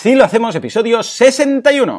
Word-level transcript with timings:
Así 0.00 0.14
lo 0.14 0.24
hacemos, 0.24 0.54
episodio 0.54 1.02
61. 1.02 1.98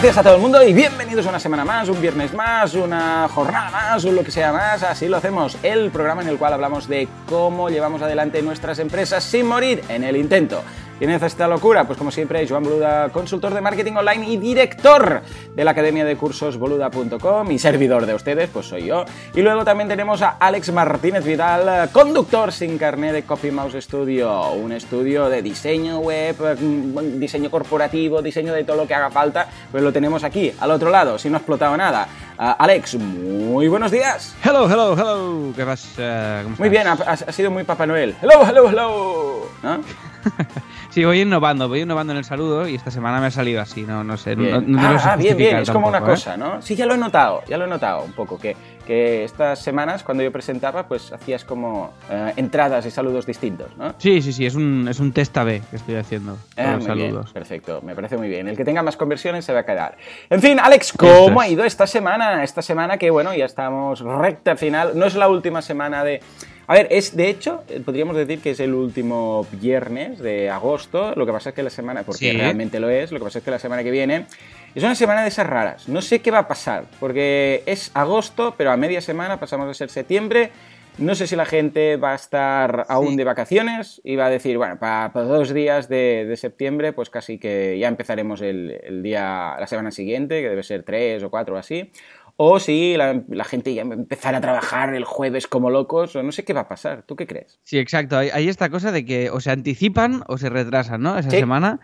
Buenos 0.00 0.14
días 0.14 0.24
a 0.24 0.26
todo 0.26 0.36
el 0.36 0.40
mundo 0.40 0.62
y 0.62 0.72
bienvenidos 0.72 1.26
a 1.26 1.28
una 1.28 1.38
semana 1.38 1.62
más, 1.62 1.90
un 1.90 2.00
viernes 2.00 2.32
más, 2.32 2.72
una 2.72 3.28
jornada 3.28 3.70
más, 3.70 4.02
o 4.06 4.10
lo 4.10 4.24
que 4.24 4.30
sea 4.30 4.50
más. 4.50 4.82
Así 4.82 5.08
lo 5.08 5.18
hacemos, 5.18 5.58
el 5.62 5.90
programa 5.90 6.22
en 6.22 6.28
el 6.28 6.38
cual 6.38 6.54
hablamos 6.54 6.88
de 6.88 7.06
cómo 7.28 7.68
llevamos 7.68 8.00
adelante 8.00 8.40
nuestras 8.40 8.78
empresas 8.78 9.22
sin 9.22 9.44
morir 9.44 9.82
en 9.90 10.02
el 10.02 10.16
intento. 10.16 10.62
¿Quién 11.00 11.12
hace 11.12 11.26
esta 11.26 11.48
locura? 11.48 11.84
Pues 11.86 11.96
como 11.98 12.10
siempre, 12.10 12.46
Joan 12.46 12.62
Boluda, 12.62 13.08
consultor 13.08 13.54
de 13.54 13.62
marketing 13.62 13.94
online 13.94 14.28
y 14.28 14.36
director 14.36 15.22
de 15.56 15.64
la 15.64 15.70
academia 15.70 16.04
de 16.04 16.14
cursos 16.14 16.58
boluda.com 16.58 17.50
y 17.50 17.58
servidor 17.58 18.04
de 18.04 18.12
ustedes, 18.12 18.50
pues 18.52 18.66
soy 18.66 18.84
yo. 18.84 19.06
Y 19.34 19.40
luego 19.40 19.64
también 19.64 19.88
tenemos 19.88 20.20
a 20.20 20.36
Alex 20.38 20.70
Martínez 20.74 21.24
Vidal, 21.24 21.88
conductor 21.90 22.52
sin 22.52 22.76
carnet 22.76 23.12
de 23.14 23.22
Copy 23.22 23.50
Mouse 23.50 23.76
Studio, 23.82 24.52
un 24.52 24.72
estudio 24.72 25.30
de 25.30 25.40
diseño 25.40 26.00
web, 26.00 26.36
mm, 26.60 27.18
diseño 27.18 27.50
corporativo, 27.50 28.20
diseño 28.20 28.52
de 28.52 28.64
todo 28.64 28.76
lo 28.76 28.86
que 28.86 28.92
haga 28.94 29.10
falta, 29.10 29.48
pues 29.70 29.82
lo 29.82 29.94
tenemos 29.94 30.22
aquí, 30.22 30.52
al 30.60 30.70
otro 30.70 30.90
lado, 30.90 31.18
si 31.18 31.30
no 31.30 31.36
ha 31.36 31.38
explotado 31.38 31.74
nada. 31.78 32.06
Uh, 32.38 32.54
Alex, 32.58 32.96
muy 32.96 33.68
buenos 33.68 33.90
días. 33.90 34.34
Hello, 34.44 34.66
hello, 34.70 34.92
hello. 34.92 35.52
¿Qué? 35.56 35.64
¿Cómo 36.44 36.56
Muy 36.58 36.68
bien, 36.68 36.86
ha, 36.86 36.92
ha- 36.92 37.12
ha 37.12 37.32
sido 37.32 37.50
muy 37.50 37.64
Papá 37.64 37.86
Noel. 37.86 38.14
Hello, 38.20 38.42
hello, 38.46 38.68
hello. 38.68 39.46
¿No? 39.62 39.80
Sí, 40.90 41.04
voy 41.04 41.20
innovando, 41.20 41.68
voy 41.68 41.82
innovando 41.82 42.12
en 42.12 42.18
el 42.18 42.24
saludo 42.24 42.68
y 42.68 42.74
esta 42.74 42.90
semana 42.90 43.20
me 43.20 43.26
ha 43.26 43.30
salido 43.30 43.60
así, 43.60 43.82
no, 43.82 44.02
no 44.02 44.16
sé. 44.16 44.34
Bien. 44.34 44.70
No, 44.70 44.80
no 44.82 44.88
ah, 44.88 45.12
ah, 45.12 45.16
bien, 45.16 45.36
bien, 45.36 45.58
es 45.58 45.70
como 45.70 45.86
una 45.86 45.98
¿eh? 45.98 46.02
cosa, 46.02 46.36
¿no? 46.36 46.60
Sí, 46.60 46.74
ya 46.74 46.84
lo 46.84 46.94
he 46.94 46.98
notado, 46.98 47.42
ya 47.46 47.56
lo 47.56 47.66
he 47.66 47.68
notado 47.68 48.02
un 48.02 48.12
poco, 48.12 48.38
que, 48.38 48.56
que 48.84 49.22
estas 49.22 49.60
semanas 49.60 50.02
cuando 50.02 50.24
yo 50.24 50.32
presentaba, 50.32 50.88
pues 50.88 51.12
hacías 51.12 51.44
como 51.44 51.94
eh, 52.10 52.32
entradas 52.36 52.84
y 52.86 52.90
saludos 52.90 53.24
distintos, 53.24 53.76
¿no? 53.76 53.94
Sí, 53.98 54.20
sí, 54.20 54.32
sí, 54.32 54.46
es 54.46 54.56
un, 54.56 54.88
es 54.88 54.98
un 54.98 55.12
test 55.12 55.36
AB 55.38 55.60
que 55.70 55.76
estoy 55.76 55.94
haciendo. 55.94 56.36
Ah, 56.56 56.74
bien, 56.76 56.82
saludos. 56.82 57.32
perfecto, 57.32 57.80
me 57.82 57.94
parece 57.94 58.16
muy 58.16 58.28
bien. 58.28 58.48
El 58.48 58.56
que 58.56 58.64
tenga 58.64 58.82
más 58.82 58.96
conversiones 58.96 59.44
se 59.44 59.52
va 59.52 59.60
a 59.60 59.64
quedar. 59.64 59.96
En 60.28 60.40
fin, 60.42 60.58
Alex, 60.58 60.92
¿cómo 60.92 61.40
es. 61.40 61.48
ha 61.48 61.52
ido 61.52 61.64
esta 61.64 61.86
semana? 61.86 62.42
Esta 62.42 62.62
semana 62.62 62.98
que, 62.98 63.10
bueno, 63.10 63.32
ya 63.32 63.44
estamos 63.44 64.00
recta 64.00 64.56
final. 64.56 64.92
No 64.98 65.06
es 65.06 65.14
la 65.14 65.28
última 65.28 65.62
semana 65.62 66.02
de... 66.02 66.20
A 66.70 66.74
ver, 66.74 66.86
es 66.92 67.16
de 67.16 67.28
hecho, 67.28 67.64
eh, 67.68 67.80
podríamos 67.84 68.14
decir 68.14 68.38
que 68.40 68.50
es 68.52 68.60
el 68.60 68.74
último 68.74 69.44
viernes 69.50 70.20
de 70.20 70.48
agosto. 70.50 71.14
Lo 71.16 71.26
que 71.26 71.32
pasa 71.32 71.48
es 71.48 71.56
que 71.56 71.64
la 71.64 71.70
semana, 71.70 72.04
porque 72.04 72.30
Sí. 72.30 72.36
realmente 72.36 72.78
lo 72.78 72.88
es, 72.88 73.10
lo 73.10 73.18
que 73.18 73.24
pasa 73.24 73.38
es 73.40 73.44
que 73.44 73.50
la 73.50 73.58
semana 73.58 73.82
que 73.82 73.90
viene 73.90 74.26
es 74.72 74.84
una 74.84 74.94
semana 74.94 75.22
de 75.22 75.28
esas 75.30 75.48
raras. 75.48 75.88
No 75.88 76.00
sé 76.00 76.20
qué 76.20 76.30
va 76.30 76.38
a 76.38 76.46
pasar, 76.46 76.84
porque 77.00 77.64
es 77.66 77.90
agosto, 77.92 78.54
pero 78.56 78.70
a 78.70 78.76
media 78.76 79.00
semana 79.00 79.40
pasamos 79.40 79.68
a 79.68 79.74
ser 79.74 79.90
septiembre. 79.90 80.52
No 80.98 81.14
sé 81.14 81.26
si 81.26 81.34
la 81.34 81.46
gente 81.46 81.96
va 81.96 82.12
a 82.12 82.14
estar 82.14 82.84
aún 82.88 83.10
Sí. 83.10 83.16
de 83.16 83.24
vacaciones 83.24 84.00
y 84.04 84.14
va 84.16 84.26
a 84.26 84.30
decir, 84.30 84.56
bueno, 84.58 84.78
para, 84.78 85.08
dos 85.24 85.52
días 85.54 85.88
de, 85.88 86.26
de 86.28 86.36
septiembre, 86.36 86.92
pues 86.92 87.10
casi 87.10 87.38
que 87.38 87.78
ya 87.80 87.88
empezaremos 87.88 88.42
el, 88.42 88.78
el 88.82 89.02
día, 89.02 89.56
la 89.58 89.66
semana 89.66 89.90
siguiente, 89.92 90.40
que 90.42 90.48
debe 90.50 90.62
ser 90.62 90.82
tres 90.84 91.22
o 91.24 91.30
cuatro 91.30 91.54
o 91.54 91.58
así. 91.58 91.90
O 92.42 92.58
si 92.58 92.96
la, 92.96 93.22
la 93.28 93.44
gente 93.44 93.74
ya 93.74 93.82
empezará 93.82 94.38
a 94.38 94.40
trabajar 94.40 94.94
el 94.94 95.04
jueves 95.04 95.46
como 95.46 95.68
locos, 95.68 96.16
o 96.16 96.22
no 96.22 96.32
sé 96.32 96.42
qué 96.42 96.54
va 96.54 96.62
a 96.62 96.68
pasar. 96.68 97.02
¿Tú 97.02 97.14
qué 97.14 97.26
crees? 97.26 97.60
Sí, 97.64 97.76
exacto. 97.78 98.16
Hay, 98.16 98.30
hay 98.30 98.48
esta 98.48 98.70
cosa 98.70 98.92
de 98.92 99.04
que 99.04 99.28
o 99.28 99.40
se 99.40 99.50
anticipan 99.50 100.22
o 100.26 100.38
se 100.38 100.48
retrasan, 100.48 101.02
¿no? 101.02 101.18
Esa 101.18 101.28
Sí. 101.28 101.36
semana. 101.38 101.80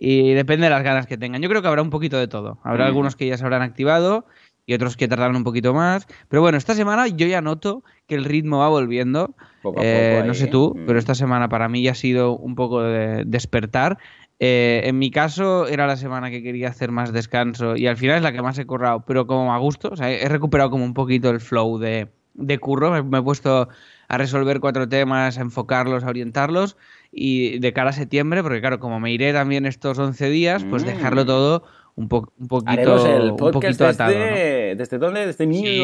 Y 0.00 0.32
depende 0.32 0.64
de 0.64 0.70
las 0.70 0.82
ganas 0.82 1.06
que 1.06 1.16
tengan. 1.16 1.40
Yo 1.42 1.48
creo 1.48 1.62
que 1.62 1.68
habrá 1.68 1.82
un 1.82 1.90
poquito 1.90 2.18
de 2.18 2.26
todo. 2.26 2.58
Habrá 2.64 2.86
Mm. 2.86 2.88
algunos 2.88 3.14
que 3.14 3.28
ya 3.28 3.38
se 3.38 3.44
habrán 3.44 3.62
activado 3.62 4.26
y 4.66 4.74
otros 4.74 4.96
que 4.96 5.06
tardarán 5.06 5.36
un 5.36 5.44
poquito 5.44 5.74
más. 5.74 6.08
Pero 6.28 6.42
bueno, 6.42 6.58
esta 6.58 6.74
semana 6.74 7.06
yo 7.06 7.28
ya 7.28 7.40
noto 7.40 7.84
que 8.08 8.16
el 8.16 8.24
ritmo 8.24 8.58
va 8.58 8.68
volviendo. 8.68 9.36
Poco 9.62 9.78
a 9.80 9.84
Eh, 9.84 10.14
poco 10.16 10.26
no 10.26 10.32
ahí, 10.32 10.38
sé 10.38 10.44
¿eh? 10.46 10.48
tú, 10.48 10.74
Mm. 10.76 10.86
pero 10.86 10.98
esta 10.98 11.14
semana 11.14 11.48
para 11.48 11.68
mí 11.68 11.82
ya 11.82 11.92
ha 11.92 11.94
sido 11.94 12.36
un 12.36 12.56
poco 12.56 12.82
de 12.82 13.22
despertar. 13.26 13.98
Eh, 14.42 14.80
en 14.84 14.98
mi 14.98 15.10
caso 15.10 15.66
era 15.68 15.86
la 15.86 15.96
semana 15.98 16.30
que 16.30 16.42
quería 16.42 16.68
hacer 16.68 16.90
más 16.90 17.12
descanso 17.12 17.76
y 17.76 17.86
al 17.86 17.98
final 17.98 18.16
es 18.16 18.22
la 18.22 18.32
que 18.32 18.40
más 18.40 18.58
he 18.58 18.64
currado, 18.64 19.04
pero 19.06 19.26
como 19.26 19.52
a 19.52 19.58
gusto. 19.58 19.90
O 19.92 19.96
sea, 19.96 20.10
he 20.10 20.28
recuperado 20.30 20.70
como 20.70 20.82
un 20.84 20.94
poquito 20.94 21.28
el 21.28 21.40
flow 21.40 21.78
de, 21.78 22.08
de 22.34 22.58
curro. 22.58 22.90
Me, 22.90 23.02
me 23.02 23.18
he 23.18 23.22
puesto 23.22 23.68
a 24.08 24.18
resolver 24.18 24.58
cuatro 24.60 24.88
temas, 24.88 25.36
a 25.36 25.42
enfocarlos, 25.42 26.04
a 26.04 26.08
orientarlos 26.08 26.78
y 27.12 27.58
de 27.58 27.72
cara 27.74 27.90
a 27.90 27.92
septiembre, 27.92 28.42
porque 28.42 28.60
claro, 28.60 28.80
como 28.80 28.98
me 28.98 29.12
iré 29.12 29.32
también 29.34 29.66
estos 29.66 29.98
11 29.98 30.30
días, 30.30 30.64
pues 30.64 30.84
Mm. 30.84 30.86
dejarlo 30.86 31.26
todo 31.26 31.62
un, 31.96 32.08
po- 32.08 32.32
un 32.38 32.48
poquito, 32.48 32.70
Haremos 32.72 33.04
el 33.04 33.30
un 33.32 33.36
podcast 33.36 33.78
poquito 33.78 33.86
atado. 33.86 34.12
¿no? 34.12 34.24
desde, 34.24 34.74
¿desde 34.76 34.98
dónde? 34.98 35.26
Desde 35.26 35.46
New 35.46 35.62
Sí. 35.62 35.76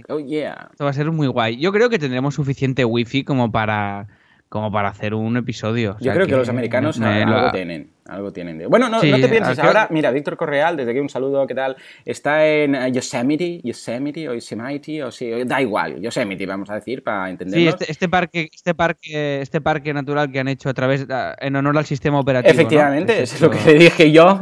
York. 0.00 0.06
Oh, 0.08 0.20
yeah. 0.20 0.68
Esto 0.70 0.84
va 0.84 0.90
a 0.90 0.92
ser 0.92 1.10
muy 1.10 1.26
guay. 1.26 1.56
Yo 1.56 1.72
creo 1.72 1.90
que 1.90 1.98
tendremos 1.98 2.36
suficiente 2.36 2.84
wifi 2.84 3.24
como 3.24 3.50
para 3.50 4.06
como 4.48 4.72
para 4.72 4.88
hacer 4.88 5.14
un 5.14 5.36
episodio. 5.36 5.96
O 6.00 6.02
Yo 6.02 6.12
creo 6.12 6.26
que, 6.26 6.36
los 6.36 6.48
americanos 6.48 6.98
me- 6.98 7.22
algo 7.22 7.50
tienen. 7.52 7.90
Algo 8.08 8.32
tienen. 8.32 8.56
de- 8.56 8.66
Bueno, 8.66 8.88
no, 8.88 9.00
Sí, 9.02 9.10
no 9.10 9.20
te 9.20 9.28
pienses. 9.28 9.58
Ahora, 9.58 9.86
mira, 9.90 10.10
Víctor 10.10 10.38
Correal, 10.38 10.78
desde 10.78 10.92
aquí 10.92 11.00
un 11.00 11.10
saludo, 11.10 11.46
¿qué 11.46 11.54
tal? 11.54 11.76
Está 12.06 12.46
en 12.46 12.74
eh, 12.74 12.90
Yosemite, 12.90 13.60
Yosemite 13.62 14.26
o 14.30 14.32
Yosemite, 14.34 15.04
o 15.04 15.10
sí, 15.10 15.30
da 15.44 15.60
igual, 15.60 16.00
Yosemite, 16.00 16.46
vamos 16.46 16.70
a 16.70 16.76
decir, 16.76 17.02
para 17.04 17.26
Sí, 17.26 17.30
entenderlo. 17.32 17.68
este, 17.68 17.92
este 17.92 18.08
parque, 18.08 18.48
este 18.50 18.74
parque, 18.74 19.42
este 19.42 19.60
parque 19.60 19.92
natural 19.92 20.32
que 20.32 20.40
han 20.40 20.48
hecho 20.48 20.70
a 20.70 20.74
través 20.74 21.06
en 21.38 21.56
honor 21.56 21.76
al 21.76 21.84
sistema 21.84 22.18
operativo. 22.18 22.54
¿no? 22.54 22.60
Efectivamente, 22.62 23.22
Es 23.22 23.34
es 23.34 23.40
lo 23.42 23.50
que 23.50 23.58
dije 23.74 24.10
yo. 24.10 24.40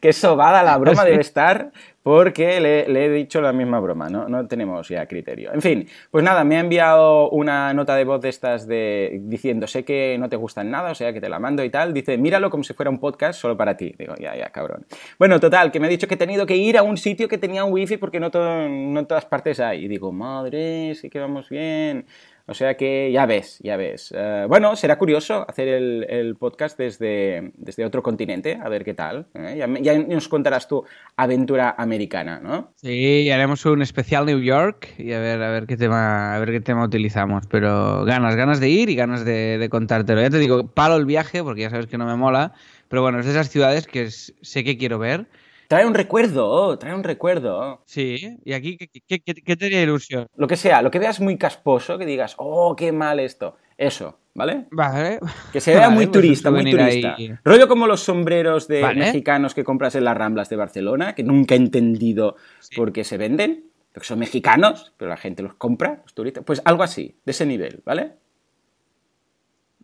Que 0.00 0.12
sobada 0.12 0.62
la 0.62 0.78
broma 0.78 1.02
Sí. 1.02 1.08
debe 1.10 1.20
estar 1.22 1.72
porque 2.02 2.60
le, 2.60 3.04
he 3.04 3.10
dicho 3.10 3.40
la 3.40 3.52
misma 3.52 3.80
broma, 3.80 4.08
¿no? 4.08 4.46
Tenemos 4.46 4.88
ya 4.88 5.06
criterio. 5.06 5.52
En 5.52 5.60
fin, 5.60 5.88
pues 6.10 6.24
nada, 6.24 6.44
me 6.44 6.56
ha 6.56 6.60
enviado 6.60 7.28
una 7.30 7.74
nota 7.74 7.96
de 7.96 8.04
voz 8.04 8.20
de 8.20 8.28
estas 8.28 8.66
de 8.66 9.18
diciendo, 9.22 9.66
sé 9.66 9.84
que 9.84 10.16
no 10.18 10.28
te 10.28 10.36
gustan 10.36 10.70
nada, 10.70 10.92
o 10.92 10.94
sea 10.94 11.12
que 11.12 11.20
te 11.20 11.28
la 11.28 11.38
mando 11.38 11.62
y 11.64 11.70
tal. 11.70 11.92
Dice, 11.92 12.16
míralo 12.16 12.50
como 12.50 12.64
si 12.64 12.72
fuera 12.72 12.90
un 12.90 12.98
podcast 12.98 13.40
solo 13.40 13.56
para 13.56 13.76
ti. 13.76 13.94
Digo, 13.98 14.14
ya, 14.18 14.36
ya, 14.36 14.50
cabrón. 14.50 14.86
Bueno, 15.18 15.38
total, 15.40 15.70
que 15.70 15.80
me 15.80 15.86
ha 15.86 15.90
dicho 15.90 16.08
que 16.08 16.14
he 16.14 16.18
tenido 16.18 16.46
que 16.46 16.56
ir 16.56 16.78
a 16.78 16.82
un 16.82 16.96
sitio 16.96 17.28
que 17.28 17.38
tenía 17.38 17.64
un 17.64 17.72
wifi 17.72 17.96
porque 17.96 18.20
no, 18.20 18.30
no 18.30 19.00
en 19.00 19.06
todas 19.06 19.26
partes 19.26 19.60
hay. 19.60 19.84
Y 19.84 19.88
digo, 19.88 20.12
madre, 20.12 20.94
sí 20.94 21.10
que 21.10 21.18
vamos 21.18 21.48
bien. 21.48 22.06
O 22.50 22.54
sea 22.54 22.78
que 22.78 23.12
ya 23.12 23.26
ves, 23.26 23.58
ya 23.62 23.76
ves. 23.76 24.10
Eh, 24.16 24.46
bueno, 24.48 24.74
será 24.74 24.96
curioso 24.96 25.44
hacer 25.46 25.68
el, 25.68 26.06
el 26.08 26.34
podcast 26.34 26.78
desde, 26.78 27.52
desde 27.58 27.84
otro 27.84 28.02
continente, 28.02 28.58
a 28.62 28.70
ver 28.70 28.86
qué 28.86 28.94
tal. 28.94 29.26
¿eh? 29.34 29.56
Ya, 29.58 29.68
ya 29.82 29.98
nos 29.98 30.28
contarás 30.28 30.66
tu 30.66 30.82
aventura 31.14 31.74
americana, 31.76 32.40
¿no? 32.42 32.72
Sí, 32.76 33.30
haremos 33.30 33.66
un 33.66 33.82
especial 33.82 34.24
New 34.24 34.40
York 34.40 34.94
y 34.96 35.12
a 35.12 35.20
ver, 35.20 35.42
a 35.42 35.50
ver 35.50 35.66
qué 35.66 35.76
tema, 35.76 36.34
a 36.34 36.38
ver 36.38 36.50
qué 36.52 36.60
tema 36.60 36.84
utilizamos. 36.84 37.46
Pero 37.50 38.06
ganas, 38.06 38.34
ganas 38.34 38.60
de 38.60 38.70
ir 38.70 38.88
y 38.88 38.96
ganas 38.96 39.26
de, 39.26 39.58
de 39.58 39.68
contártelo. 39.68 40.22
Ya 40.22 40.30
te 40.30 40.38
digo, 40.38 40.68
palo 40.68 40.96
el 40.96 41.04
viaje 41.04 41.42
porque 41.42 41.60
ya 41.60 41.70
sabes 41.70 41.86
que 41.86 41.98
no 41.98 42.06
me 42.06 42.16
mola. 42.16 42.54
Pero 42.88 43.02
bueno, 43.02 43.20
es 43.20 43.26
de 43.26 43.32
esas 43.32 43.50
ciudades 43.50 43.86
que 43.86 44.08
sé 44.10 44.64
que 44.64 44.78
quiero 44.78 44.98
ver. 44.98 45.26
Trae 45.68 45.84
un 45.86 45.92
recuerdo, 45.94 46.48
oh, 46.50 46.78
trae 46.78 46.94
un 46.94 47.04
recuerdo. 47.04 47.82
Sí, 47.84 48.38
y 48.42 48.52
aquí, 48.54 48.78
¿qué, 48.78 48.88
qué, 49.06 49.20
qué- 49.20 49.34
qué 49.34 49.56
te 49.56 49.66
haría 49.66 49.82
ilusión? 49.82 50.26
Lo 50.36 50.46
que 50.46 50.56
sea, 50.56 50.80
lo 50.80 50.90
que 50.90 50.98
veas 50.98 51.20
muy 51.20 51.36
casposo, 51.36 51.98
que 51.98 52.06
digas, 52.06 52.34
oh, 52.38 52.74
qué 52.74 52.90
mal 52.90 53.20
esto. 53.20 53.56
Eso, 53.76 54.18
¿vale? 54.34 54.66
Vale. 54.70 55.20
Que 55.52 55.60
se 55.60 55.72
vea 55.72 55.82
Vale, 55.82 55.94
muy 55.94 56.06
pues 56.06 56.12
turista, 56.14 56.50
muy 56.50 56.70
turista. 56.70 57.14
ahí. 57.16 57.32
Rollo 57.44 57.68
como 57.68 57.86
los 57.86 58.00
sombreros 58.00 58.66
de 58.66 58.80
Vale. 58.80 58.98
mexicanos 59.00 59.54
que 59.54 59.62
compras 59.62 59.94
en 59.94 60.04
las 60.04 60.16
Ramblas 60.16 60.48
de 60.48 60.56
Barcelona, 60.56 61.14
que 61.14 61.22
nunca 61.22 61.54
he 61.54 61.58
entendido 61.58 62.36
Sí. 62.60 62.74
por 62.74 62.90
qué 62.92 63.04
se 63.04 63.18
venden, 63.18 63.66
porque 63.92 64.06
son 64.08 64.18
mexicanos, 64.20 64.94
pero 64.96 65.10
la 65.10 65.16
gente 65.18 65.42
los 65.42 65.54
compra, 65.54 66.00
los 66.02 66.14
turistas. 66.14 66.44
Pues 66.44 66.62
algo 66.64 66.82
así, 66.82 67.20
de 67.26 67.30
ese 67.32 67.44
nivel, 67.46 67.82
¿vale? 67.84 68.14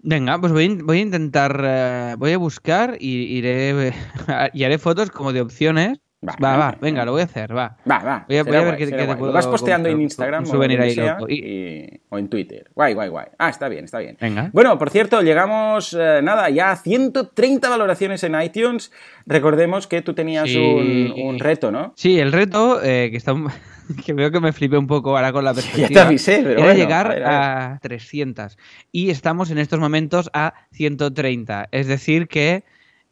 Venga, 0.06 0.38
pues 0.38 0.52
voy, 0.52 0.68
voy 0.82 0.98
a 0.98 1.00
intentar, 1.00 1.60
eh, 1.64 2.14
voy 2.18 2.32
a 2.32 2.38
buscar 2.38 2.96
y 3.00 3.38
iré 3.38 3.92
y 4.52 4.64
haré 4.64 4.78
fotos 4.78 5.10
como 5.10 5.32
de 5.32 5.40
opciones. 5.40 5.98
Va, 6.26 6.34
Va, 6.42 6.56
va, 6.56 6.76
venga. 6.80 7.04
lo 7.04 7.12
voy 7.12 7.20
a 7.20 7.24
hacer, 7.24 7.54
va. 7.54 7.76
Va, 7.90 7.98
va. 7.98 8.24
Voy 8.26 8.38
a- 8.38 8.44
será 8.44 8.50
voy 8.50 8.56
a 8.56 8.60
ver 8.70 8.76
guay, 8.76 8.78
qué- 8.78 8.96
te 8.96 9.14
puedo 9.16 9.26
Lo 9.26 9.32
vas 9.34 9.46
posteando 9.46 9.90
en 9.90 10.00
Instagram 10.00 10.44
o 10.44 10.62
ahí 10.62 10.94
sea, 10.94 11.12
loco. 11.18 11.26
y- 11.30 12.00
o 12.08 12.16
en 12.18 12.28
Twitter. 12.28 12.70
Guay, 12.74 12.94
guay, 12.94 13.08
guay. 13.10 13.26
Ah, 13.38 13.50
está 13.50 13.68
bien, 13.68 13.84
está 13.84 13.98
bien. 13.98 14.16
Venga. 14.18 14.48
Bueno, 14.54 14.78
por 14.78 14.88
cierto, 14.88 15.20
llegamos, 15.20 15.92
eh, 15.98 16.20
nada, 16.22 16.48
ya 16.48 16.70
a 16.70 16.76
130 16.76 17.68
valoraciones 17.68 18.24
en 18.24 18.40
iTunes. 18.40 18.90
Recordemos 19.26 19.86
que 19.86 20.00
tú 20.00 20.14
tenías 20.14 20.48
Sí. 20.48 20.56
un, 20.58 21.12
un 21.22 21.38
reto, 21.38 21.70
¿no? 21.70 21.92
Sí, 21.96 22.18
el 22.18 22.32
reto, 22.32 22.82
eh, 22.82 23.08
que 23.10 23.18
está 23.18 23.34
un- 23.34 23.48
que 24.04 24.12
veo 24.12 24.30
que 24.30 24.40
me 24.40 24.52
flipé 24.52 24.76
un 24.76 24.86
poco 24.86 25.16
ahora 25.16 25.32
con 25.32 25.44
la 25.44 25.52
Ya 25.54 25.56
perspectiva. 25.56 25.88
te 25.88 26.00
avisé, 26.00 26.40
pero 26.42 26.50
era 26.50 26.62
bueno, 26.62 26.78
llegar 26.78 27.06
a 27.06 27.14
ver, 27.14 27.24
a 27.24 27.28
ver. 27.28 27.38
a 27.74 27.78
300. 27.82 28.58
Y 28.92 29.10
estamos 29.10 29.50
en 29.50 29.58
estos 29.58 29.80
momentos 29.80 30.30
a 30.32 30.54
130. 30.72 31.68
Es 31.70 31.86
decir 31.86 32.28
que 32.28 32.64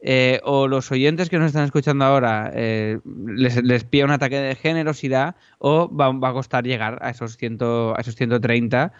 eh, 0.05 0.41
o 0.43 0.67
los 0.67 0.91
oyentes 0.91 1.29
que 1.29 1.39
nos 1.39 1.47
están 1.47 1.63
escuchando 1.63 2.03
ahora 2.03 2.51
eh, 2.53 2.99
les, 3.25 3.63
les 3.63 3.85
pilla 3.85 4.03
un 4.03 4.11
ataque 4.11 4.37
de 4.37 4.55
generosidad 4.55 5.37
o 5.59 5.89
va, 5.95 6.11
va 6.11 6.29
a 6.29 6.33
costar 6.33 6.65
llegar 6.65 6.99
a 7.01 7.09
esos, 7.09 7.37
100, 7.37 7.59
a 7.95 8.01
esos 8.01 8.13
130 8.15 8.91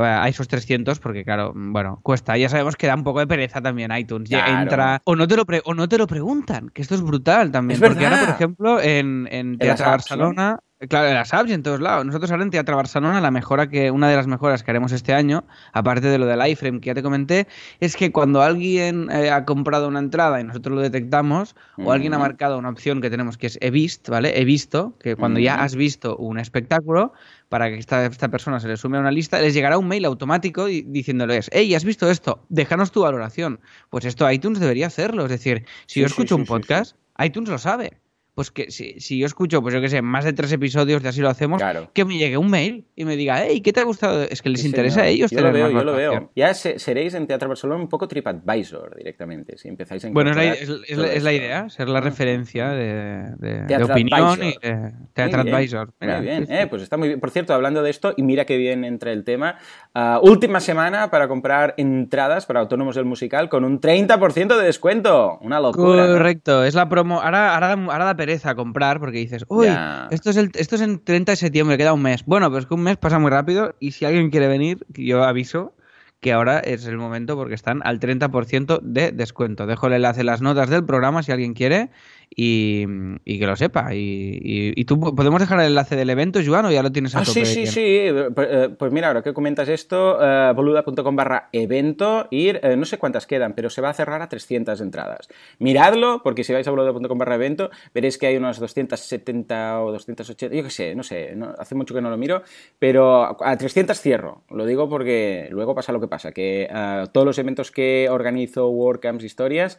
eh, 0.00 0.02
a 0.02 0.28
esos 0.28 0.48
300 0.48 0.98
porque 0.98 1.22
claro, 1.22 1.52
bueno, 1.54 2.00
cuesta. 2.02 2.36
Ya 2.36 2.48
sabemos 2.48 2.74
que 2.74 2.88
da 2.88 2.96
un 2.96 3.04
poco 3.04 3.20
de 3.20 3.28
pereza 3.28 3.62
también 3.62 3.92
iTunes. 3.96 4.32
Entra 4.32 5.00
o 5.04 5.14
no 5.14 5.28
te 5.28 5.36
lo 5.36 5.44
o 5.64 5.74
no 5.74 5.88
te 5.88 5.96
lo 5.96 6.08
preguntan, 6.08 6.70
que 6.70 6.82
esto 6.82 6.96
es 6.96 7.02
brutal 7.02 7.52
también, 7.52 7.78
porque 7.78 8.04
ahora 8.04 8.18
por 8.18 8.30
ejemplo 8.30 8.80
en, 8.80 9.28
en 9.30 9.58
Teatro 9.58 9.86
Barcelona 9.86 10.58
Claro, 10.86 11.12
las 11.12 11.34
apps 11.34 11.50
y 11.50 11.54
en 11.54 11.64
todos 11.64 11.80
lados. 11.80 12.06
Nosotros 12.06 12.30
ahora 12.30 12.44
en 12.44 12.50
Teatro 12.50 12.76
Barcelona, 12.76 13.20
la 13.20 13.32
mejora 13.32 13.68
que, 13.68 13.90
una 13.90 14.08
de 14.08 14.14
las 14.14 14.28
mejoras 14.28 14.62
que 14.62 14.70
haremos 14.70 14.92
este 14.92 15.12
año, 15.12 15.44
aparte 15.72 16.06
de 16.06 16.18
lo 16.18 16.26
del 16.26 16.40
iframe 16.46 16.78
que 16.80 16.86
ya 16.86 16.94
te 16.94 17.02
comenté, 17.02 17.48
es 17.80 17.96
que 17.96 18.12
cuando 18.12 18.42
alguien 18.42 19.10
eh, 19.10 19.28
ha 19.30 19.44
comprado 19.44 19.88
una 19.88 19.98
entrada 19.98 20.40
y 20.40 20.44
nosotros 20.44 20.76
lo 20.76 20.80
detectamos, 20.80 21.56
o 21.78 21.90
alguien 21.90 22.14
ha 22.14 22.18
marcado 22.20 22.58
una 22.58 22.68
opción 22.68 23.00
que 23.00 23.10
tenemos 23.10 23.36
que 23.36 23.48
es 23.48 23.58
he 23.60 23.72
visto, 23.72 24.12
¿vale? 24.12 24.40
He 24.40 24.44
visto, 24.44 24.94
que 25.00 25.16
cuando 25.16 25.40
ya 25.40 25.64
has 25.64 25.74
visto 25.74 26.16
un 26.16 26.38
espectáculo, 26.38 27.12
para 27.48 27.70
que 27.70 27.78
esta, 27.78 28.06
esta, 28.06 28.28
persona 28.28 28.60
se 28.60 28.68
le 28.68 28.76
sume 28.76 28.98
a 28.98 29.00
una 29.00 29.10
lista, 29.10 29.40
les 29.40 29.54
llegará 29.54 29.78
un 29.78 29.88
mail 29.88 30.04
automático 30.04 30.66
diciéndoles, 30.66 31.50
hey, 31.52 31.74
¿has 31.74 31.84
visto 31.84 32.08
esto? 32.08 32.44
Déjanos 32.50 32.92
tu 32.92 33.02
valoración. 33.02 33.58
Pues 33.90 34.04
esto 34.04 34.30
iTunes 34.30 34.60
debería 34.60 34.86
hacerlo. 34.86 35.24
Es 35.24 35.30
decir, 35.30 35.64
si 35.86 36.00
yo 36.00 36.06
escucho 36.06 36.36
un 36.36 36.44
podcast, 36.44 36.94
iTunes 37.18 37.48
lo 37.48 37.58
sabe 37.58 37.98
pues 38.38 38.52
que 38.52 38.70
si, 38.70 39.00
si, 39.00 39.18
yo 39.18 39.26
escucho, 39.26 39.60
pues 39.62 39.74
yo 39.74 39.80
qué 39.80 39.88
sé, 39.88 40.00
más 40.00 40.24
de 40.24 40.32
tres 40.32 40.52
episodios 40.52 41.02
de 41.02 41.08
así 41.08 41.20
lo 41.20 41.28
hacemos, 41.28 41.60
que 41.92 42.04
me 42.04 42.18
llegue 42.18 42.36
un 42.36 42.48
mail 42.48 42.84
y 42.94 43.04
me 43.04 43.16
diga, 43.16 43.42
hey, 43.44 43.60
¿qué 43.62 43.72
te 43.72 43.80
ha 43.80 43.82
gustado? 43.82 44.22
Es 44.22 44.42
que 44.42 44.48
les 44.48 44.64
interesa 44.64 45.00
a 45.00 45.08
ellos 45.08 45.32
yo 45.32 45.40
lo 45.40 45.50
veo, 45.50 45.68
yo 45.68 45.82
lo 45.82 45.92
veo. 45.92 46.30
Ya 46.36 46.54
seréis 46.54 47.14
en 47.14 47.26
Teatro 47.26 47.48
Barcelona 47.48 47.80
un 47.80 47.88
poco 47.88 48.06
TripAdvisor 48.06 48.94
directamente, 48.96 49.58
si 49.58 49.66
empezáis 49.66 50.04
a 50.04 50.10
Bueno, 50.10 50.30
es 50.30 50.36
la, 50.68 51.06
es, 51.08 51.22
la 51.24 51.32
idea, 51.32 51.68
ser 51.68 51.88
la 51.88 52.00
referencia 52.00 52.68
de, 52.68 53.34
de, 53.38 53.82
opinión 53.82 54.38
y 54.40 54.54
de 54.62 54.92
TripAdvisor. 55.14 55.92
Muy 56.00 56.20
bien, 56.20 56.46
eh, 56.48 56.68
pues 56.70 56.82
está 56.82 56.96
muy 56.96 57.08
bien. 57.08 57.18
Por 57.18 57.32
cierto, 57.32 57.54
hablando 57.54 57.82
de 57.82 57.90
esto, 57.90 58.14
y 58.16 58.22
mira 58.22 58.44
qué 58.44 58.56
bien 58.56 58.84
entra 58.84 59.10
el 59.10 59.24
tema, 59.24 59.56
ah, 59.94 60.20
última 60.22 60.60
semana 60.60 61.10
para 61.10 61.26
comprar 61.26 61.74
entradas 61.76 62.46
para 62.46 62.60
Autónomos 62.60 62.94
del 62.94 63.04
Musical 63.04 63.48
con 63.48 63.64
un 63.64 63.80
30% 63.80 64.56
de 64.56 64.64
descuento. 64.64 65.40
Una 65.40 65.58
locura. 65.58 66.06
Correcto, 66.06 66.62
es 66.62 66.76
la 66.76 66.88
promo. 66.88 67.20
Ahora, 67.20 67.56
ahora, 67.56 67.72
ahora 67.72 68.04
da 68.04 68.27
a 68.44 68.54
comprar 68.54 69.00
porque 69.00 69.18
dices, 69.18 69.44
uy, 69.48 69.68
esto 70.10 70.30
es, 70.30 70.36
el, 70.36 70.50
esto 70.54 70.76
es 70.76 70.82
en 70.82 71.02
30 71.02 71.32
de 71.32 71.36
septiembre, 71.36 71.78
queda 71.78 71.92
un 71.92 72.02
mes. 72.02 72.24
Bueno, 72.24 72.50
pues 72.50 72.66
que 72.66 72.74
un 72.74 72.82
mes 72.82 72.96
pasa 72.96 73.18
muy 73.18 73.30
rápido 73.30 73.74
y 73.80 73.92
si 73.92 74.04
alguien 74.04 74.30
quiere 74.30 74.48
venir, 74.48 74.86
yo 74.88 75.24
aviso 75.24 75.74
que 76.20 76.32
ahora 76.32 76.58
es 76.58 76.84
el 76.86 76.98
momento 76.98 77.36
porque 77.36 77.54
están 77.54 77.80
al 77.84 78.00
30% 78.00 78.80
de 78.82 79.12
descuento. 79.12 79.66
Dejo 79.66 79.86
el 79.86 79.94
enlace 79.94 80.20
en 80.20 80.26
las 80.26 80.42
notas 80.42 80.68
del 80.68 80.84
programa 80.84 81.22
si 81.22 81.32
alguien 81.32 81.54
quiere 81.54 81.90
y, 82.34 83.38
que 83.38 83.46
lo 83.46 83.56
sepa. 83.56 83.88
Y, 83.92 84.84
tú 84.84 85.00
podemos 85.00 85.40
dejar 85.40 85.60
el 85.60 85.66
enlace 85.66 85.96
del 85.96 86.10
evento, 86.10 86.40
Joan, 86.44 86.66
o 86.66 86.70
ya 86.70 86.82
lo 86.82 86.92
tienes 86.92 87.14
a 87.14 87.20
ah, 87.20 87.24
tope. 87.24 87.44
Sí, 87.44 87.66
sí, 87.66 87.66
sí. 87.66 87.80
Eh, 87.80 88.28
eh, 88.36 88.68
pues 88.78 88.92
mira, 88.92 89.08
ahora 89.08 89.22
que 89.22 89.32
comentas 89.32 89.68
esto, 89.68 90.18
eh, 90.22 90.52
boluda.com 90.54 91.16
barra 91.16 91.48
evento, 91.52 92.28
ir, 92.30 92.60
no 92.76 92.84
sé 92.84 92.98
cuántas 92.98 93.26
quedan, 93.26 93.54
pero 93.54 93.70
se 93.70 93.80
va 93.80 93.90
a 93.90 93.94
cerrar 93.94 94.22
a 94.22 94.28
300 94.28 94.80
entradas. 94.80 95.28
Miradlo, 95.58 96.22
porque 96.22 96.44
si 96.44 96.52
vais 96.52 96.66
a 96.66 96.70
boluda.com 96.70 97.18
barra 97.18 97.34
evento, 97.34 97.70
veréis 97.94 98.18
que 98.18 98.26
hay 98.26 98.36
unas 98.36 98.58
270 98.58 99.82
o 99.82 99.92
280, 99.92 100.56
yo 100.56 100.62
qué 100.62 100.70
sé, 100.70 100.94
no 100.94 101.02
sé, 101.02 101.36
hace 101.58 101.74
mucho 101.74 101.94
que 101.94 102.00
no 102.00 102.10
lo 102.10 102.16
miro, 102.16 102.42
pero 102.78 103.36
a 103.44 103.56
300 103.56 104.00
cierro. 104.00 104.42
Lo 104.50 104.64
digo 104.66 104.88
porque 104.88 105.48
luego 105.50 105.74
pasa 105.74 105.92
lo 105.92 106.00
que 106.00 106.08
pasa, 106.08 106.32
que 106.32 106.68
todos 107.12 107.26
los 107.26 107.38
eventos 107.38 107.70
que 107.70 108.08
organizo, 108.10 108.68
WordCamps, 108.68 109.24
historias, 109.24 109.78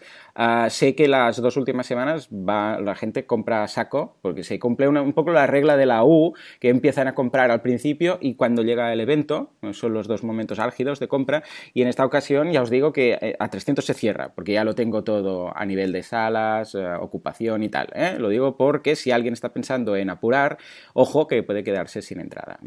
sé 0.70 0.96
que 0.96 1.08
las 1.08 1.42
dos 1.42 1.58
últimas 1.58 1.88
semanas 1.88 2.28
va, 2.48 2.80
la 2.80 2.96
gente 2.96 3.26
compra 3.26 3.68
saco, 3.68 4.18
porque 4.22 4.44
se 4.44 4.60
cumple 4.60 4.88
un 4.88 5.14
poco 5.14 5.32
la 5.32 5.48
regla 5.48 5.78
de 5.78 5.86
la 5.86 6.04
U, 6.04 6.34
que 6.60 6.70
empiezan 6.70 7.08
a 7.08 7.16
comprar 7.16 7.52
al 7.52 7.62
principio 7.62 8.18
y 8.22 8.36
cuando 8.36 8.64
llega 8.64 8.92
el 8.94 9.00
evento, 9.00 9.52
son 9.74 9.94
los 9.94 10.08
dos 10.08 10.24
momentos 10.24 10.60
álgidos 10.60 11.00
de 11.00 11.08
compra, 11.08 11.44
y 11.74 11.82
en 11.82 11.88
esta 11.88 12.06
ocasión 12.06 12.52
ya 12.52 12.62
os 12.62 12.70
digo 12.70 12.94
que 12.94 13.18
eh, 13.22 13.36
a 13.40 13.50
300 13.50 13.84
se 13.84 13.94
cierra, 13.94 14.34
porque 14.34 14.54
ya 14.54 14.64
lo 14.64 14.76
tengo 14.76 15.04
todo 15.04 15.56
a 15.56 15.66
nivel 15.66 15.92
de 15.92 16.04
salas, 16.04 16.76
eh, 16.76 16.86
ocupación 17.00 17.64
y 17.64 17.70
tal. 17.70 17.90
¿eh? 17.94 18.16
Lo 18.18 18.30
digo 18.30 18.58
porque 18.58 18.96
si 18.96 19.12
alguien 19.12 19.34
está 19.34 19.54
pensando 19.54 19.96
en 19.96 20.10
apurar, 20.10 20.58
ojo 20.94 21.28
que 21.28 21.44
puede 21.44 21.64
quedarse 21.64 22.02
sin 22.02 22.20
entrada. 22.20 22.60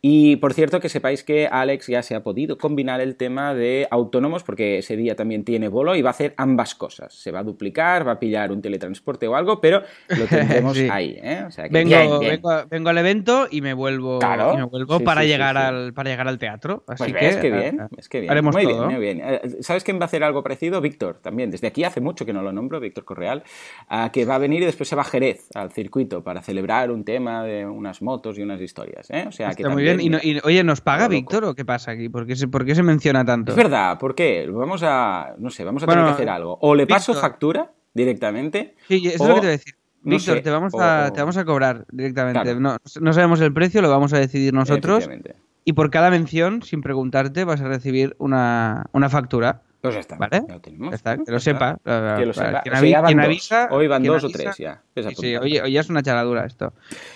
Y 0.00 0.36
por 0.36 0.54
cierto, 0.54 0.80
que 0.80 0.88
sepáis 0.88 1.22
que 1.24 1.46
Alex 1.46 1.86
ya 1.86 2.02
se 2.02 2.14
ha 2.14 2.22
podido 2.22 2.58
combinar 2.58 3.00
el 3.00 3.16
tema 3.16 3.54
de 3.54 3.86
autónomos, 3.90 4.42
porque 4.42 4.78
ese 4.78 4.96
día 4.96 5.16
también 5.16 5.44
tiene 5.44 5.68
bolo 5.68 5.94
y 5.96 6.02
va 6.02 6.10
a 6.10 6.12
hacer 6.12 6.34
ambas 6.36 6.74
cosas. 6.74 7.14
Se 7.14 7.30
va 7.30 7.40
a 7.40 7.44
duplicar, 7.44 8.06
va 8.06 8.12
a 8.12 8.18
pillar 8.18 8.52
un 8.52 8.62
teletransporte 8.62 9.03
o 9.04 9.34
algo, 9.34 9.60
pero 9.60 9.82
lo 10.08 10.24
tendremos 10.28 10.76
ahí. 10.90 11.18
¿eh? 11.22 11.46
vengo, 11.70 12.88
al 12.90 12.98
evento 12.98 13.46
y 13.50 13.60
me 13.60 13.74
vuelvo, 13.74 14.18
vuelvo 14.70 15.00
para, 15.00 15.24
llegar 15.24 15.56
Al, 15.56 15.92
para 15.92 16.10
llegar 16.10 16.28
al 16.28 16.38
teatro. 16.38 16.84
Así 16.86 17.12
pues 17.12 17.14
que, 17.14 17.28
es 17.28 17.36
que 17.36 17.50
bien, 17.50 17.80
es 17.96 18.08
que 18.08 18.20
bien. 18.20 18.30
Haremos 18.30 18.54
muy 18.54 18.64
todo. 18.64 18.86
bien, 18.86 18.92
muy 18.92 19.00
bien. 19.00 19.20
Eh, 19.22 19.40
¿Sabes 19.60 19.84
quién 19.84 19.98
va 19.98 20.02
a 20.02 20.06
hacer 20.06 20.24
algo 20.24 20.42
parecido? 20.42 20.80
Víctor, 20.80 21.20
también. 21.22 21.50
Desde 21.50 21.66
aquí 21.66 21.84
hace 21.84 22.00
mucho 22.00 22.26
que 22.26 22.32
no 22.32 22.42
lo 22.42 22.52
nombro, 22.52 22.80
Víctor 22.80 23.04
Correal, 23.04 23.42
que 24.12 24.24
va 24.24 24.36
a 24.36 24.38
venir 24.38 24.62
y 24.62 24.66
después 24.66 24.88
se 24.88 24.96
va 24.96 25.02
a 25.02 25.06
Jerez, 25.06 25.48
al 25.54 25.70
circuito, 25.72 26.22
para 26.22 26.42
celebrar 26.42 26.90
un 26.90 27.04
tema 27.04 27.44
de 27.44 27.66
unas 27.66 28.02
motos 28.02 28.38
y 28.38 28.42
unas 28.42 28.60
historias. 28.60 29.10
¿eh? 29.10 29.24
O 29.28 29.32
sea, 29.32 29.50
Está 29.50 29.68
muy 29.68 29.82
bien. 29.82 30.00
Y, 30.00 30.38
oye, 30.44 30.64
¿nos 30.64 30.80
paga 30.80 31.08
Víctor 31.08 31.44
o 31.44 31.54
qué 31.54 31.64
pasa 31.64 31.92
aquí? 31.92 32.08
¿Por 32.08 32.26
qué, 32.26 32.36
se, 32.36 32.48
¿Por 32.48 32.64
qué 32.64 32.74
se 32.74 32.82
menciona 32.82 33.24
tanto? 33.24 33.52
Es 33.52 33.56
verdad, 33.56 33.98
¿por 33.98 34.14
qué? 34.14 34.48
Vamos 34.50 34.82
a, 34.84 35.34
no 35.38 35.50
sé, 35.50 35.64
vamos 35.64 35.82
a 35.82 35.86
tener 35.86 36.04
que 36.04 36.10
hacer 36.10 36.28
algo. 36.28 36.58
O 36.60 36.74
le 36.74 36.86
paso 36.86 37.14
factura 37.14 37.72
directamente. 37.94 38.74
Sí, 38.88 39.08
eso 39.08 39.24
es 39.24 39.28
lo 39.28 39.34
que 39.36 39.40
te 39.40 39.46
voy 39.46 39.48
a 39.48 39.50
decir. 39.50 39.74
Víctor, 40.02 40.40
te, 40.40 40.50
vamos 40.50 40.74
a, 40.78 41.10
te 41.14 41.20
vamos 41.20 41.36
a 41.38 41.44
cobrar 41.46 41.86
directamente. 41.90 42.54
No, 42.56 42.76
no, 43.00 43.12
sabemos 43.14 43.40
el 43.40 43.54
precio, 43.54 43.80
lo 43.80 43.88
vamos 43.88 44.12
a 44.12 44.18
decidir 44.18 44.52
nosotros. 44.52 45.08
Y 45.64 45.72
por 45.72 45.90
cada 45.90 46.10
mención, 46.10 46.62
sin 46.62 46.82
preguntarte, 46.82 47.44
vas 47.44 47.62
a 47.62 47.68
recibir 47.68 48.14
una, 48.18 48.84
una 48.92 49.08
factura. 49.08 49.62
Pues 49.80 49.94
ya 49.94 50.00
está. 50.00 50.16
¿Vale? 50.16 50.44
está, 50.92 51.16
que 51.16 51.32
lo 51.32 51.40
sepa. 51.40 51.78
Que 51.82 52.26
lo 52.26 52.34
sepa. 52.34 52.60
Quien, 52.62 53.20
avisa, 53.20 53.68
Hoy 53.70 53.86
van 53.86 54.02
dos 54.02 54.24
o 54.24 54.28
tres 54.28 54.56
ya. 54.58 54.82
Sí, 54.94 55.36
oye, 55.36 55.60
ya 55.72 55.80
es 55.80 55.90
una 55.90 56.02
charadura 56.02 56.46
esto. 56.46 56.72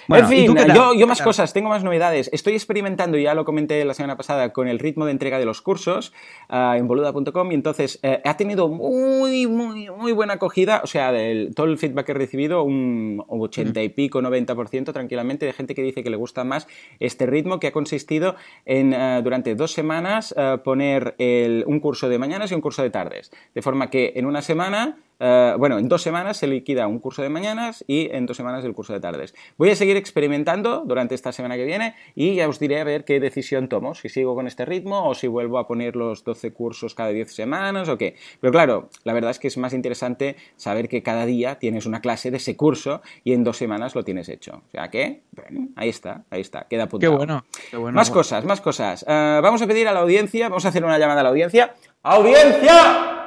en 0.08 0.26
fin, 0.26 0.56
yo, 0.74 0.94
yo 0.94 1.06
más 1.06 1.22
cosas, 1.22 1.52
tengo 1.52 1.68
más 1.68 1.84
novedades. 1.84 2.28
Estoy 2.32 2.54
experimentando, 2.54 3.16
ya 3.18 3.34
lo 3.34 3.44
comenté 3.44 3.84
la 3.84 3.94
semana 3.94 4.16
pasada, 4.16 4.52
con 4.52 4.66
el 4.66 4.80
ritmo 4.80 5.04
de 5.04 5.12
entrega 5.12 5.38
de 5.38 5.44
los 5.44 5.62
cursos 5.62 6.12
uh, 6.50 6.74
en 6.74 6.88
boluda.com 6.88 7.52
y 7.52 7.54
entonces 7.54 8.00
eh, 8.02 8.20
ha 8.24 8.36
tenido 8.36 8.68
muy, 8.68 9.46
muy, 9.46 9.90
muy 9.90 10.12
buena 10.12 10.34
acogida. 10.34 10.80
O 10.82 10.88
sea, 10.88 11.12
del, 11.12 11.54
todo 11.54 11.66
el 11.66 11.78
feedback 11.78 12.06
que 12.06 12.12
he 12.12 12.16
recibido, 12.16 12.64
un 12.64 13.24
80 13.28 13.80
y 13.82 13.88
pico, 13.90 14.20
90% 14.20 14.92
tranquilamente 14.92 15.46
de 15.46 15.52
gente 15.52 15.76
que 15.76 15.82
dice 15.82 16.02
que 16.02 16.10
le 16.10 16.16
gusta 16.16 16.42
más 16.42 16.66
este 16.98 17.26
ritmo 17.26 17.60
que 17.60 17.68
ha 17.68 17.72
consistido 17.72 18.34
en 18.66 18.92
uh, 18.92 19.22
durante 19.22 19.54
dos 19.54 19.72
semanas 19.72 20.34
uh, 20.36 20.58
poner 20.62 21.14
el, 21.18 21.62
un 21.66 21.78
curso 21.78 22.08
de 22.08 22.18
mañanas 22.18 22.50
y 22.50 22.54
un 22.54 22.60
curso 22.60 22.82
de 22.82 22.90
tardes. 22.90 23.30
De 23.54 23.62
forma 23.62 23.88
que 23.88 24.14
en 24.16 24.26
una 24.26 24.42
semana 24.42 24.98
eh, 25.20 25.54
bueno, 25.58 25.78
en 25.78 25.88
dos 25.88 26.02
semanas 26.02 26.36
se 26.36 26.46
liquida 26.46 26.86
un 26.86 26.98
curso 26.98 27.22
de 27.22 27.28
mañanas 27.28 27.84
y 27.86 28.08
en 28.12 28.26
dos 28.26 28.36
semanas 28.36 28.64
el 28.64 28.74
curso 28.74 28.92
de 28.92 29.00
tardes. 29.00 29.34
Voy 29.56 29.70
a 29.70 29.76
seguir 29.76 29.96
experimentando 29.96 30.84
durante 30.86 31.14
esta 31.14 31.32
semana 31.32 31.56
que 31.56 31.64
viene 31.64 31.94
y 32.14 32.36
ya 32.36 32.48
os 32.48 32.58
diré 32.58 32.80
a 32.80 32.84
ver 32.84 33.04
qué 33.04 33.20
decisión 33.20 33.68
tomo, 33.68 33.94
si 33.94 34.08
sigo 34.08 34.34
con 34.34 34.46
este 34.46 34.64
ritmo 34.64 35.08
o 35.08 35.14
si 35.14 35.26
vuelvo 35.26 35.58
a 35.58 35.66
poner 35.66 35.96
los 35.96 36.24
12 36.24 36.52
cursos 36.52 36.94
cada 36.94 37.10
10 37.10 37.32
semanas 37.32 37.88
o 37.88 37.98
qué. 37.98 38.16
Pero 38.40 38.52
claro, 38.52 38.88
la 39.04 39.12
verdad 39.12 39.30
es 39.30 39.38
que 39.38 39.48
es 39.48 39.58
más 39.58 39.72
interesante 39.72 40.36
saber 40.56 40.88
que 40.88 41.02
cada 41.02 41.26
día 41.26 41.58
tienes 41.58 41.86
una 41.86 42.00
clase 42.00 42.30
de 42.30 42.36
ese 42.36 42.56
curso 42.56 43.02
y 43.24 43.32
en 43.32 43.44
dos 43.44 43.56
semanas 43.56 43.94
lo 43.94 44.04
tienes 44.04 44.28
hecho. 44.28 44.62
O 44.68 44.70
sea 44.70 44.88
que, 44.90 45.22
bueno, 45.32 45.68
ahí 45.76 45.88
está, 45.88 46.24
ahí 46.30 46.40
está, 46.40 46.66
queda 46.68 46.84
apuntado. 46.84 47.12
Qué 47.12 47.16
bueno, 47.16 47.44
qué 47.70 47.76
bueno. 47.76 47.96
Más 47.96 48.10
cosas, 48.10 48.44
más 48.44 48.60
cosas. 48.60 49.04
Eh, 49.08 49.40
vamos 49.42 49.60
a 49.62 49.66
pedir 49.66 49.88
a 49.88 49.92
la 49.92 50.00
audiencia, 50.00 50.48
vamos 50.48 50.64
a 50.64 50.68
hacer 50.68 50.84
una 50.84 50.98
llamada 50.98 51.20
a 51.20 51.24
la 51.24 51.30
audiencia. 51.30 51.74
¡Audiencia! 52.02 53.17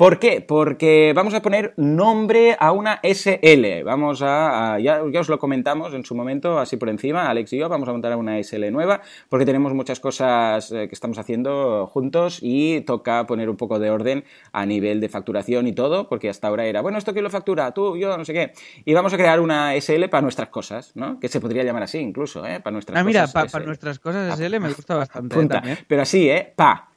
¿Por 0.00 0.18
qué? 0.18 0.40
Porque 0.40 1.12
vamos 1.14 1.34
a 1.34 1.42
poner 1.42 1.74
nombre 1.76 2.56
a 2.58 2.72
una 2.72 3.00
SL. 3.02 3.84
Vamos 3.84 4.22
a, 4.22 4.78
ya, 4.80 5.02
os 5.02 5.28
lo 5.28 5.38
comentamos 5.38 5.92
en 5.92 6.06
su 6.06 6.14
momento, 6.14 6.58
así 6.58 6.78
por 6.78 6.88
encima, 6.88 7.28
Alex 7.28 7.52
y 7.52 7.58
yo, 7.58 7.68
vamos 7.68 7.86
a 7.86 7.92
montar 7.92 8.16
una 8.16 8.42
SL 8.42 8.72
nueva, 8.72 9.02
porque 9.28 9.44
tenemos 9.44 9.74
muchas 9.74 10.00
cosas 10.00 10.72
eh, 10.72 10.88
que 10.88 10.94
estamos 10.94 11.18
haciendo 11.18 11.86
juntos 11.86 12.38
y 12.40 12.80
toca 12.80 13.26
poner 13.26 13.50
un 13.50 13.58
poco 13.58 13.78
de 13.78 13.90
orden 13.90 14.24
a 14.52 14.64
nivel 14.64 15.02
de 15.02 15.10
facturación 15.10 15.66
y 15.66 15.74
todo, 15.74 16.08
porque 16.08 16.30
hasta 16.30 16.48
ahora 16.48 16.64
era, 16.64 16.80
bueno, 16.80 16.96
esto 16.96 17.12
que 17.12 17.20
lo 17.20 17.28
factura, 17.28 17.74
tú, 17.74 17.98
yo, 17.98 18.16
no 18.16 18.24
sé 18.24 18.32
qué. 18.32 18.52
Y 18.86 18.94
vamos 18.94 19.12
a 19.12 19.18
crear 19.18 19.38
una 19.38 19.78
SL 19.78 20.08
para 20.08 20.22
nuestras 20.22 20.48
cosas, 20.48 20.92
¿no? 20.94 21.20
Que 21.20 21.28
se 21.28 21.42
podría 21.42 21.62
llamar 21.62 21.82
así 21.82 21.98
incluso, 21.98 22.46
¿eh? 22.46 22.60
Para 22.60 22.72
nuestras 22.72 22.98
ah, 22.98 23.04
mira, 23.04 23.26
para 23.26 23.66
nuestras 23.66 23.98
cosas 23.98 24.38
SL 24.38 24.60
me 24.60 24.72
gusta 24.72 24.96
bastante. 24.96 25.38
¿eh? 25.62 25.76
Pero 25.86 26.00
así, 26.00 26.30
¿eh? 26.30 26.54
Pa 26.56 26.89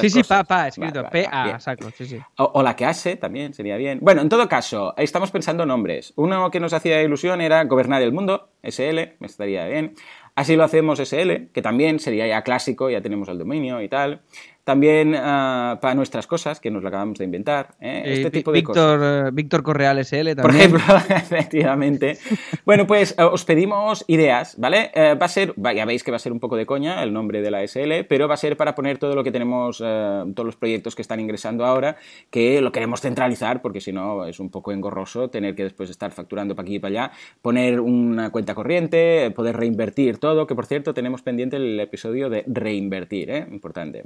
sí, 0.00 0.10
sí, 0.10 0.22
pa, 0.24 0.42
pa, 0.44 0.68
escrito, 0.68 1.04
P-A, 1.10 1.50
exacto, 1.50 1.90
sí, 1.96 2.04
sí. 2.04 2.18
O, 2.38 2.62
la 2.62 2.74
que 2.74 2.84
hace 2.84 3.16
también 3.16 3.54
sería 3.54 3.76
bien. 3.76 3.98
Bueno, 4.02 4.20
en 4.20 4.28
todo 4.28 4.48
caso, 4.48 4.94
estamos 4.96 5.30
pensando 5.30 5.64
nombres. 5.64 6.12
Uno 6.16 6.50
que 6.50 6.58
nos 6.58 6.72
hacía 6.72 7.02
ilusión 7.02 7.40
era 7.40 7.64
Gobernar 7.64 8.02
el 8.02 8.12
Mundo, 8.12 8.48
SL, 8.62 9.16
me 9.20 9.26
estaría 9.26 9.66
bien. 9.66 9.94
Así 10.34 10.56
lo 10.56 10.64
hacemos 10.64 10.98
SL, 10.98 11.50
que 11.52 11.62
también 11.62 12.00
sería 12.00 12.26
ya 12.26 12.42
clásico, 12.42 12.90
ya 12.90 13.00
tenemos 13.00 13.28
el 13.28 13.38
dominio 13.38 13.80
y 13.80 13.88
tal. 13.88 14.22
También 14.70 15.16
ah, 15.16 15.80
para 15.80 15.96
nuestras 15.96 16.28
cosas, 16.28 16.60
que 16.60 16.70
nos 16.70 16.80
lo 16.80 16.88
acabamos 16.90 17.18
de 17.18 17.24
inventar. 17.24 17.74
¿eh? 17.80 18.02
Este 18.04 18.30
tipo 18.30 18.52
de 18.52 18.60
Víctor, 18.60 19.00
cosas. 19.00 19.26
eh, 19.26 19.30
Víctor 19.32 19.64
Correal 19.64 19.98
SL 20.04 20.36
también. 20.36 20.42
Por 20.42 20.54
ejemplo, 20.54 20.80
efectivamente. 21.16 22.18
Bueno, 22.64 22.86
pues 22.86 23.16
eh, 23.18 23.22
os 23.24 23.44
pedimos 23.44 24.04
ideas, 24.06 24.54
¿vale? 24.58 24.92
Eh, 24.94 25.16
va 25.20 25.26
a 25.26 25.28
ser, 25.28 25.54
ya 25.74 25.84
veis 25.84 26.04
que 26.04 26.12
va 26.12 26.18
a 26.18 26.20
ser 26.20 26.30
un 26.30 26.38
poco 26.38 26.54
de 26.54 26.66
coña 26.66 27.02
el 27.02 27.12
nombre 27.12 27.42
de 27.42 27.50
la 27.50 27.66
SL, 27.66 28.04
pero 28.08 28.28
va 28.28 28.34
a 28.34 28.36
ser 28.36 28.56
para 28.56 28.76
poner 28.76 28.98
todo 28.98 29.16
lo 29.16 29.24
que 29.24 29.32
tenemos, 29.32 29.82
eh, 29.84 30.22
todos 30.36 30.46
los 30.46 30.54
proyectos 30.54 30.94
que 30.94 31.02
están 31.02 31.18
ingresando 31.18 31.64
ahora, 31.66 31.96
que 32.30 32.60
lo 32.60 32.70
queremos 32.70 33.00
centralizar, 33.00 33.60
porque 33.62 33.80
si 33.80 33.90
no 33.92 34.24
es 34.24 34.38
un 34.38 34.50
poco 34.50 34.70
engorroso 34.70 35.30
tener 35.30 35.56
que 35.56 35.64
después 35.64 35.90
estar 35.90 36.12
facturando 36.12 36.54
para 36.54 36.66
aquí 36.66 36.76
y 36.76 36.78
para 36.78 37.06
allá, 37.06 37.12
poner 37.42 37.80
una 37.80 38.30
cuenta 38.30 38.54
corriente, 38.54 39.24
eh, 39.26 39.30
poder 39.32 39.56
reinvertir 39.56 40.18
todo, 40.18 40.46
que 40.46 40.54
por 40.54 40.66
cierto 40.66 40.94
tenemos 40.94 41.22
pendiente 41.22 41.56
el 41.56 41.80
episodio 41.80 42.30
de 42.30 42.44
reinvertir, 42.46 43.30
¿eh? 43.30 43.46
Importante. 43.50 44.04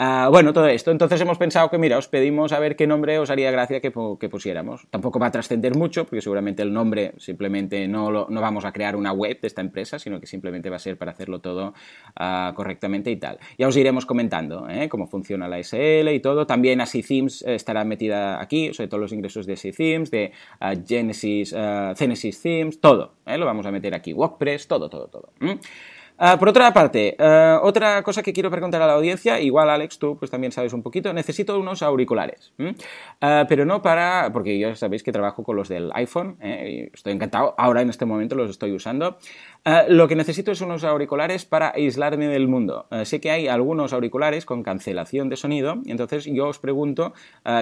Ah, 0.00 0.28
bueno, 0.30 0.52
todo 0.52 0.68
esto. 0.68 0.92
Entonces 0.92 1.20
hemos 1.20 1.38
pensado 1.38 1.70
que, 1.70 1.76
mira, 1.76 1.98
os 1.98 2.06
pedimos 2.06 2.52
a 2.52 2.60
ver 2.60 2.76
qué 2.76 2.86
nombre 2.86 3.18
os 3.18 3.30
haría 3.30 3.50
gracia 3.50 3.80
que, 3.80 3.92
que 4.20 4.28
pusiéramos. 4.28 4.86
Tampoco 4.90 5.18
va 5.18 5.26
a 5.26 5.30
trascender 5.32 5.74
mucho, 5.74 6.04
porque 6.04 6.22
seguramente 6.22 6.62
el 6.62 6.72
nombre 6.72 7.14
simplemente 7.18 7.88
no, 7.88 8.08
no 8.28 8.40
vamos 8.40 8.64
a 8.64 8.70
crear 8.70 8.94
una 8.94 9.10
web 9.12 9.40
de 9.40 9.48
esta 9.48 9.60
empresa, 9.60 9.98
sino 9.98 10.20
que 10.20 10.28
simplemente 10.28 10.70
va 10.70 10.76
a 10.76 10.78
ser 10.78 10.96
para 10.98 11.10
hacerlo 11.10 11.40
todo 11.40 11.74
ah, 12.14 12.52
correctamente 12.54 13.10
y 13.10 13.16
tal. 13.16 13.40
Ya 13.58 13.66
os 13.66 13.76
iremos 13.76 14.06
comentando 14.06 14.68
¿eh? 14.70 14.88
cómo 14.88 15.08
funciona 15.08 15.48
la 15.48 15.58
SL 15.58 16.08
y 16.14 16.20
todo. 16.20 16.46
También 16.46 16.80
Así 16.80 17.02
Themes 17.02 17.42
eh, 17.42 17.56
estará 17.56 17.82
metida 17.82 18.40
aquí, 18.40 18.72
sobre 18.74 18.86
todo 18.86 19.00
los 19.00 19.12
ingresos 19.12 19.46
de 19.46 19.54
Así 19.54 19.72
Themes, 19.72 20.12
de 20.12 20.30
ah, 20.60 20.74
Genesis, 20.86 21.52
Genesis 21.96 22.40
Themes, 22.40 22.80
todo. 22.80 23.14
¿eh? 23.26 23.36
Lo 23.36 23.46
vamos 23.46 23.66
a 23.66 23.72
meter 23.72 23.94
aquí. 23.94 24.12
WordPress, 24.12 24.68
todo, 24.68 24.88
todo, 24.88 25.08
todo. 25.08 25.32
Ah, 26.20 26.36
por 26.36 26.48
otra 26.48 26.72
parte, 26.72 27.14
ah, 27.20 27.60
otra 27.62 28.02
cosa 28.02 28.24
que 28.24 28.32
quiero 28.32 28.50
preguntar 28.50 28.82
a 28.82 28.88
la 28.88 28.94
audiencia, 28.94 29.40
igual 29.40 29.70
Alex, 29.70 30.00
tú 30.00 30.16
pues 30.18 30.32
también 30.32 30.50
sabes 30.50 30.72
un 30.72 30.82
poquito, 30.82 31.12
necesito 31.12 31.56
unos 31.58 31.80
auriculares. 31.82 32.52
Ah, 33.20 33.46
pero 33.48 33.64
no 33.64 33.82
para, 33.82 34.30
porque 34.32 34.58
ya 34.58 34.74
sabéis 34.74 35.04
que 35.04 35.12
trabajo 35.12 35.44
con 35.44 35.54
los 35.54 35.68
del 35.68 35.92
iPhone, 35.94 36.36
¿eh? 36.40 36.90
estoy 36.92 37.12
encantado, 37.12 37.54
ahora 37.56 37.82
en 37.82 37.90
este 37.90 38.04
momento 38.04 38.34
los 38.34 38.50
estoy 38.50 38.72
usando. 38.72 39.18
Lo 39.88 40.08
que 40.08 40.16
necesito 40.16 40.50
es 40.50 40.62
unos 40.62 40.82
auriculares 40.82 41.44
para 41.44 41.72
aislarme 41.74 42.26
del 42.26 42.48
mundo. 42.48 42.86
Sé 43.04 43.20
que 43.20 43.30
hay 43.30 43.48
algunos 43.48 43.92
auriculares 43.92 44.46
con 44.46 44.62
cancelación 44.62 45.28
de 45.28 45.36
sonido, 45.36 45.82
entonces 45.84 46.24
yo 46.24 46.48
os 46.48 46.58
pregunto, 46.58 47.12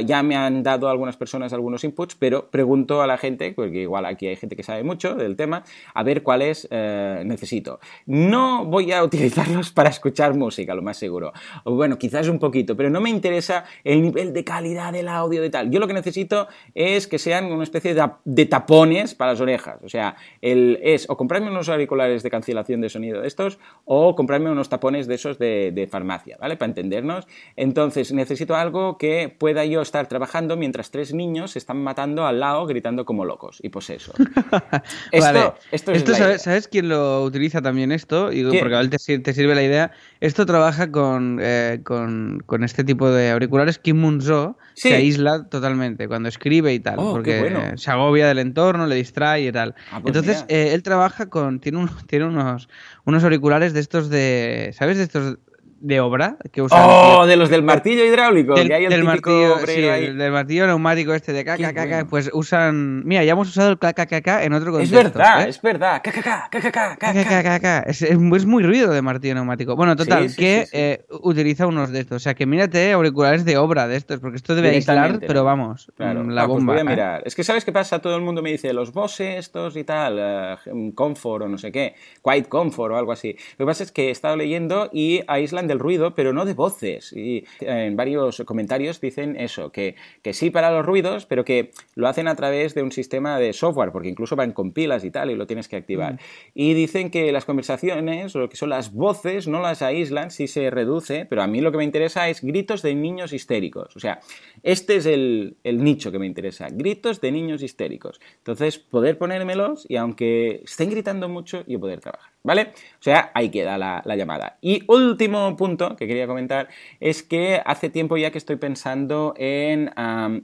ya 0.05 0.23
me 0.23 0.37
han 0.37 0.63
dado 0.63 0.89
algunas 0.89 1.17
personas 1.17 1.53
algunos 1.53 1.83
inputs, 1.83 2.15
pero 2.15 2.49
pregunto 2.49 3.03
a 3.03 3.09
la 3.09 3.19
gente, 3.19 3.53
porque 3.53 3.83
igual 3.83 4.07
aquí 4.07 4.29
hay 4.29 4.37
gente 4.37 4.55
que 4.55 4.63
sabe 4.63 4.85
mucho 4.85 5.15
del 5.15 5.35
tema, 5.35 5.65
a 5.95 6.03
ver 6.05 6.23
cuáles 6.23 6.69
eh, 6.71 7.23
necesito. 7.25 7.81
No 8.07 8.46
voy 8.65 8.93
a 8.93 9.03
utilizarlos 9.03 9.71
para 9.71 9.91
escuchar 9.91 10.35
música, 10.35 10.75
lo 10.75 10.83
más 10.83 10.97
seguro. 10.97 11.33
O 11.65 11.75
bueno, 11.75 11.99
quizás 11.99 12.29
un 12.29 12.39
poquito, 12.39 12.77
pero 12.77 12.91
no 12.91 13.01
me 13.01 13.11
interesa 13.11 13.65
el 13.85 14.03
nivel 14.03 14.33
de 14.33 14.45
calidad 14.45 14.93
del 14.93 15.09
audio 15.09 15.43
de 15.43 15.51
tal. 15.51 15.71
Yo 15.71 15.81
lo 15.81 15.87
que 15.87 15.95
necesito 15.95 16.49
es 16.75 17.07
que 17.07 17.19
sean 17.19 17.47
una 17.47 17.65
especie 17.65 17.95
de, 17.95 18.09
de 18.25 18.47
tapones 18.47 19.15
para 19.15 19.33
las 19.33 19.41
orejas. 19.41 19.79
O 19.85 19.89
sea, 19.89 20.17
el, 20.41 20.79
es 20.83 21.09
o 21.09 21.17
comprarme 21.17 21.51
unos 21.51 21.69
auriculares 21.69 22.23
de 22.23 22.31
cancelación 22.31 22.81
de 22.81 22.89
sonido 22.89 23.21
de 23.21 23.29
estos 23.29 23.59
o 23.85 24.15
comprarme 24.15 24.51
unos 24.51 24.69
tapones 24.69 25.07
de 25.07 25.15
esos 25.15 25.39
de, 25.39 25.73
de 25.73 25.87
farmacia, 25.87 26.37
¿vale? 26.41 26.57
Para 26.57 26.71
entendernos. 26.71 27.27
Entonces, 27.57 28.13
necesito 28.13 28.55
algo 28.55 28.99
que 28.99 29.35
pueda 29.37 29.65
yo 29.65 29.83
estar 29.83 30.07
trabajando 30.09 30.57
mientras 30.57 30.91
tres 30.91 31.15
niños 31.15 31.53
se 31.53 31.59
están 31.59 31.83
matando 31.83 32.27
al 32.27 32.41
lado 32.41 32.67
gritando 32.67 33.05
como 33.05 33.25
locos 33.25 33.59
y 33.63 33.69
pues 33.69 33.91
eso. 33.91 34.13
esto, 35.13 35.33
Vale. 35.33 35.53
esto 35.71 35.93
es 35.93 36.09
la 36.09 36.15
¿sabes, 36.15 36.29
idea. 36.29 36.39
¿sabes 36.39 36.69
quién 36.69 36.89
lo 36.89 37.23
utiliza 37.23 37.63
también 37.63 37.93
esto? 37.93 38.33
Porque 38.45 38.75
a 38.75 38.81
él 38.81 38.91
te, 38.91 38.99
sir- 38.99 39.23
te 39.23 39.33
sirve 39.35 39.55
la 39.55 39.63
idea. 39.63 39.93
Esto 40.21 40.47
trabaja 40.47 40.91
con, 40.91 41.39
eh, 41.41 41.81
con, 41.85 42.43
con 42.47 42.65
este 42.65 42.85
tipo 42.85 43.11
de 43.11 43.31
auriculares. 43.31 43.79
Kim 43.79 43.97
Munzo 43.99 44.57
Sí. 44.75 44.89
se 44.91 44.95
aísla 44.95 45.45
totalmente 45.49 46.07
cuando 46.09 46.29
escribe 46.29 46.73
y 46.75 46.81
tal. 46.81 46.97
Oh, 46.99 47.13
porque 47.13 47.41
bueno. 47.41 47.79
se 47.79 47.91
agobia 47.91 48.27
del 48.29 48.39
entorno, 48.39 48.87
le 48.87 48.95
distrae 48.97 49.47
y 49.47 49.53
tal. 49.53 49.75
Ah, 49.91 50.01
pues 50.03 50.15
Entonces, 50.15 50.45
eh, 50.49 50.71
él 50.75 50.83
trabaja 50.83 51.27
con. 51.31 51.61
Tiene, 51.61 51.79
un- 51.79 51.91
tiene 52.09 52.27
unos, 52.27 52.69
unos 53.05 53.25
auriculares 53.25 53.73
de 53.73 53.81
estos 53.81 54.11
de. 54.11 54.75
¿Sabes? 54.77 54.97
De 54.99 55.05
estos 55.05 55.39
de 55.81 56.01
obra 56.01 56.37
que 56.53 56.63
usan. 56.63 56.81
Oh, 56.83 57.27
de 57.27 57.37
los 57.37 57.51
del 57.51 57.63
martillo 57.63 58.05
hidráulico, 58.05 58.55
Del, 58.55 58.69
que 58.69 58.75
hay 58.75 58.85
el 58.85 58.91
del 58.91 59.05
martillo, 59.05 59.55
obrero 59.57 59.67
sí, 59.67 59.89
ahí. 59.89 60.05
el 60.07 60.19
del 60.19 60.33
martillo 60.33 60.67
neumático 60.67 61.13
este 61.15 61.33
de 61.33 61.45
bueno. 61.45 62.07
pues 62.09 62.31
usan... 62.33 63.05
Mira, 63.07 63.25
ya 63.25 63.33
hemos 63.33 63.49
usado 63.49 63.71
el 63.71 63.79
KKKK 63.79 64.27
en 64.43 64.53
otro 64.53 64.79
Es 64.79 64.91
contexto. 64.91 65.19
verdad, 65.19 65.47
¿eh? 65.47 65.49
es 65.51 65.61
verdad. 65.63 66.03
KKK, 66.03 66.51
KKK, 66.51 66.99
KKK. 67.01 67.89
Es, 67.89 68.03
es- 68.03 68.11
es 68.37 68.47
muy 68.47 68.63
ruido 68.63 68.93
de 68.93 69.03
martillo 69.03 69.35
neumático. 69.35 69.77
Bueno, 69.77 69.97
total, 69.97 70.25
Sí, 70.29 70.35
sí, 70.35 70.37
que 70.37 70.67
eh, 70.73 71.05
utiliza 71.11 71.67
unos 71.67 71.91
de 71.91 72.01
estos. 72.01 72.17
O 72.17 72.21
sea, 72.21 72.35
que 72.35 72.47
mírate 72.47 72.93
auriculares 72.93 73.45
de 73.45 73.57
obra 73.57 73.87
de 73.89 73.97
estos, 73.97 74.21
porque 74.21 74.37
esto 74.37 74.55
debe 74.55 74.71
aislar, 74.71 75.21
pero 75.27 75.45
vamos, 75.45 75.91
Claro, 75.97 76.25
mm, 76.25 76.31
la 76.31 76.43
Ah, 76.43 76.47
pues 76.47 76.57
bomba. 76.59 76.73
voy 76.75 76.81
a 76.81 76.85
¿eh? 76.85 76.89
mirar. 76.89 77.23
Es 77.25 77.35
que 77.35 77.45
¿sabes 77.45 77.65
qué 77.65 77.73
pasa? 77.73 77.99
Todo 78.01 78.17
el 78.17 78.23
mundo 78.23 78.43
me 78.43 78.51
dice 78.51 78.73
los 78.73 78.93
Bose 78.93 79.39
estos 79.39 79.77
y 79.77 79.85
tal, 79.85 80.17
eh, 80.19 80.57
Comfort 80.95 81.45
o 81.45 81.49
no 81.49 81.59
sé 81.59 81.73
qué, 81.73 81.95
Quiet 82.23 82.49
Comfort 82.49 82.93
o 82.93 82.97
algo 82.97 83.13
así. 83.13 83.37
Lo 83.59 83.65
que 83.67 83.71
pasa 83.71 83.83
es 83.85 83.93
que 83.93 84.09
he 84.09 84.11
estado 84.11 84.37
leyendo 84.37 84.91
y 84.93 85.23
aíslan 85.27 85.66
del 85.67 85.79
ruido, 85.79 86.15
pero 86.15 86.33
no 86.33 86.45
de 86.45 86.55
voces. 86.55 87.13
Y 87.13 87.45
en 87.61 87.97
varios 87.97 88.43
comentarios 88.45 89.01
dicen 89.01 89.37
eso, 89.37 89.71
que, 89.73 89.97
que 90.23 90.33
sí 90.33 90.51
para 90.51 90.71
los 90.71 90.85
ruidos, 90.85 91.27
pero 91.27 91.45
que 91.45 91.73
lo 91.95 92.09
hacen 92.09 92.29
a 92.29 92.35
través 92.35 92.75
de 92.75 92.83
un 92.83 92.93
sistema 92.93 93.39
de 93.39 93.53
software, 93.53 93.93
porque 93.93 94.09
incluso 94.09 94.37
van 94.37 94.53
con 94.53 94.73
pilas 94.73 95.05
y 95.05 95.11
tal, 95.11 95.31
y 95.31 95.35
lo 95.35 95.47
tienes 95.47 95.69
que 95.69 95.77
activar. 95.77 96.15
Mm. 96.15 96.19
Y 96.55 96.75
dicen 96.75 97.11
que 97.11 97.33
las 97.33 97.45
conversaciones, 97.45 98.35
o 98.37 98.41
lo 98.41 98.49
que 98.49 98.57
son 98.57 98.71
las 98.71 98.93
voces, 98.93 99.49
no 99.49 99.61
las 99.61 99.83
aíslan 99.83 100.31
si 100.31 100.49
se 100.49 100.71
reduce, 100.71 101.27
pero 101.27 101.43
a 101.43 101.47
mí 101.47 101.61
lo 101.61 101.73
que 101.73 101.79
me 101.79 101.85
interesa 101.85 102.29
es 102.29 102.43
gritos 102.43 102.83
de 102.83 102.95
niños 102.95 103.33
histéricos. 103.33 103.97
O 103.97 104.01
sea, 104.01 104.21
este 104.63 104.97
es 104.97 105.07
el, 105.07 105.57
el 105.65 105.83
nicho 105.83 106.13
que 106.13 106.19
me 106.19 106.27
interesa, 106.27 106.69
gritos 106.71 107.21
de 107.21 107.33
niños 107.33 107.63
histéricos. 107.63 108.21
Entonces, 108.39 108.79
poder 108.79 109.19
ponérmelos 109.19 109.87
y 109.89 109.97
aunque 109.97 110.63
estén 110.65 110.91
gritando 110.91 111.29
mucho, 111.29 111.65
yo 111.67 111.81
poder 111.81 112.01
trabajar, 112.01 112.33
¿vale? 112.43 112.73
O 112.99 113.03
sea, 113.03 113.31
ahí 113.35 113.51
queda 113.51 113.79
la, 113.79 114.03
la 114.05 114.17
llamada. 114.17 114.59
Y 114.61 114.83
último 114.89 115.56
punto 115.57 115.97
que 115.97 116.07
quería 116.07 116.27
comentar 116.27 116.69
es 117.01 117.23
que 117.23 117.61
hace 117.65 117.91
tiempo 117.91 118.17
ya 118.17 118.31
que 118.31 118.39
estoy 118.39 118.57
pensando 118.57 119.35
en 119.37 119.91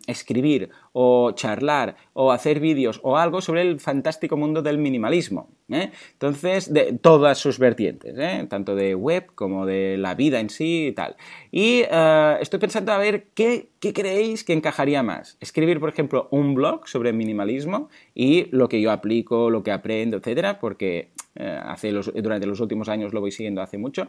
escribir 0.07 0.71
o 0.93 1.33
charlar 1.33 1.97
o 2.13 2.33
hacer 2.33 2.61
vídeos 2.61 3.01
o 3.03 3.17
algo 3.17 3.41
sobre 3.41 3.63
el 3.63 3.81
fantástico 3.81 4.37
mundo 4.37 4.63
del 4.63 4.79
minimalismo. 4.79 5.49
¿eh? 5.71 5.91
Entonces, 6.13 6.73
de 6.73 6.93
todas 6.93 7.39
sus 7.39 7.59
vertientes, 7.59 8.15
¿eh? 8.19 8.47
tanto 8.49 8.75
de 8.75 8.95
web 8.95 9.27
como 9.35 9.65
de 9.65 9.97
la 9.97 10.15
vida 10.15 10.41
en 10.41 10.51
sí 10.51 10.89
y 10.89 10.93
tal. 10.93 11.17
Y 11.51 11.85
eh, 11.91 12.37
estoy 12.41 12.61
pensando 12.61 12.93
a 12.93 12.99
ver 12.99 13.29
qué, 13.35 13.71
qué 13.81 13.93
creéis 13.93 14.45
que 14.45 14.53
encajaría 14.53 15.03
más. 15.03 15.39
Escribir, 15.41 15.81
por 15.81 15.89
ejemplo, 15.89 16.29
un 16.31 16.55
blog 16.55 16.87
sobre 16.87 17.13
minimalismo 17.13 17.89
y 18.15 18.49
lo 18.55 18.69
que 18.69 18.81
yo 18.81 18.93
aplico, 18.93 19.49
lo 19.51 19.63
que 19.63 19.73
aprendo, 19.73 20.19
etcétera, 20.19 20.61
porque 20.61 21.11
hace 21.35 21.91
durante 21.93 22.47
los 22.47 22.61
últimos 22.61 22.91
años 22.91 23.15
lo 23.15 23.21
voy 23.23 23.33
siguiendo 23.33 23.63
hace 23.63 23.79
mucho. 23.79 24.09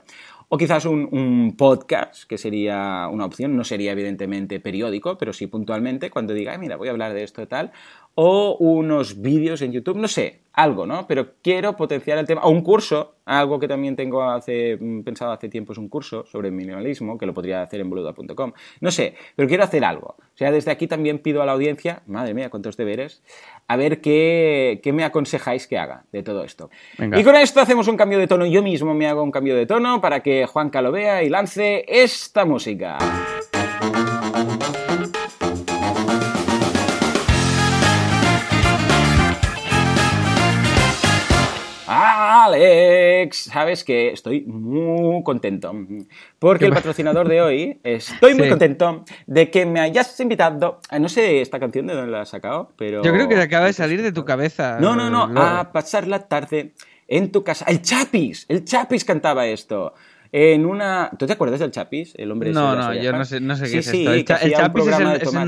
O 0.49 0.57
quizás 0.57 0.83
un, 0.85 1.07
un 1.09 1.55
podcast, 1.55 2.25
que 2.25 2.37
sería 2.37 3.07
una 3.09 3.23
opción. 3.25 3.55
No 3.55 3.63
sería 3.63 3.93
evidentemente 3.93 4.59
periódico, 4.59 5.17
pero 5.17 5.31
sí 5.31 5.47
puntualmente, 5.47 6.09
cuando 6.09 6.33
diga, 6.33 6.51
"Ay, 6.51 6.57
mira, 6.73 6.77
voy 6.77 6.87
a 6.87 6.91
hablar 6.91 7.13
de 7.13 7.23
esto 7.23 7.41
y 7.41 7.45
tal. 7.45 7.71
O 8.15 8.57
unos 8.57 9.21
vídeos 9.21 9.61
en 9.63 9.71
YouTube, 9.71 9.97
no 9.97 10.07
sé, 10.07 10.41
algo, 10.53 10.85
¿no? 10.85 11.07
Pero 11.07 11.33
quiero 11.41 11.75
potenciar 11.75 12.19
el 12.19 12.27
tema. 12.27 12.41
O 12.43 12.51
un 12.51 12.61
curso, 12.61 13.15
algo 13.25 13.59
que 13.59 13.67
también 13.67 13.95
tengo 13.95 14.21
hace, 14.21 14.77
mm, 14.79 15.01
pensado 15.01 15.31
hace 15.31 15.49
tiempo 15.49 15.73
es 15.73 15.79
un 15.79 15.89
curso 15.89 16.23
sobre 16.27 16.51
minimalismo, 16.51 17.17
que 17.17 17.25
lo 17.25 17.33
podría 17.33 17.63
hacer 17.63 17.81
en 17.81 17.89
boluda.com. 17.89 18.53
No 18.81 18.91
sé, 18.91 19.15
pero 19.35 19.47
quiero 19.47 19.63
hacer 19.63 19.83
algo. 19.83 20.15
O 20.19 20.37
sea, 20.37 20.51
desde 20.51 20.69
aquí 20.69 20.85
también 20.85 21.19
pido 21.19 21.41
a 21.41 21.47
la 21.47 21.53
audiencia, 21.53 22.03
madre 22.05 22.35
mía, 22.35 22.51
cuántos 22.51 22.77
deberes, 22.77 23.23
a 23.67 23.77
ver 23.77 23.99
qué, 23.99 24.79
qué 24.83 24.93
me 24.93 25.03
aconsejáis 25.03 25.65
que 25.65 25.79
haga 25.79 26.05
de 26.11 26.21
todo 26.21 26.43
esto. 26.43 26.69
Venga. 26.99 27.19
Y 27.19 27.23
con 27.23 27.35
esto 27.35 27.61
hacemos 27.61 27.87
un 27.87 27.97
cambio 27.97 28.19
de 28.19 28.27
tono. 28.27 28.45
Yo 28.45 28.61
mismo 28.61 28.93
me 28.93 29.07
hago 29.07 29.23
un 29.23 29.31
cambio 29.31 29.55
de 29.55 29.65
tono 29.65 30.01
para 30.01 30.21
que 30.21 30.45
Juanca 30.45 30.83
lo 30.83 30.91
vea 30.91 31.23
y 31.23 31.29
lance 31.29 31.83
esta 31.87 32.45
música. 32.45 32.99
Alex, 42.45 43.37
sabes 43.51 43.83
que 43.83 44.09
estoy 44.11 44.41
muy 44.41 45.23
contento 45.23 45.73
porque 46.39 46.65
el 46.65 46.73
patrocinador 46.73 47.27
de 47.29 47.41
hoy 47.41 47.79
estoy 47.83 48.33
muy 48.35 48.43
Sí. 48.43 48.49
contento 48.49 49.05
de 49.27 49.49
que 49.49 49.65
me 49.65 49.79
hayas 49.79 50.19
invitado. 50.19 50.79
eh, 50.91 50.99
No 50.99 51.07
sé 51.09 51.41
esta 51.41 51.59
canción 51.59 51.87
de 51.87 51.93
dónde 51.95 52.11
la 52.11 52.21
has 52.21 52.29
sacado, 52.29 52.71
pero 52.77 53.01
Yo 53.03 53.11
creo 53.13 53.27
que 53.29 53.35
acaba 53.39 53.65
de 53.67 53.73
salir 53.73 54.01
de 54.01 54.11
tu 54.11 54.25
cabeza. 54.25 54.77
no, 54.79 54.95
no, 54.95 55.09
no, 55.09 55.23
a 55.41 55.71
pasar 55.71 56.07
la 56.07 56.27
tarde 56.27 56.73
en 57.07 57.31
tu 57.31 57.43
casa. 57.43 57.65
El 57.67 57.81
Chapis, 57.81 58.45
el 58.49 58.65
Chapis 58.65 59.05
cantaba 59.05 59.45
esto. 59.47 59.93
En 60.35 60.65
una... 60.65 61.11
¿Tú 61.19 61.27
te 61.27 61.33
acuerdas 61.33 61.59
del 61.59 61.69
Chapis? 61.69 62.15
El 62.17 62.31
hombre 62.31 62.51
No, 62.51 62.75
no, 62.75 62.91
yo 62.95 63.11
no 63.13 63.23
sé, 63.23 63.39
no 63.39 63.55
sé 63.55 63.69
qué 63.69 63.77
es 63.77 63.87
esto. 63.87 64.11
El, 64.11 64.25
Chapis 64.25 64.87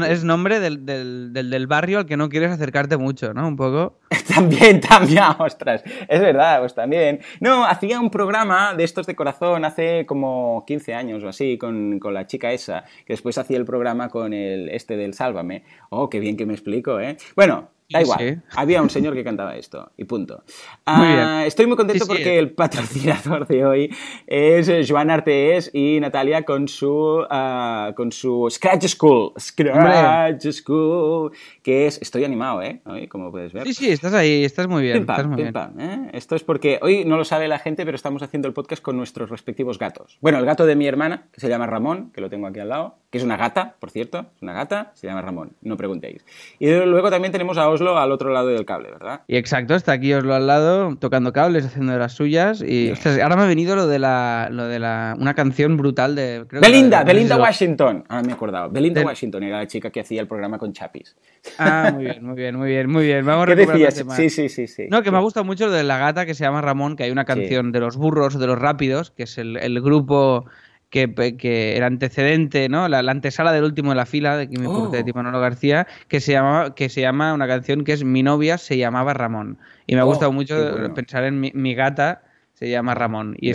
es, 0.07 0.23
nombre 0.23 0.59
del, 0.59 0.85
del, 0.85 1.33
del, 1.33 1.67
barrio 1.67 1.97
al 1.97 2.05
que 2.05 2.17
no 2.17 2.29
quieres 2.29 2.51
acercarte 2.51 2.95
mucho, 2.95 3.33
¿no? 3.33 3.47
Un 3.47 3.55
poco. 3.55 3.97
también, 4.33 4.79
también, 4.79 5.23
ostras. 5.39 5.83
Es 6.07 6.21
verdad, 6.21 6.59
pues 6.59 6.75
también. 6.75 7.19
No, 7.39 7.65
hacía 7.65 7.99
un 7.99 8.11
programa 8.11 8.75
de 8.75 8.83
estos 8.83 9.07
de 9.07 9.15
corazón 9.15 9.65
hace 9.65 10.05
como 10.05 10.63
15 10.67 10.93
años 10.93 11.23
o 11.23 11.29
así 11.29 11.57
con, 11.57 11.97
con 11.97 12.13
la 12.13 12.27
chica 12.27 12.51
esa, 12.51 12.83
que 13.07 13.13
después 13.13 13.39
hacía 13.39 13.57
el 13.57 13.65
programa 13.65 14.09
con 14.09 14.33
el 14.33 14.69
este 14.69 14.97
del 14.97 15.15
Sálvame. 15.15 15.63
Oh, 15.89 16.11
qué 16.11 16.19
bien 16.19 16.37
que 16.37 16.45
me 16.45 16.53
explico, 16.53 16.99
¿eh? 16.99 17.17
Bueno, 17.35 17.69
Da 17.87 18.01
igual, 18.01 18.41
había 18.55 18.81
un 18.81 18.89
señor 18.89 19.13
que 19.13 19.23
cantaba 19.23 19.55
esto 19.55 19.91
y 19.95 20.05
punto. 20.05 20.43
Ah, 20.87 21.43
estoy 21.45 21.67
muy 21.67 21.77
contento 21.77 22.07
porque 22.07 22.39
el 22.39 22.51
patrocinador 22.51 23.45
de 23.45 23.63
hoy 23.63 23.95
es 24.25 24.71
Joan 24.89 25.11
Artés 25.11 25.69
y 25.71 25.99
Natalia 25.99 26.43
con 26.43 26.67
su, 26.67 26.89
uh, 26.89 27.93
con 27.93 28.11
su 28.11 28.47
Scratch 28.49 28.87
School. 28.87 29.33
Scratch 29.39 30.47
School, 30.51 31.31
que 31.61 31.85
es... 31.85 32.01
Estoy 32.01 32.23
animado, 32.23 32.63
¿eh? 32.63 32.81
como 33.07 33.29
puedes 33.29 33.53
ver. 33.53 33.67
Sí, 33.67 33.73
sí, 33.75 33.91
estás 33.91 34.13
ahí, 34.15 34.43
estás 34.43 34.67
muy 34.67 34.81
bien. 34.81 34.97
estás 34.97 35.27
muy 35.27 35.43
bien. 35.43 35.53
¿eh? 35.79 36.09
Esto 36.13 36.35
es 36.35 36.43
porque 36.43 36.79
hoy 36.81 37.05
no 37.05 37.17
lo 37.17 37.23
sabe 37.23 37.47
la 37.47 37.59
gente, 37.59 37.85
pero 37.85 37.95
estamos 37.95 38.23
haciendo 38.23 38.47
el 38.47 38.55
podcast 38.55 38.81
con 38.81 38.97
nuestros 38.97 39.29
respectivos 39.29 39.77
gatos. 39.77 40.17
Bueno, 40.21 40.39
el 40.39 40.45
gato 40.45 40.65
de 40.65 40.75
mi 40.75 40.87
hermana, 40.87 41.27
que 41.31 41.39
se 41.39 41.49
llama 41.49 41.67
Ramón, 41.67 42.11
que 42.13 42.21
lo 42.21 42.31
tengo 42.31 42.47
aquí 42.47 42.59
al 42.59 42.69
lado, 42.69 42.95
que 43.11 43.19
es 43.19 43.23
una 43.23 43.37
gata, 43.37 43.75
por 43.79 43.91
cierto, 43.91 44.25
es 44.35 44.41
una 44.41 44.53
gata, 44.53 44.91
se 44.95 45.07
llama 45.07 45.21
Ramón, 45.21 45.53
no 45.61 45.77
preguntéis. 45.77 46.25
Y 46.59 46.69
luego 46.69 47.09
también 47.09 47.31
tenemos 47.31 47.57
a 47.57 47.69
Oslo 47.75 47.97
al 47.97 48.11
otro 48.11 48.31
lado 48.33 48.47
del 48.47 48.65
cable, 48.65 48.91
¿verdad? 48.91 49.21
Y 49.27 49.37
exacto, 49.37 49.75
está 49.75 49.93
aquí 49.93 50.13
Oslo 50.13 50.33
al 50.33 50.47
lado, 50.47 50.95
tocando 50.97 51.31
cables, 51.31 51.65
haciendo 51.65 51.93
de 51.93 51.99
las 51.99 52.13
suyas. 52.13 52.61
Y 52.61 52.93
ahora 53.21 53.35
me 53.35 53.43
ha 53.43 53.47
venido 53.47 53.75
lo 53.75 53.87
de 53.87 53.99
la, 53.99 54.49
lo 54.51 54.67
de 54.67 54.79
la 54.79 55.15
una 55.19 55.33
canción 55.33 55.77
brutal 55.77 56.15
de. 56.15 56.45
Belinda, 56.49 57.03
Belinda 57.03 57.37
Washington. 57.37 58.03
Ahora 58.09 58.23
me 58.23 58.31
he 58.31 58.33
acordado. 58.33 58.69
Belinda 58.69 59.03
Washington 59.03 59.43
era 59.43 59.59
la 59.59 59.67
chica 59.67 59.89
que 59.89 59.99
hacía 59.99 60.21
el 60.21 60.27
programa 60.27 60.57
con 60.57 60.73
Chapis. 60.73 61.15
Ah, 61.57 61.91
muy 61.93 62.05
bien, 62.05 62.25
muy 62.25 62.35
bien, 62.35 62.55
muy 62.57 62.67
bien, 62.67 62.89
muy 62.89 63.05
bien. 63.05 63.25
Vamos 63.25 63.43
a 63.43 63.47
¿Qué 63.47 63.55
decías? 63.55 64.03
Sí, 64.15 64.29
sí, 64.29 64.49
sí, 64.49 64.67
sí. 64.67 64.87
No, 64.89 65.03
que 65.03 65.11
me 65.11 65.17
ha 65.17 65.21
gustado 65.21 65.45
mucho 65.45 65.67
lo 65.67 65.71
de 65.71 65.83
la 65.83 65.97
gata 65.97 66.25
que 66.25 66.33
se 66.33 66.43
llama 66.43 66.61
Ramón, 66.61 66.95
que 66.95 67.03
hay 67.03 67.11
una 67.11 67.25
canción 67.25 67.71
de 67.71 67.79
los 67.79 67.97
burros, 67.97 68.39
de 68.39 68.47
los 68.47 68.57
rápidos, 68.57 69.11
que 69.11 69.23
es 69.23 69.37
el, 69.37 69.57
el 69.57 69.81
grupo 69.81 70.45
que, 70.95 71.35
que, 71.35 71.75
era 71.75 71.87
antecedente, 71.87 72.69
¿no? 72.69 72.87
La, 72.87 72.99
antesala 72.99 73.51
del 73.51 73.65
último 73.65 73.89
de 73.89 73.97
la 73.97 74.05
fila 74.05 74.37
de 74.37 74.47
Kimi 74.47 74.65
oh. 74.65 74.87
de 74.87 75.13
Manolo 75.13 75.41
García, 75.41 75.87
que 76.07 76.21
se 76.21 76.31
llama 76.31 76.73
que 76.73 76.87
se 76.87 77.01
llama 77.01 77.33
una 77.33 77.47
canción 77.47 77.83
que 77.83 77.91
es 77.91 78.05
Mi 78.05 78.23
novia 78.23 78.57
se 78.57 78.77
llamaba 78.77 79.13
Ramón. 79.13 79.57
Y 79.87 79.95
me 79.95 79.99
ha 79.99 80.05
oh, 80.05 80.07
gustado 80.07 80.31
mucho 80.31 80.55
pensar 80.95 81.25
en 81.25 81.41
mi, 81.41 81.75
gata 81.75 82.23
se 82.53 82.69
llama 82.69 82.95
Ramón. 82.95 83.35
Y, 83.41 83.51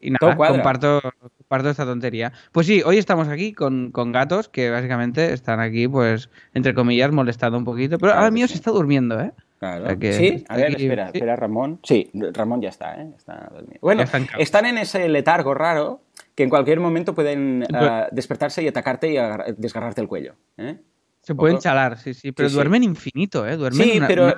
y, 0.00 0.10
nada, 0.10 0.34
comparto, 0.34 1.00
comparto 1.38 1.70
esta 1.70 1.84
tontería. 1.84 2.32
Pues 2.50 2.66
sí, 2.66 2.82
hoy 2.84 2.98
estamos 2.98 3.28
aquí 3.28 3.52
con, 3.52 3.92
con, 3.92 4.10
gatos 4.10 4.48
que 4.48 4.68
básicamente 4.70 5.32
están 5.32 5.60
aquí, 5.60 5.86
pues, 5.86 6.30
entre 6.52 6.74
comillas, 6.74 7.12
molestando 7.12 7.58
un 7.58 7.64
poquito. 7.64 7.96
Pero 7.98 8.12
ahora 8.12 8.32
mío 8.32 8.48
se 8.48 8.54
está 8.54 8.72
durmiendo, 8.72 9.20
¿eh? 9.20 9.32
Claro. 9.58 9.88
sí, 10.12 10.44
a 10.48 10.56
ver, 10.56 10.80
espera, 10.80 11.06
espera, 11.06 11.36
Ramón. 11.36 11.80
Sí, 11.82 12.10
Ramón 12.12 12.60
ya 12.60 12.68
está, 12.68 13.00
¿eh? 13.00 13.10
Está 13.16 13.50
bueno, 13.80 14.04
están 14.38 14.66
en 14.66 14.78
ese 14.78 15.08
letargo 15.08 15.54
raro 15.54 16.02
que 16.34 16.42
en 16.42 16.50
cualquier 16.50 16.78
momento 16.78 17.14
pueden 17.14 17.64
ah, 17.72 18.08
despertarse 18.12 18.62
y 18.62 18.68
atacarte 18.68 19.12
y 19.12 19.16
desgarrarte 19.56 20.02
el 20.02 20.08
cuello. 20.08 20.34
¿eh? 20.58 20.78
Se 21.22 21.34
pueden 21.34 21.58
chalar, 21.58 21.98
sí, 21.98 22.14
sí, 22.14 22.32
pero 22.32 22.50
duermen 22.50 22.84
infinito, 22.84 23.46
¿eh? 23.46 23.56
Duermen 23.56 23.88
sí, 23.88 24.00
pero 24.06 24.32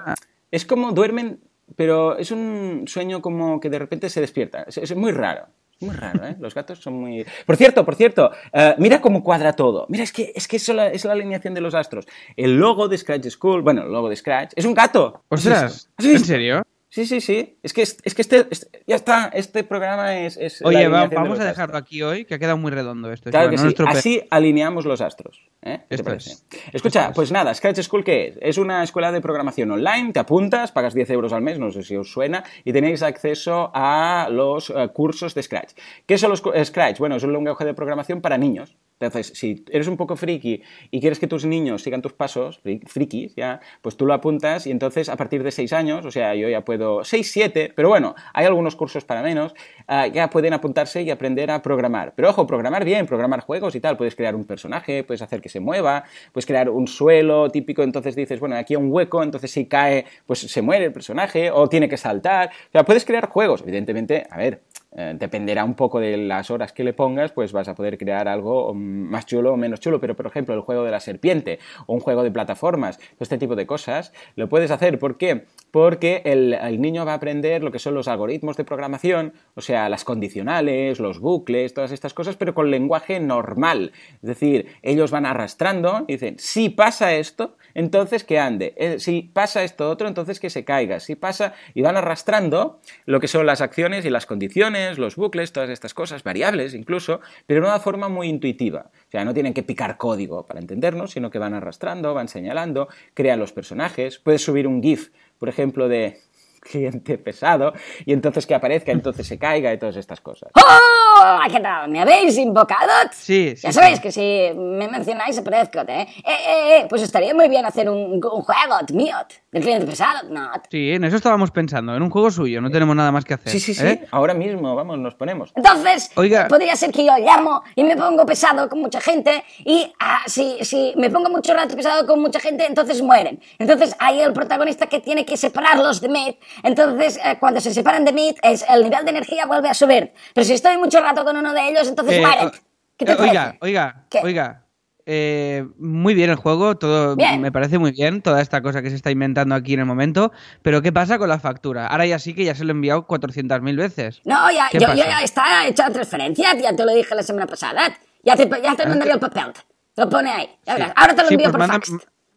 es 0.51 0.65
como 0.65 0.93
duermen, 0.93 1.41
pero 1.77 2.17
es 2.17 2.31
un 2.31 2.85
sueño 2.87 3.21
como 3.21 3.61
que 3.61 3.69
de 3.69 3.79
repente 3.79 4.09
se 4.09 4.21
despierta. 4.21 4.65
Es, 4.69 4.95
muy 4.97 5.13
raro. 5.13 5.49
Muy 5.80 5.94
raro, 5.94 6.26
¿eh? 6.26 6.37
Los 6.40 6.54
gatos 6.54 6.80
son 6.80 6.94
muy... 6.94 7.25
Por 7.47 7.56
cierto, 7.56 7.85
por 7.85 7.94
cierto, 7.94 8.32
eh, 8.52 8.75
mira 8.78 9.00
cómo 9.00 9.23
cuadra 9.23 9.52
todo. 9.52 9.87
Mira, 9.88 10.02
es 10.02 10.12
que, 10.12 10.32
es 10.35 10.49
que 10.49 10.56
es, 10.56 10.68
la, 10.68 10.88
es 10.88 11.04
la 11.04 11.12
alineación 11.12 11.54
de 11.54 11.61
los 11.61 11.75
astros. 11.75 12.06
El 12.37 12.58
logo 12.58 12.88
de 12.88 12.99
Scratch 12.99 13.28
School, 13.28 13.62
bueno, 13.62 13.82
el 13.82 13.92
logo 13.92 14.08
de 14.08 14.16
Scratch, 14.16 14.52
es 14.56 14.64
un 14.64 14.75
gato. 14.75 15.23
Ostras, 15.28 15.88
¿en 15.99 16.25
serio? 16.25 16.62
Sí, 16.90 17.04
sí, 17.04 17.21
sí. 17.21 17.59
Es 17.62 17.75
que, 17.75 17.83
es, 17.83 17.97
que 18.02 18.23
este, 18.23 18.47
este, 18.50 18.83
ya 18.87 18.97
está, 18.97 19.30
este 19.35 19.62
programa 19.62 20.21
es... 20.21 20.38
es 20.38 20.62
Oye, 20.64 20.88
vamos 20.88 21.38
a 21.38 21.45
dejarlo 21.45 21.76
aquí 21.76 22.02
hoy, 22.02 22.25
que 22.25 22.35
ha 22.35 22.38
quedado 22.38 22.57
muy 22.57 22.71
redondo 22.71 23.12
esto. 23.12 23.30
Claro 23.30 23.50
que 23.50 23.59
sí, 23.59 23.75
así 23.87 24.23
alineamos 24.30 24.87
los 24.87 25.02
astros. 25.02 25.42
¿eh? 25.62 25.80
¿Qué 25.90 25.99
te 25.99 26.04
parece? 26.04 26.37
Escucha, 26.73 27.12
pues 27.12 27.30
nada, 27.30 27.52
Scratch 27.52 27.83
School, 27.83 28.04
¿qué 28.04 28.28
es? 28.28 28.38
Es 28.40 28.57
una 28.57 28.83
escuela 28.83 29.12
de 29.12 29.21
programación 29.21 29.71
online, 29.71 30.12
te 30.12 30.21
apuntas, 30.21 30.73
pagas 30.73 30.95
10 30.95 31.11
euros 31.11 31.33
al 31.35 31.42
mes, 31.42 31.59
no 31.59 31.71
sé 31.71 31.83
si 31.83 31.95
os 31.95 32.11
suena, 32.11 32.42
y 32.64 32.73
tenéis 32.73 33.02
acceso 33.02 33.71
a 33.75 34.28
los 34.30 34.71
eh, 34.71 34.88
cursos 34.95 35.35
de 35.35 35.42
Scratch. 35.42 35.75
¿Qué 36.07 36.16
son 36.16 36.30
los 36.30 36.42
Scratch? 36.64 36.99
Bueno, 36.99 37.16
es 37.16 37.23
un 37.23 37.35
lenguaje 37.35 37.66
de 37.66 37.75
programación 37.75 38.23
para 38.23 38.38
niños. 38.38 38.76
Entonces, 39.00 39.33
si 39.35 39.64
eres 39.71 39.87
un 39.87 39.97
poco 39.97 40.17
friki 40.17 40.62
y 40.90 41.00
quieres 41.00 41.19
que 41.19 41.26
tus 41.26 41.45
niños 41.45 41.83
sigan 41.83 42.02
tus 42.02 42.13
pasos, 42.13 42.61
frikis, 42.87 43.34
ya, 43.37 43.61
pues 43.80 43.97
tú 43.97 44.06
lo 44.06 44.15
apuntas 44.15 44.67
y 44.67 44.71
entonces 44.71 45.08
a 45.08 45.17
partir 45.17 45.43
de 45.43 45.50
6 45.50 45.73
años, 45.73 46.04
o 46.04 46.11
sea, 46.11 46.34
yo 46.34 46.49
ya 46.49 46.65
puedo, 46.65 47.04
6, 47.04 47.30
7, 47.30 47.73
pero 47.75 47.89
bueno, 47.89 48.15
hay 48.32 48.47
algunos 48.47 48.75
cursos 48.75 49.04
para 49.04 49.23
menos, 49.23 49.54
ah, 49.87 50.06
ya 50.06 50.30
pueden 50.30 50.52
apuntarse 50.52 51.02
y 51.02 51.11
aprender 51.11 51.50
a 51.50 51.63
programar. 51.63 52.15
Pero 52.17 52.30
ojo, 52.30 52.47
programar 52.47 52.84
bien, 52.84 53.06
programar 53.06 53.41
juegos 53.41 53.75
y 53.75 53.80
tal, 53.80 53.97
puedes 53.97 54.17
crear 54.17 54.34
un 54.34 54.45
personaje, 54.45 55.04
puedes 55.04 55.23
hacer 55.23 55.41
que 55.41 55.49
se 55.49 55.61
mueva, 55.61 56.04
puedes 56.32 56.47
crear 56.47 56.69
un 56.69 56.87
suelo 56.89 57.50
típico, 57.50 57.82
entonces 57.82 58.17
dices, 58.17 58.41
bueno, 58.41 58.56
aquí 58.56 58.75
hay 58.75 58.82
un 58.82 58.91
hueco, 58.91 59.23
entonces 59.23 59.50
si 59.50 59.67
cae, 59.67 60.06
pues 60.26 60.41
se 60.41 60.63
muere 60.63 60.87
el 60.87 60.93
personaje 60.93 61.50
o 61.50 61.69
tiene 61.69 61.89
que 61.89 61.97
saltar. 61.97 62.50
O 62.69 62.73
sea, 62.73 62.84
puedes 62.84 63.04
crear 63.04 63.28
juegos, 63.28 63.63
evidentemente, 63.63 64.26
a 64.30 64.39
ver, 64.39 64.63
eh, 64.93 65.15
dependerá 65.19 65.65
un 65.65 65.75
poco 65.75 66.01
de 66.01 66.17
las 66.17 66.51
horas 66.51 66.73
que 66.73 66.83
le 66.83 66.95
pongas, 66.95 67.33
pues 67.33 67.53
vas 67.53 67.69
a 67.69 67.75
poder 67.75 67.99
crear 67.99 68.27
algo 68.27 68.73
mm, 68.75 68.79
más 68.79 69.27
chulo 69.27 69.53
o 69.53 69.57
menos 69.57 69.81
chulo. 69.81 70.01
Pero, 70.01 70.17
por 70.17 70.27
ejemplo, 70.27 70.55
el 70.55 70.61
juego 70.61 70.85
de 70.85 70.91
la 70.91 71.01
serpiente 71.01 71.59
o 71.87 71.95
un 71.95 72.01
juego 72.01 72.23
de 72.23 72.31
plataformas, 72.31 72.99
este 73.21 73.39
tipo 73.39 73.55
de 73.55 73.67
cosas, 73.67 74.13
lo 74.37 74.49
puedes 74.49 74.71
hacer. 74.71 74.99
¿Por 74.99 75.19
qué? 75.19 75.45
Porque 75.71 76.23
el, 76.25 76.81
niño 76.81 77.04
va 77.04 77.13
a 77.13 77.17
aprender 77.17 77.63
lo 77.63 77.71
que 77.71 77.78
son 77.78 77.95
los 77.95 78.09
algoritmos 78.09 78.57
de 78.57 78.65
programación, 78.65 79.35
o 79.54 79.61
sea, 79.61 79.89
las 79.89 80.04
condicionales, 80.04 80.99
los 80.99 81.21
bucles, 81.21 81.75
todas 81.75 81.93
estas 81.93 82.15
cosas, 82.15 82.37
pero 82.37 82.54
con 82.54 82.71
lenguaje 82.71 83.21
normal. 83.21 83.93
Es 84.23 84.28
decir, 84.28 84.67
ellos 84.83 85.11
van 85.11 85.26
arrastrando 85.26 86.04
y 86.09 86.13
dicen, 86.13 86.37
si 86.39 86.71
pasa 86.71 87.15
esto, 87.15 87.57
entonces 87.75 88.25
que 88.25 88.39
ande. 88.39 88.75
Eh, 88.76 88.99
si 88.99 89.23
pasa 89.23 89.63
esto 89.63 89.89
otro, 89.91 90.09
entonces 90.09 90.41
que 90.41 90.50
se 90.50 90.65
caiga. 90.65 91.00
Si 91.00 91.15
pasa, 91.15 91.54
y 91.75 91.83
van 91.83 91.97
arrastrando 91.97 92.81
lo 93.04 93.21
que 93.21 93.28
son 93.28 93.47
las 93.47 93.61
acciones 93.61 94.04
y 94.04 94.11
las 94.11 94.26
condiciones, 94.26 94.99
los 94.99 95.17
bucles, 95.17 95.52
todas 95.52 95.71
estas 95.71 95.95
cosas, 95.95 96.23
variables 96.23 96.75
incluso, 96.75 97.21
pero 97.47 97.63
de 97.63 97.69
una 97.69 97.81
forma 97.81 98.09
muy 98.09 98.28
intuitiva. 98.28 98.91
O 99.09 99.11
sea, 99.11 99.25
no 99.25 99.35
tienen 99.35 99.54
que 99.54 99.63
picar 99.63 99.97
código 99.97 100.47
para 100.47 100.61
entendernos, 100.61 101.13
sino 101.13 101.31
que 101.31 101.39
van 101.39 101.54
arrastrando, 101.54 102.15
van 102.15 102.28
señalando, 102.28 102.89
crean 103.15 103.39
los 103.39 103.52
personajes. 103.52 104.19
Puedes 104.19 104.43
subir 104.43 104.67
un 104.67 104.83
GIF, 104.83 105.11
por 105.39 105.49
ejemplo, 105.49 105.89
de 105.89 106.21
cliente 106.61 107.19
pesado 107.19 107.73
y 108.05 108.13
entonces 108.13 108.47
que 108.47 108.55
aparezca, 108.55 108.93
entonces 108.93 109.27
se 109.27 109.39
caiga 109.39 109.73
y 109.73 109.79
todas 109.79 109.97
estas 109.97 110.21
cosas. 110.21 110.51
¡Oh! 110.55 111.18
¿Qué 111.50 111.61
tal? 111.61 111.91
¿Me 111.91 112.00
habéis 112.00 112.37
invocado? 112.39 112.93
Sí, 113.13 113.54
Ya 113.63 113.73
sabéis 113.73 114.00
que 114.00 114.13
si 114.13 114.50
me 114.54 114.89
mencionáis 114.89 115.39
aparezco, 115.39 115.81
¿eh? 115.81 116.02
Eh, 116.02 116.07
eh, 116.25 116.78
eh 116.81 116.87
pues 116.89 117.02
estaría 117.02 117.35
muy 117.35 117.49
bien 117.49 117.65
hacer 117.65 117.89
un, 117.89 118.15
un 118.15 118.21
juego, 118.21 118.75
mío, 118.93 119.17
del 119.50 119.63
cliente 119.63 119.87
pesado, 119.87 120.28
¿no? 120.31 120.50
Sí, 120.71 120.93
en 120.93 121.04
eso 121.04 121.17
estábamos 121.17 121.50
pensando, 121.50 121.95
en 121.97 122.02
un 122.02 122.11
juego 122.11 122.31
suyo, 122.31 122.61
no 122.61 122.71
tenemos 122.71 122.95
nada 122.95 123.11
más 123.11 123.25
que 123.25 123.35
hacer. 123.35 123.52
Sí, 123.52 123.61
sí, 123.61 123.75
sí, 123.75 123.87
¿eh? 123.87 124.07
ahora 124.11 124.35
mismo, 124.35 124.75
vamos, 124.75 124.99
nos 124.99 125.15
ponemos. 125.15 125.52
Entonces, 125.57 126.11
Oiga. 126.17 126.49
podría 126.49 126.76
ser 126.76 126.93
que 126.93 127.04
yo 127.04 127.17
llamo 127.19 127.63
y 127.75 127.85
me 127.85 127.97
pongo 127.97 128.25
pesado 128.26 128.69
con 128.69 128.81
mucha 128.81 129.00
gente 129.00 129.45
y 129.65 129.91
ah, 130.00 130.21
si, 130.26 130.59
si 130.63 130.93
me 130.97 131.11
pongo 131.11 131.31
mucho 131.31 131.54
rato 131.54 131.75
pesado 131.75 132.07
con 132.07 132.21
mucha 132.21 132.41
gente, 132.41 132.67
entonces 132.67 133.02
mueren. 133.02 133.41
Entonces 133.59 133.97
hay 133.99 134.21
el 134.21 134.33
protagonista 134.33 134.87
que 134.87 135.00
tiene 135.00 135.25
que 135.25 135.37
separarlos 135.37 136.00
de 136.00 136.09
mí 136.09 136.39
entonces, 136.63 137.19
eh, 137.25 137.37
cuando 137.39 137.61
se 137.61 137.73
separan 137.73 138.04
de 138.04 138.13
mí, 138.13 138.35
es, 138.43 138.65
el 138.69 138.85
nivel 138.85 139.04
de 139.04 139.11
energía 139.11 139.47
vuelve 139.47 139.69
a 139.69 139.75
subir. 139.75 140.13
Pero 140.35 140.45
si 140.45 140.54
estoy 140.54 140.76
mucho 140.76 141.00
rato 141.00 141.07
con 141.14 141.36
uno 141.36 141.52
de 141.52 141.68
ellos, 141.68 141.88
entonces 141.88 142.18
eh, 142.18 142.50
¿Qué 142.97 143.04
te 143.04 143.14
oiga, 143.14 143.56
oiga, 143.60 144.06
oiga. 144.23 144.64
Eh, 145.10 145.66
muy 145.78 146.12
bien 146.12 146.28
el 146.28 146.36
juego, 146.36 146.76
todo 146.76 147.16
me 147.16 147.50
parece 147.50 147.78
muy 147.78 147.92
bien, 147.92 148.21
toda 148.21 148.42
esta 148.42 148.60
cosa 148.60 148.82
que 148.82 148.90
se 148.90 148.97
está 148.97 149.10
inventando 149.10 149.54
aquí 149.54 149.73
en 149.73 149.80
el 149.80 149.86
momento, 149.86 150.32
pero 150.60 150.82
¿qué 150.82 150.92
pasa 150.92 151.18
con 151.18 151.30
la 151.30 151.38
factura? 151.38 151.86
Ahora 151.86 152.04
ya 152.04 152.18
sí 152.18 152.34
que 152.34 152.44
ya 152.44 152.54
se 152.54 152.64
lo 152.64 152.73
he 152.73 152.75
enviado 152.75 153.06
400.000 153.06 153.76
veces. 153.76 154.21
No, 154.26 154.50
ya, 154.50 154.68
yo, 154.71 154.94
ya 154.94 155.23
está 155.23 155.66
hecha 155.66 155.88
transferencia, 155.90 156.54
ya 156.54 156.76
te 156.76 156.84
lo 156.84 156.92
dije 156.92 157.14
la 157.14 157.23
semana 157.23 157.47
pasada. 157.47 157.97
Ya 158.23 158.36
te, 158.36 158.47
ya 158.62 158.75
te 158.75 158.86
mandaré 158.86 159.12
el 159.12 159.18
papel, 159.18 159.52
te 159.94 160.02
lo 160.02 160.10
pone 160.10 160.30
ahí. 160.30 160.50
Ahora 160.66 161.14
te 161.14 161.23
lo 161.23 161.30
envío 161.30 161.52
pues 161.52 161.56
por 161.56 161.66
fax. 161.66 161.92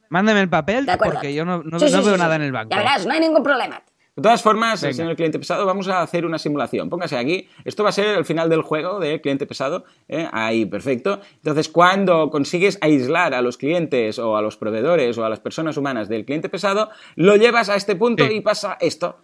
Mándame 0.07 0.41
el 0.41 0.49
papel 0.49 0.87
porque 1.03 1.33
yo 1.33 1.43
no, 1.43 1.63
no, 1.63 1.77
veo 1.77 2.17
nada 2.17 2.35
en 2.35 2.43
el 2.43 2.51
banco. 2.53 2.69
Ya 2.69 2.77
verás, 2.77 3.05
no 3.05 3.13
hay 3.13 3.19
ningún 3.19 3.43
problema. 3.43 3.81
De 4.13 4.23
todas 4.23 4.41
formas, 4.41 4.81
señor 4.81 5.15
cliente 5.15 5.39
pesado, 5.39 5.65
vamos 5.65 5.87
a 5.87 6.01
hacer 6.01 6.25
una 6.25 6.37
simulación. 6.37 6.89
Póngase 6.89 7.17
aquí. 7.17 7.47
Esto 7.63 7.83
va 7.83 7.89
a 7.89 7.93
ser 7.93 8.17
el 8.17 8.25
final 8.25 8.49
del 8.49 8.61
juego 8.61 8.99
de 8.99 9.21
cliente 9.21 9.45
pesado. 9.45 9.85
¿eh? 10.09 10.27
Ahí, 10.33 10.65
perfecto. 10.65 11.21
Entonces, 11.35 11.69
cuando 11.69 12.29
consigues 12.29 12.77
aislar 12.81 13.33
a 13.33 13.41
los 13.41 13.57
clientes 13.57 14.19
o 14.19 14.35
a 14.35 14.41
los 14.41 14.57
proveedores 14.57 15.17
o 15.17 15.23
a 15.23 15.29
las 15.29 15.39
personas 15.39 15.77
humanas 15.77 16.09
del 16.09 16.25
cliente 16.25 16.49
pesado, 16.49 16.89
lo 17.15 17.37
llevas 17.37 17.69
a 17.69 17.77
este 17.77 17.95
punto 17.95 18.25
y 18.25 18.41
pasa 18.41 18.77
esto. 18.81 19.21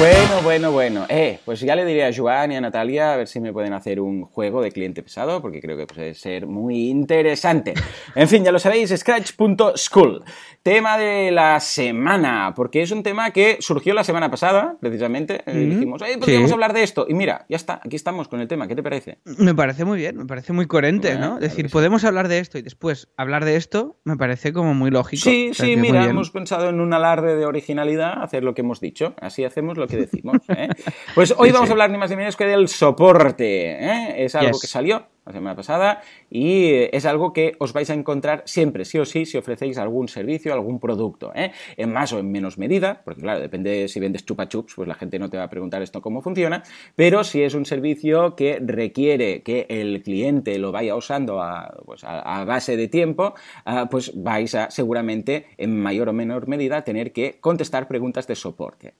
Bueno, 0.00 0.40
bueno, 0.42 0.72
bueno. 0.72 1.06
Eh, 1.10 1.40
pues 1.44 1.60
ya 1.60 1.76
le 1.76 1.84
diré 1.84 2.06
a 2.06 2.10
Joan 2.10 2.52
y 2.52 2.56
a 2.56 2.60
Natalia 2.62 3.12
a 3.12 3.16
ver 3.18 3.28
si 3.28 3.38
me 3.38 3.52
pueden 3.52 3.74
hacer 3.74 4.00
un 4.00 4.24
juego 4.24 4.62
de 4.62 4.72
cliente 4.72 5.02
pesado, 5.02 5.42
porque 5.42 5.60
creo 5.60 5.76
que 5.76 5.86
puede 5.86 6.14
ser 6.14 6.46
muy 6.46 6.88
interesante. 6.88 7.74
En 8.14 8.26
fin, 8.26 8.42
ya 8.42 8.50
lo 8.50 8.58
sabéis, 8.58 8.94
scratch.school. 8.96 10.24
Tema 10.62 10.98
de 10.98 11.30
la 11.30 11.58
semana, 11.58 12.52
porque 12.54 12.82
es 12.82 12.90
un 12.90 13.02
tema 13.02 13.30
que 13.30 13.56
surgió 13.60 13.94
la 13.94 14.04
semana 14.04 14.30
pasada, 14.30 14.76
precisamente. 14.78 15.40
Eh, 15.46 15.54
dijimos, 15.54 16.02
eh, 16.02 16.18
podríamos 16.18 16.50
Sí. 16.50 16.52
hablar 16.52 16.74
de 16.74 16.82
esto. 16.82 17.06
Y 17.08 17.14
mira, 17.14 17.46
ya 17.48 17.56
está, 17.56 17.80
aquí 17.82 17.96
estamos 17.96 18.28
con 18.28 18.42
el 18.42 18.46
tema. 18.48 18.68
¿Qué 18.68 18.76
te 18.76 18.82
parece? 18.82 19.20
Me 19.38 19.54
parece 19.54 19.86
muy 19.86 19.96
bien, 19.96 20.18
me 20.18 20.26
parece 20.26 20.52
muy 20.52 20.66
coherente, 20.66 21.12
Bueno, 21.12 21.28
¿no? 21.30 21.34
Es 21.36 21.40
decir, 21.44 21.64
sí. 21.68 21.72
podemos 21.72 22.04
hablar 22.04 22.28
de 22.28 22.40
esto 22.40 22.58
y 22.58 22.62
después 22.62 23.08
hablar 23.16 23.46
de 23.46 23.56
esto, 23.56 23.96
me 24.04 24.18
parece 24.18 24.52
como 24.52 24.74
muy 24.74 24.90
lógico. 24.90 25.22
Sí, 25.22 25.52
sí, 25.54 25.76
mira, 25.76 26.04
hemos 26.04 26.30
pensado 26.30 26.68
en 26.68 26.80
un 26.80 26.92
alarde 26.92 27.36
de 27.36 27.46
originalidad, 27.46 28.22
hacer 28.22 28.44
lo 28.44 28.52
que 28.52 28.60
hemos 28.60 28.80
dicho. 28.80 29.14
Así 29.18 29.44
hacemos 29.44 29.78
lo 29.78 29.86
que 29.86 29.96
decimos. 29.96 30.36
¿eh? 30.48 30.68
Pues 31.14 31.32
hoy 31.38 31.48
Sí, 31.48 31.54
vamos 31.54 31.70
a 31.70 31.72
hablar 31.72 31.90
ni 31.90 31.96
más 31.96 32.10
ni 32.10 32.16
menos 32.16 32.36
que 32.36 32.44
del 32.44 32.68
soporte. 32.68 33.70
¿eh? 33.82 34.24
Es 34.26 34.34
algo 34.34 34.52
Yes. 34.52 34.60
que 34.60 34.66
salió 34.66 35.06
la 35.26 35.32
semana 35.32 35.56
pasada 35.56 36.02
y 36.30 36.64
eh, 36.64 36.90
es 36.92 37.04
algo 37.06 37.32
que 37.32 37.54
os 37.58 37.72
vais 37.72 37.90
a 37.90 37.94
encontrar 37.94 38.42
siempre, 38.46 38.84
sí 38.84 38.98
o 38.98 39.04
sí, 39.04 39.26
si 39.26 39.38
ofrecéis 39.38 39.78
algún 39.78 40.08
servicio, 40.08 40.52
algún 40.52 40.80
producto, 40.80 41.32
¿eh? 41.34 41.52
en 41.76 41.92
más 41.92 42.12
o 42.12 42.18
en 42.18 42.30
menos 42.30 42.58
medida, 42.58 43.02
porque 43.04 43.22
claro, 43.22 43.40
depende 43.40 43.88
si 43.88 44.00
vendes 44.00 44.24
chupa 44.24 44.48
chups, 44.48 44.74
pues 44.74 44.88
la 44.88 44.94
gente 44.94 45.18
no 45.18 45.28
te 45.28 45.36
va 45.36 45.44
a 45.44 45.50
preguntar 45.50 45.82
esto 45.82 46.00
cómo 46.00 46.22
funciona, 46.22 46.62
pero 46.96 47.24
si 47.24 47.42
es 47.42 47.54
un 47.54 47.66
servicio 47.66 48.34
que 48.34 48.58
requiere 48.60 49.42
que 49.42 49.66
el 49.68 50.02
cliente 50.02 50.58
lo 50.58 50.72
vaya 50.72 50.96
usando 50.96 51.42
a, 51.42 51.74
pues, 51.84 52.02
a, 52.04 52.44
base 52.44 52.76
de 52.76 52.88
tiempo, 52.88 53.34
ah, 53.64 53.88
pues 53.90 54.12
vais 54.14 54.54
a 54.54 54.70
seguramente 54.70 55.46
en 55.58 55.80
mayor 55.80 56.08
o 56.08 56.12
menor 56.12 56.48
medida 56.48 56.82
tener 56.82 57.12
que 57.12 57.38
contestar 57.40 57.88
preguntas 57.88 58.26
de 58.26 58.34
soporte. 58.34 58.94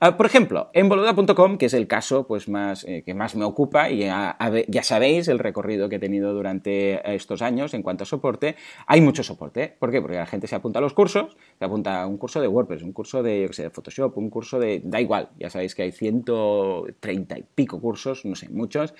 Ah, 0.00 0.16
por 0.16 0.26
ejemplo, 0.26 0.70
en 0.72 0.88
boluda.com, 0.88 1.58
que 1.58 1.66
es 1.66 1.74
el 1.74 1.86
caso 1.86 2.26
pues, 2.26 2.48
más, 2.48 2.84
eh, 2.84 3.02
que 3.04 3.14
más 3.14 3.36
me 3.36 3.44
ocupa, 3.44 3.90
y 3.90 3.98
ya, 3.98 4.36
ya 4.68 4.82
sabéis 4.82 5.28
el 5.28 5.38
recorrido 5.44 5.88
que 5.88 5.96
he 5.96 5.98
tenido 6.00 6.34
durante 6.34 7.14
estos 7.14 7.40
años 7.42 7.72
en 7.74 7.82
cuanto 7.82 8.02
a 8.02 8.06
soporte, 8.06 8.56
hay 8.86 9.00
mucho 9.00 9.22
soporte. 9.22 9.76
¿Por 9.78 9.92
qué? 9.92 10.00
Porque 10.00 10.16
la 10.16 10.26
gente 10.26 10.48
se 10.48 10.56
apunta 10.56 10.80
a 10.80 10.82
los 10.82 10.94
cursos, 10.94 11.36
se 11.58 11.64
apunta 11.64 12.02
a 12.02 12.06
un 12.06 12.18
curso 12.18 12.40
de 12.40 12.48
WordPress, 12.48 12.82
un 12.82 12.92
curso 12.92 13.22
de, 13.22 13.42
yo 13.42 13.48
qué 13.48 13.54
sé, 13.54 13.62
de 13.62 13.70
Photoshop, 13.70 14.18
un 14.18 14.30
curso 14.30 14.58
de... 14.58 14.80
da 14.82 15.00
igual, 15.00 15.28
ya 15.38 15.50
sabéis 15.50 15.74
que 15.74 15.82
hay 15.82 15.92
130 15.92 17.38
y 17.38 17.44
pico 17.54 17.80
cursos, 17.80 18.24
no 18.24 18.34
sé, 18.34 18.48
muchos, 18.48 18.94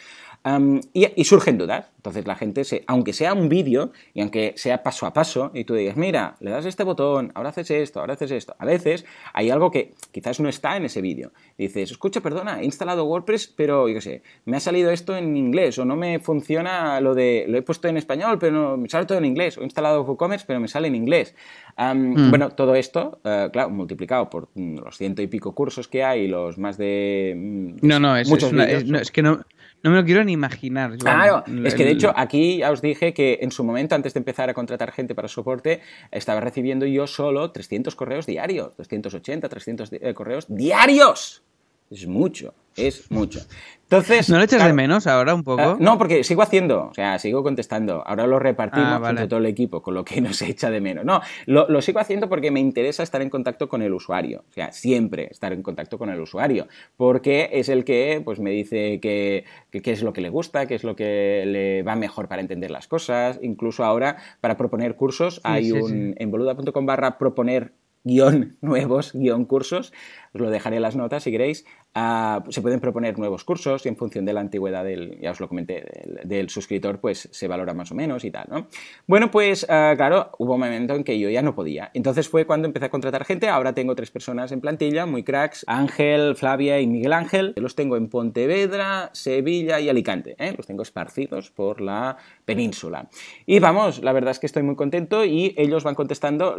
am, 0.45 0.81
y, 0.93 1.07
y 1.17 1.25
surgen 1.25 1.59
dudas. 1.59 1.91
Entonces 1.97 2.27
la 2.27 2.35
gente, 2.37 2.65
se, 2.65 2.85
aunque 2.87 3.13
sea 3.15 3.33
un 3.33 3.49
vídeo 3.49 3.91
y 4.13 4.21
aunque 4.21 4.53
sea 4.57 4.83
paso 4.83 5.07
a 5.07 5.13
paso, 5.15 5.51
y 5.55 5.65
tú 5.65 5.75
digas, 5.75 5.97
mira, 5.97 6.37
le 6.41 6.51
das 6.51 6.67
este 6.67 6.85
botón, 6.85 7.33
ahora 7.35 7.49
haces 7.49 7.71
esto, 7.71 8.01
ahora 8.01 8.13
haces 8.13 8.31
esto, 8.31 8.55
a 8.59 8.67
veces 8.67 9.07
hay 9.33 9.49
algo 9.49 9.71
que 9.71 9.95
quizás 10.13 10.39
no 10.41 10.51
está 10.51 10.77
en 10.77 10.85
ese 10.85 11.01
vídeo. 11.01 11.33
Dices, 11.57 11.91
escucha, 11.91 12.21
perdona, 12.21 12.61
he 12.61 12.65
instalado 12.67 13.07
WordPress, 13.07 13.47
pero 13.57 13.89
yo 13.89 13.95
qué 13.95 14.01
sé, 14.03 14.23
me 14.45 14.59
ha 14.59 14.61
salido 14.61 14.91
esto 14.91 15.17
en 15.17 15.35
inglés, 15.37 15.79
o 15.79 15.87
no 15.87 15.97
me 15.97 16.19
funciona 16.19 17.01
lo 17.01 17.15
de, 17.15 17.47
lo 17.49 17.57
he 17.57 17.63
puesto 17.63 17.89
en 17.89 17.97
español, 17.97 18.39
pero 18.39 18.53
no, 18.53 18.77
me 18.77 18.89
sale 18.91 19.07
todo 19.07 19.17
en 19.19 19.25
inglés, 19.25 19.57
o 19.57 19.63
he 19.63 19.65
instalado 19.65 20.03
WooCommerce, 20.03 20.45
pero 20.47 20.61
me 20.61 20.69
sale 20.69 20.89
en 20.89 20.95
inglés. 20.95 21.35
Am, 21.77 22.05
Mm. 22.15 22.31
Bueno, 22.31 22.51
todo 22.51 22.75
esto, 22.75 23.19
eh, 23.25 23.49
claro, 23.53 23.71
multiplicado 23.71 24.29
por 24.29 24.49
mm, 24.55 24.77
los 24.85 24.97
ciento 24.99 25.23
y 25.23 25.27
pico 25.27 25.55
cursos 25.55 25.89
que 25.89 26.05
hay, 26.05 26.29
los 26.29 26.59
más 26.59 26.77
de... 26.77 27.33
mm, 27.35 27.77
No, 27.87 27.99
no, 27.99 28.17
es, 28.17 28.29
muchos 28.29 28.49
es 28.49 28.53
una- 28.53 28.65
vídeos, 28.67 28.83
es- 28.83 28.89
no, 28.91 28.99
es 28.99 29.11
que 29.11 29.23
no, 29.23 29.41
no 29.85 29.91
me 29.91 29.97
lo 29.99 30.05
quiero 30.05 30.25
ni 30.25 30.33
imaginar. 30.33 30.97
Claro, 30.99 31.45
El- 31.47 31.65
es 31.67 31.75
que 31.77 31.85
de 31.85 31.91
hecho 31.93 32.13
aquí 32.17 32.59
ya 32.59 32.73
os 32.73 32.83
dije 32.83 33.15
que 33.15 33.39
en 33.43 33.53
su 33.53 33.63
momento, 33.63 33.95
antes 33.95 34.15
de 34.15 34.19
empezar 34.19 34.51
a 34.51 34.55
contratar 34.55 34.91
gente 34.91 35.15
para 35.15 35.29
soporte, 35.29 35.81
estaba 36.11 36.41
recibiendo 36.41 36.87
yo 36.87 37.07
solo 37.07 37.53
300 37.53 37.95
correos 37.95 38.27
diarios, 38.27 38.77
280, 38.77 39.49
300 39.49 39.91
di- 39.91 39.99
eh, 40.01 40.15
correos 40.15 40.47
diarios. 40.49 41.45
Es 41.91 42.07
mucho, 42.09 42.55
es 42.77 43.11
mucho. 43.11 43.41
Entonces, 43.85 44.29
¿No 44.31 44.39
lo 44.39 44.43
echas 44.45 44.57
claro, 44.57 44.69
de 44.71 44.75
menos 44.75 45.07
ahora 45.07 45.35
un 45.35 45.45
poco? 45.45 45.61
Ah, 45.63 45.77
no, 45.79 45.99
porque 45.99 46.25
sigo 46.25 46.41
haciendo, 46.43 46.87
o 46.89 46.95
sea, 46.95 47.19
sigo 47.19 47.43
contestando. 47.43 48.03
Ahora 48.07 48.27
lo 48.27 48.39
repartimos 48.39 48.89
Ah, 48.91 48.99
vale. 48.99 49.11
entre 49.11 49.29
todo 49.29 49.39
el 49.41 49.47
equipo, 49.47 49.83
con 49.83 49.95
lo 49.95 50.05
que 50.05 50.21
nos 50.23 50.41
echa 50.43 50.71
de 50.71 50.81
menos. 50.81 51.05
No, 51.05 51.21
lo, 51.47 51.69
lo 51.69 51.83
sigo 51.83 52.01
haciendo 52.01 52.29
porque 52.29 52.51
me 52.51 52.61
interesa 52.61 53.03
estar 53.03 53.21
en 53.23 53.29
contacto 53.31 53.69
con 53.69 53.83
el 53.83 53.93
usuario. 53.93 54.45
O 54.49 54.53
sea, 54.53 54.73
siempre 54.73 55.29
estar 55.31 55.53
en 55.53 55.63
contacto 55.63 55.99
con 55.99 56.09
el 56.09 56.19
usuario. 56.19 56.67
Porque 56.97 57.51
es 57.53 57.69
el 57.69 57.85
que 57.85 58.23
pues, 58.25 58.41
me 58.41 58.51
dice 58.51 58.99
que- 59.01 59.45
que- 59.71 59.83
qué 59.83 59.93
es 59.93 60.03
lo 60.03 60.13
que 60.15 60.23
le 60.23 60.31
gusta, 60.31 60.67
qué 60.67 60.75
es 60.75 60.83
lo 60.83 60.97
que 60.97 61.45
le 61.47 61.83
va 61.83 61.95
mejor 61.95 62.27
para 62.27 62.41
entender 62.41 62.71
las 62.71 62.89
cosas. 62.89 63.39
Incluso 63.43 63.85
ahora, 63.85 64.17
para 64.41 64.57
proponer 64.57 64.97
cursos, 64.97 65.41
hay 65.45 65.67
sí, 65.67 65.73
un 65.73 65.89
sí. 65.91 66.15
en 66.17 66.31
boluda.com 66.31 66.87
barra 66.87 67.19
proponer 67.19 67.75
guion 68.07 68.57
nuevos, 68.61 69.13
guion 69.15 69.47
cursos, 69.47 69.93
os 70.35 70.41
lo 70.41 70.51
dejaré 70.51 70.77
en 70.77 70.83
las 70.83 70.95
notas 70.95 71.23
si 71.23 71.31
queréis, 71.31 71.65
se 71.95 72.61
pueden 72.61 72.81
proponer 72.81 73.19
nuevos 73.19 73.45
cursos 73.45 73.87
y 73.87 73.89
en 73.89 73.97
función 73.97 74.25
de 74.25 74.33
la 74.33 74.41
antigüedad 74.41 74.85
del, 74.85 75.19
ya 75.21 75.31
os 75.31 75.41
lo 75.41 75.49
comenté, 75.49 75.85
del, 76.25 76.49
suscriptor, 76.49 77.01
pues 77.01 77.29
se 77.31 77.47
valora 77.47 77.73
más 77.73 77.93
o 77.93 77.95
menos 77.95 78.25
y 78.25 78.31
tal, 78.31 78.47
¿no? 78.51 78.67
Bueno, 79.07 79.31
pues 79.31 79.65
ah, 79.69 79.95
claro, 79.97 80.31
hubo 80.39 80.55
un 80.55 80.61
momento 80.61 80.95
en 80.95 81.05
que 81.05 81.19
yo 81.19 81.31
ya 81.31 81.43
no 81.43 81.55
podía. 81.55 81.91
Entonces 81.95 82.29
fue 82.29 82.47
cuando 82.47 82.67
empecé 82.67 82.87
a 82.87 82.91
contratar 82.91 83.25
gente, 83.25 83.49
ahora 83.49 83.75
tengo 83.75 83.95
tres 83.95 84.11
personas 84.11 84.51
en 84.51 84.61
plantilla, 84.61 85.07
muy 85.07 85.23
cracks, 85.23 85.65
Ángel, 85.69 86.35
Flavia 86.35 86.81
y 86.81 86.87
Miguel 86.87 87.13
Ángel, 87.13 87.53
los 87.57 87.77
tengo 87.77 87.97
en 87.97 88.09
Pontevedra, 88.09 89.11
Sevilla 89.13 89.79
y 89.79 89.89
Alicante, 89.89 90.35
¿eh? 90.39 90.53
los 90.57 90.67
tengo 90.67 90.83
esparcidos 90.83 91.51
por 91.51 91.81
la 91.81 92.17
península. 92.45 93.09
Y 93.47 93.61
vamos, 93.61 94.03
la 94.03 94.13
verdad 94.13 94.33
es 94.33 94.41
que 94.41 94.47
estoy 94.47 94.65
muy 94.65 94.75
contento 94.75 95.25
y 95.25 95.55
ellos 95.57 95.85
van 95.85 95.95
contestando, 95.95 96.57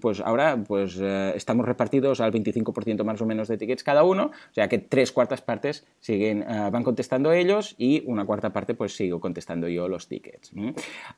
pues 0.00 0.20
ahora 0.20 0.62
pues 0.66 0.98
eh, 1.00 1.32
estamos 1.36 1.66
repartidos 1.66 2.20
al 2.20 2.32
25% 2.32 3.04
más 3.04 3.20
o 3.20 3.26
menos 3.26 3.48
de 3.48 3.58
tickets 3.58 3.84
cada 3.84 4.02
uno, 4.02 4.32
que 4.72 4.78
tres 4.78 5.12
cuartas 5.12 5.42
partes 5.42 5.86
siguen, 6.00 6.44
eh, 6.48 6.70
van 6.72 6.82
contestando 6.82 7.30
ellos 7.30 7.74
y 7.76 8.02
una 8.06 8.24
cuarta 8.24 8.54
parte 8.54 8.72
pues 8.72 8.96
sigo 8.96 9.20
contestando 9.20 9.68
yo 9.68 9.86
los 9.86 10.08
tickets. 10.08 10.50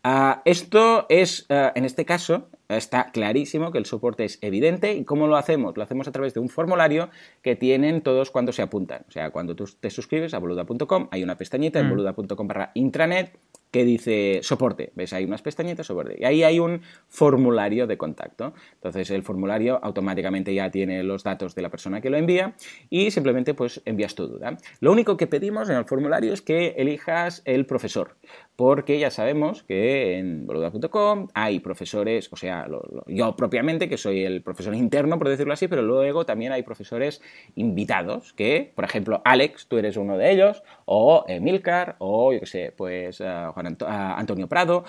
Ah, 0.02 0.42
esto 0.44 1.06
es, 1.08 1.46
eh, 1.48 1.70
en 1.76 1.84
este 1.84 2.04
caso, 2.04 2.48
está 2.68 3.12
clarísimo 3.12 3.70
que 3.70 3.78
el 3.78 3.86
soporte 3.86 4.24
es 4.24 4.38
evidente 4.42 4.94
y 4.94 5.04
cómo 5.04 5.28
lo 5.28 5.36
hacemos, 5.36 5.76
lo 5.76 5.84
hacemos 5.84 6.08
a 6.08 6.10
través 6.10 6.34
de 6.34 6.40
un 6.40 6.48
formulario 6.48 7.10
que 7.42 7.54
tienen 7.54 8.02
todos 8.02 8.32
cuando 8.32 8.50
se 8.50 8.62
apuntan, 8.62 9.04
o 9.08 9.12
sea, 9.12 9.30
cuando 9.30 9.54
tú 9.54 9.66
te 9.78 9.88
suscribes 9.88 10.34
a 10.34 10.38
boluda.com 10.40 11.06
hay 11.12 11.22
una 11.22 11.36
pestañita 11.36 11.78
en 11.78 11.86
Mm. 11.86 11.90
boluda.com 11.90 12.48
barra 12.48 12.72
intranet 12.74 13.38
que 13.74 13.84
dice 13.84 14.38
soporte. 14.44 14.92
¿Ves? 14.94 15.12
Hay 15.14 15.24
unas 15.24 15.42
pestañitas 15.42 15.88
soporte. 15.88 16.16
Y 16.20 16.24
ahí 16.24 16.44
hay 16.44 16.60
un 16.60 16.82
formulario 17.08 17.88
de 17.88 17.98
contacto. 17.98 18.54
Entonces 18.74 19.10
el 19.10 19.24
formulario 19.24 19.80
automáticamente 19.82 20.54
ya 20.54 20.70
tiene 20.70 21.02
los 21.02 21.24
datos 21.24 21.56
de 21.56 21.62
la 21.62 21.70
persona 21.70 22.00
que 22.00 22.08
lo 22.08 22.16
envía 22.16 22.54
y 22.88 23.10
simplemente 23.10 23.52
pues 23.52 23.82
envías 23.84 24.14
tu 24.14 24.28
duda. 24.28 24.56
Lo 24.78 24.92
único 24.92 25.16
que 25.16 25.26
pedimos 25.26 25.68
en 25.70 25.76
el 25.76 25.86
formulario 25.86 26.32
es 26.32 26.40
que 26.40 26.76
elijas 26.76 27.42
el 27.46 27.66
profesor. 27.66 28.14
Porque 28.56 29.00
ya 29.00 29.10
sabemos 29.10 29.64
que 29.64 30.18
en 30.18 30.46
boluda.com 30.46 31.26
hay 31.34 31.58
profesores, 31.58 32.32
o 32.32 32.36
sea, 32.36 32.68
lo- 32.68 32.82
lo- 32.90 33.04
yo 33.08 33.34
propiamente, 33.34 33.88
que 33.88 33.96
soy 33.98 34.24
el 34.24 34.42
profesor 34.42 34.74
interno, 34.76 35.18
por 35.18 35.28
decirlo 35.28 35.52
así, 35.52 35.66
pero 35.66 35.82
luego 35.82 36.24
también 36.24 36.52
hay 36.52 36.62
profesores 36.62 37.20
invitados, 37.56 38.32
que, 38.34 38.72
por 38.74 38.84
ejemplo, 38.84 39.22
Alex, 39.24 39.66
tú 39.66 39.78
eres 39.78 39.96
uno 39.96 40.16
de 40.18 40.30
ellos, 40.30 40.62
o 40.84 41.24
Emilcar, 41.28 41.96
o 41.98 42.32
yo 42.32 42.40
qué 42.40 42.46
sé, 42.46 42.72
pues 42.76 43.20
eh, 43.20 43.46
Juan 43.54 43.66
Anto- 43.66 43.86
ah, 43.88 44.14
Antonio 44.18 44.48
Prado, 44.48 44.84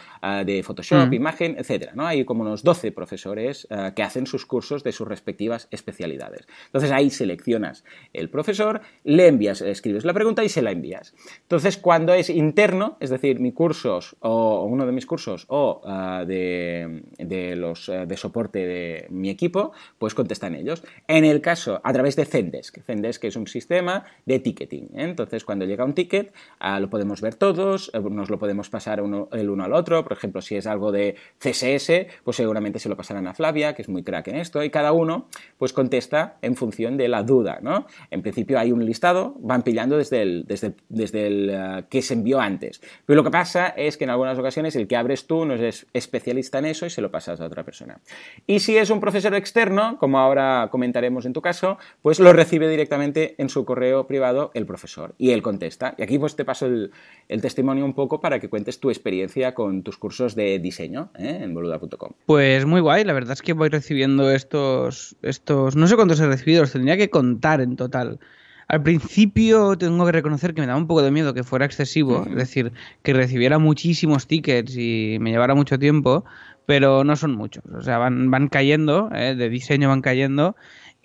de 0.46 0.62
Photoshop, 0.64 1.08
Mm. 1.10 1.14
imagen, 1.14 1.56
etcétera, 1.58 1.94
¿no? 1.96 2.06
Hay 2.06 2.26
como 2.26 2.42
unos 2.42 2.64
12 2.64 2.92
profesores 2.92 3.68
que 3.96 4.04
hacen 4.04 4.28
sus 4.28 4.46
cursos 4.46 4.84
de 4.84 4.92
sus 4.92 5.08
respectivas 5.08 5.68
especialidades. 5.72 6.48
Entonces 6.68 6.92
ahí 6.92 7.10
seleccionas 7.10 7.84
el 8.14 8.30
profesor, 8.30 8.82
le 9.04 9.28
envías, 9.28 9.62
escribes 9.62 10.06
la 10.06 10.14
pregunta 10.14 10.44
y 10.44 10.50
se 10.50 10.62
la 10.62 10.72
envías. 10.72 11.14
Entonces 11.44 11.78
cuando 11.78 12.14
es 12.14 12.30
interno, 12.30 12.98
es 13.00 13.10
decir, 13.10 13.40
mi 13.40 13.52
cursos 13.56 14.16
o 14.20 14.66
uno 14.66 14.86
de 14.86 14.92
mis 14.92 15.08
cursos 15.08 15.46
o 15.50 15.82
ah, 15.86 16.24
de, 16.28 17.02
de 17.18 17.56
los 17.56 17.90
ah, 17.90 18.06
de 18.06 18.16
soporte 18.18 18.60
de 18.60 19.08
mi 19.10 19.32
equipo, 19.32 19.72
pues 19.98 20.14
contestan 20.14 20.54
ellos. 20.54 20.84
En 21.08 21.26
el 21.26 21.42
caso, 21.42 21.82
a 21.84 21.92
través 21.94 22.16
de 22.16 22.26
Zendesk, 22.26 22.84
Zendesk 22.84 23.24
es 23.24 23.36
un 23.36 23.48
sistema 23.48 24.04
de 24.28 24.38
ticketing. 24.40 24.84
¿eh? 24.94 25.04
Entonces 25.06 25.44
cuando 25.44 25.66
llega 25.66 25.84
un 25.86 25.94
ticket, 25.96 26.32
ah, 26.60 26.80
lo 26.80 26.90
podemos 26.92 27.22
ver 27.22 27.34
todos, 27.36 27.90
eh, 27.96 28.00
nos 28.00 28.30
lo 28.30 28.38
podemos 28.38 28.70
pasar 28.70 29.02
uno- 29.02 29.30
el 29.32 29.50
uno 29.50 29.64
al 29.64 29.74
otro. 29.74 30.04
Por 30.04 30.14
ejemplo, 30.14 30.42
si 30.42 30.56
es 30.56 30.68
algo 30.68 30.92
de 30.92 31.16
CSS, 31.40 32.08
pues 32.24 32.38
seguramente 32.38 32.78
se 32.80 32.90
lo 32.90 32.98
pasarán 32.98 33.26
a 33.28 33.34
Flavia, 33.34 33.74
que 33.74 33.82
es 33.82 33.90
muy 33.90 34.04
crack 34.04 34.28
en 34.28 34.36
esto, 34.36 34.64
y 34.64 34.70
cada 34.70 34.92
uno 34.92 35.28
pues 35.58 35.72
contesta 35.74 36.38
en 36.42 36.56
función 36.56 36.98
de 36.98 37.08
la 37.08 37.24
duda, 37.24 37.60
¿no? 37.62 37.88
En 38.12 38.22
principio 38.22 38.60
hay 38.60 38.72
un 38.74 38.86
listado, 38.86 39.36
van 39.40 39.64
pillando 39.64 39.98
desde 39.98 40.22
el, 40.22 40.46
desde 40.46 40.76
desde 40.90 41.28
el 41.28 41.50
eh, 41.50 41.84
que 41.90 42.02
se 42.02 42.14
envió 42.16 42.40
antes. 42.42 42.82
Pero 43.06 43.16
lo 43.18 43.24
que 43.24 43.32
pasa 43.32 43.45
es 43.54 43.98
que 43.98 44.04
en 44.04 44.10
algunas 44.10 44.38
ocasiones 44.38 44.76
el 44.76 44.88
que 44.88 44.96
abres 44.96 45.28
tú 45.28 45.46
no 45.46 45.56
es 45.56 45.88
especialista 45.94 46.60
en 46.60 46.66
eso 46.66 46.86
y 46.86 46.90
se 46.90 47.02
lo 47.02 47.12
pasas 47.12 47.40
a 47.40 47.46
otra 47.46 47.64
persona. 47.64 48.00
Y 48.48 48.60
si 48.60 48.78
es 48.78 48.90
un 48.90 49.00
profesor 49.00 49.36
externo, 49.36 49.98
como 50.00 50.20
ahora 50.20 50.70
comentaremos 50.72 51.26
en 51.26 51.34
tu 51.34 51.42
caso, 51.42 51.78
pues 52.02 52.20
lo 52.20 52.34
recibe 52.34 52.70
directamente 52.70 53.36
en 53.38 53.50
su 53.50 53.66
correo 53.66 54.08
privado 54.08 54.52
el 54.54 54.66
profesor 54.66 55.16
y 55.18 55.32
él 55.32 55.42
contesta. 55.42 55.96
Y 55.98 56.04
aquí 56.04 56.18
pues 56.18 56.36
te 56.36 56.46
paso 56.46 56.66
el, 56.66 56.92
el 57.28 57.42
testimonio 57.42 57.86
un 57.86 57.94
poco 57.94 58.22
para 58.22 58.40
que 58.40 58.50
cuentes 58.50 58.80
tu 58.80 58.90
experiencia 58.90 59.54
con 59.54 59.84
tus 59.84 59.98
cursos 59.98 60.36
de 60.36 60.60
diseño 60.60 61.12
¿eh? 61.18 61.40
en 61.42 61.54
boluda.com. 61.54 62.12
Pues 62.26 62.66
muy 62.66 62.82
guay, 62.82 63.04
la 63.04 63.14
verdad 63.14 63.34
es 63.34 63.42
que 63.42 63.54
voy 63.54 63.70
recibiendo 63.70 64.32
estos, 64.32 65.16
estos, 65.22 65.76
no 65.76 65.88
sé 65.88 65.96
cuántos 65.96 66.20
he 66.20 66.28
recibido, 66.28 66.62
los 66.62 66.72
tendría 66.72 66.98
que 66.98 67.10
contar 67.10 67.62
en 67.62 67.76
total. 67.76 68.20
Al 68.68 68.82
principio 68.84 69.78
tengo 69.78 70.06
que 70.06 70.12
reconocer 70.12 70.54
que 70.54 70.62
me 70.62 70.68
daba 70.68 70.80
un 70.80 70.88
poco 70.88 71.02
de 71.02 71.12
miedo 71.12 71.34
que 71.34 71.44
fuera 71.44 71.66
excesivo, 71.66 72.26
es 72.28 72.36
decir, 72.36 72.72
que 73.04 73.14
recibiera 73.14 73.60
muchísimos 73.60 74.28
tickets 74.28 74.76
y 74.76 75.18
me 75.20 75.32
llevara 75.32 75.54
mucho 75.54 75.78
tiempo, 75.78 76.26
pero 76.66 77.04
no 77.04 77.16
son 77.16 77.36
muchos, 77.36 77.64
o 77.78 77.82
sea, 77.82 78.00
van, 78.00 78.32
van 78.32 78.48
cayendo, 78.48 79.10
¿eh? 79.14 79.36
de 79.36 79.50
diseño 79.50 79.90
van 79.90 80.02
cayendo 80.02 80.56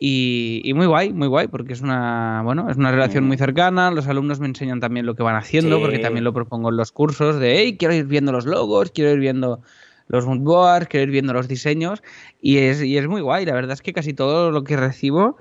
y, 0.03 0.73
muy 0.75 0.87
guay, 0.87 1.13
muy 1.13 1.29
guay, 1.29 1.49
porque 1.49 1.75
es 1.75 1.83
una, 1.83 2.41
bueno, 2.43 2.71
es 2.71 2.79
una 2.79 2.91
relación 2.91 3.27
muy 3.27 3.37
cercana. 3.37 3.91
Los 3.91 4.09
alumnos 4.09 4.41
me 4.41 4.47
enseñan 4.47 4.81
también 4.81 5.05
lo 5.05 5.15
que 5.15 5.23
van 5.23 5.37
haciendo, 5.37 5.79
porque 5.79 5.99
también 5.99 6.25
lo 6.25 6.33
propongo 6.33 6.71
en 6.71 6.79
los 6.79 6.91
cursos 6.91 7.39
de, 7.39 7.59
hey, 7.59 7.77
quiero 7.79 7.93
ir 7.93 8.07
viendo 8.07 8.33
los 8.33 8.47
logos, 8.47 8.93
quiero 8.93 9.11
ir 9.11 9.19
viendo 9.19 9.61
los 10.09 10.25
moodboards, 10.25 10.89
quiero 10.89 11.05
ir 11.05 11.11
viendo 11.11 11.35
los 11.35 11.49
diseños. 11.49 12.03
Y 12.41 12.57
es, 12.57 12.83
y 12.83 12.97
es 12.97 13.07
muy 13.09 13.21
guay. 13.21 13.45
La 13.45 13.53
verdad 13.53 13.73
es 13.75 13.83
que 13.83 13.93
casi 13.93 14.15
todo 14.15 14.51
lo 14.51 14.65
que 14.65 14.79
recibo, 14.79 15.37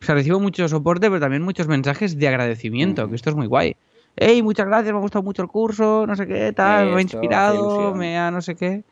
o 0.00 0.04
sea, 0.04 0.14
recibo 0.14 0.40
mucho 0.40 0.68
soporte, 0.68 1.08
pero 1.08 1.20
también 1.20 1.42
muchos 1.42 1.68
mensajes 1.68 2.18
de 2.18 2.28
agradecimiento, 2.28 3.08
que 3.08 3.16
esto 3.16 3.30
es 3.30 3.36
muy 3.36 3.46
guay. 3.46 3.76
Hey, 4.16 4.42
muchas 4.42 4.66
gracias, 4.66 4.92
me 4.92 4.98
ha 4.98 5.02
gustado 5.02 5.22
mucho 5.22 5.42
el 5.42 5.48
curso, 5.48 6.06
no 6.06 6.16
sé 6.16 6.26
qué, 6.26 6.52
tal, 6.52 6.90
me 6.90 6.98
ha 6.98 7.02
inspirado, 7.02 7.94
me 7.94 8.16
ha 8.18 8.30
no 8.30 8.40
sé 8.40 8.54
qué 8.54 8.82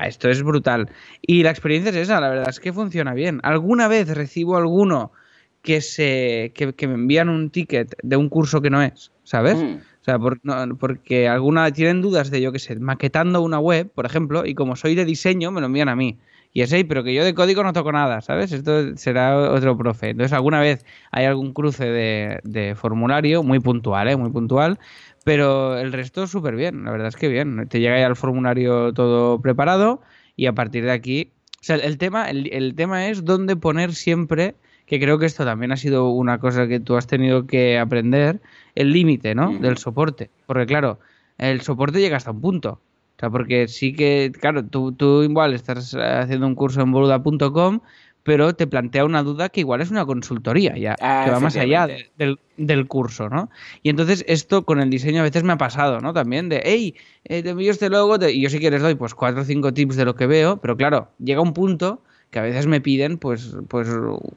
esto 0.00 0.30
es 0.30 0.42
brutal. 0.42 0.88
Y 1.20 1.42
la 1.42 1.50
experiencia 1.50 1.90
es 1.90 1.96
esa, 1.96 2.20
la 2.20 2.30
verdad 2.30 2.48
es 2.48 2.60
que 2.60 2.72
funciona 2.72 3.12
bien. 3.14 3.40
Alguna 3.42 3.88
vez 3.88 4.08
recibo 4.08 4.56
alguno 4.56 5.12
que 5.60 5.80
se 5.80 6.52
que, 6.54 6.88
me 6.88 6.94
envían 6.94 7.28
un 7.28 7.50
ticket 7.50 7.94
de 8.02 8.16
un 8.16 8.28
curso 8.28 8.60
que 8.62 8.70
no 8.70 8.82
es, 8.82 9.12
¿sabes? 9.22 9.56
Mm. 9.56 9.76
O 10.00 10.04
sea, 10.04 10.18
porque 10.18 11.28
alguna 11.28 11.70
tienen 11.70 12.00
dudas 12.00 12.30
de 12.30 12.40
yo 12.40 12.50
qué 12.50 12.58
sé, 12.58 12.74
maquetando 12.80 13.40
una 13.42 13.60
web, 13.60 13.88
por 13.94 14.04
ejemplo, 14.04 14.44
y 14.44 14.54
como 14.54 14.74
soy 14.74 14.96
de 14.96 15.04
diseño, 15.04 15.52
me 15.52 15.60
lo 15.60 15.66
envían 15.66 15.88
a 15.88 15.94
mí. 15.94 16.18
Y 16.54 16.60
es, 16.60 16.72
ahí, 16.72 16.84
pero 16.84 17.02
que 17.02 17.14
yo 17.14 17.24
de 17.24 17.34
código 17.34 17.62
no 17.62 17.72
toco 17.72 17.92
nada, 17.92 18.20
¿sabes? 18.20 18.52
Esto 18.52 18.94
será 18.96 19.50
otro 19.50 19.76
profe. 19.76 20.10
Entonces, 20.10 20.34
alguna 20.34 20.60
vez 20.60 20.84
hay 21.10 21.24
algún 21.24 21.54
cruce 21.54 21.86
de, 21.86 22.40
de 22.44 22.74
formulario, 22.74 23.42
muy 23.42 23.58
puntual, 23.58 24.08
¿eh? 24.08 24.16
Muy 24.16 24.30
puntual, 24.30 24.78
pero 25.24 25.78
el 25.78 25.92
resto 25.92 26.26
súper 26.26 26.56
bien, 26.56 26.84
la 26.84 26.90
verdad 26.90 27.08
es 27.08 27.16
que 27.16 27.28
bien. 27.28 27.66
Te 27.68 27.80
llega 27.80 27.98
ya 27.98 28.06
el 28.06 28.16
formulario 28.16 28.92
todo 28.92 29.40
preparado 29.40 30.02
y 30.36 30.46
a 30.46 30.52
partir 30.52 30.84
de 30.84 30.92
aquí... 30.92 31.30
O 31.60 31.64
sea, 31.64 31.76
el 31.76 31.96
tema, 31.96 32.28
el, 32.28 32.74
tema 32.74 33.06
es 33.06 33.24
dónde 33.24 33.54
poner 33.54 33.94
siempre, 33.94 34.56
que 34.84 34.98
creo 34.98 35.20
que 35.20 35.26
esto 35.26 35.44
también 35.44 35.70
ha 35.70 35.76
sido 35.76 36.08
una 36.08 36.38
cosa 36.38 36.66
que 36.66 36.80
tú 36.80 36.96
has 36.96 37.06
tenido 37.06 37.46
que 37.46 37.78
aprender, 37.78 38.40
el 38.74 38.92
límite, 38.92 39.36
¿no? 39.36 39.56
Del 39.56 39.78
soporte. 39.78 40.28
Porque 40.46 40.66
claro, 40.66 40.98
el 41.38 41.60
soporte 41.60 42.00
llega 42.00 42.16
hasta 42.16 42.32
un 42.32 42.40
punto. 42.40 42.80
O 43.22 43.24
sea, 43.24 43.30
porque 43.30 43.68
sí 43.68 43.92
que, 43.92 44.32
claro, 44.36 44.64
tú, 44.64 44.90
tú 44.90 45.22
igual 45.22 45.54
estás 45.54 45.94
haciendo 45.94 46.44
un 46.44 46.56
curso 46.56 46.80
en 46.80 46.90
boluda.com, 46.90 47.78
pero 48.24 48.52
te 48.56 48.66
plantea 48.66 49.04
una 49.04 49.22
duda 49.22 49.48
que 49.48 49.60
igual 49.60 49.80
es 49.80 49.92
una 49.92 50.04
consultoría 50.04 50.76
ya, 50.76 50.96
que 50.96 51.30
va 51.30 51.38
más 51.38 51.56
allá 51.56 51.86
del, 52.16 52.88
curso, 52.88 53.28
¿no? 53.28 53.48
Y 53.84 53.90
entonces 53.90 54.24
esto 54.26 54.64
con 54.64 54.80
el 54.80 54.90
diseño 54.90 55.20
a 55.20 55.22
veces 55.22 55.44
me 55.44 55.52
ha 55.52 55.56
pasado, 55.56 56.00
¿no? 56.00 56.12
También 56.12 56.48
de, 56.48 56.62
hey, 56.64 56.96
eh, 57.22 57.44
te 57.44 57.50
envío 57.50 57.70
este 57.70 57.90
logo, 57.90 58.16
y 58.28 58.40
yo 58.40 58.50
sí 58.50 58.58
que 58.58 58.72
les 58.72 58.82
doy 58.82 58.96
pues 58.96 59.14
cuatro 59.14 59.42
o 59.42 59.44
cinco 59.44 59.72
tips 59.72 59.94
de 59.94 60.04
lo 60.04 60.16
que 60.16 60.26
veo, 60.26 60.56
pero 60.56 60.76
claro, 60.76 61.10
llega 61.20 61.40
un 61.40 61.52
punto 61.52 62.02
que 62.32 62.40
a 62.40 62.42
veces 62.42 62.66
me 62.66 62.80
piden 62.80 63.18
pues, 63.18 63.54
pues 63.68 63.88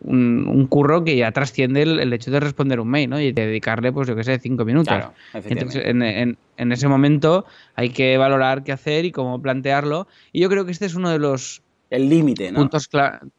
un, 0.02 0.68
curro 0.70 1.04
que 1.04 1.16
ya 1.16 1.32
trasciende 1.32 1.82
el, 1.82 2.14
hecho 2.14 2.30
de 2.30 2.40
responder 2.40 2.80
un 2.80 2.90
mail, 2.90 3.10
¿no? 3.10 3.20
Y 3.20 3.32
dedicarle, 3.32 3.92
pues 3.92 4.08
yo 4.08 4.16
qué 4.16 4.24
sé, 4.24 4.38
cinco 4.38 4.64
minutos. 4.64 5.06
Entonces, 5.34 5.82
en, 5.86 6.04
en, 6.04 6.38
en 6.58 6.72
ese 6.72 6.88
momento 6.88 7.46
hay 7.76 7.90
que 7.90 8.18
valorar 8.18 8.64
qué 8.64 8.72
hacer 8.72 9.06
y 9.06 9.12
cómo 9.12 9.42
plantearlo. 9.42 10.08
Y 10.32 10.42
yo 10.42 10.50
creo 10.50 10.66
que 10.66 10.72
este 10.72 10.86
es 10.86 10.96
uno 10.96 11.10
de 11.10 11.20
los 11.20 11.62
el 11.90 12.10
límite, 12.10 12.52
¿no? 12.52 12.68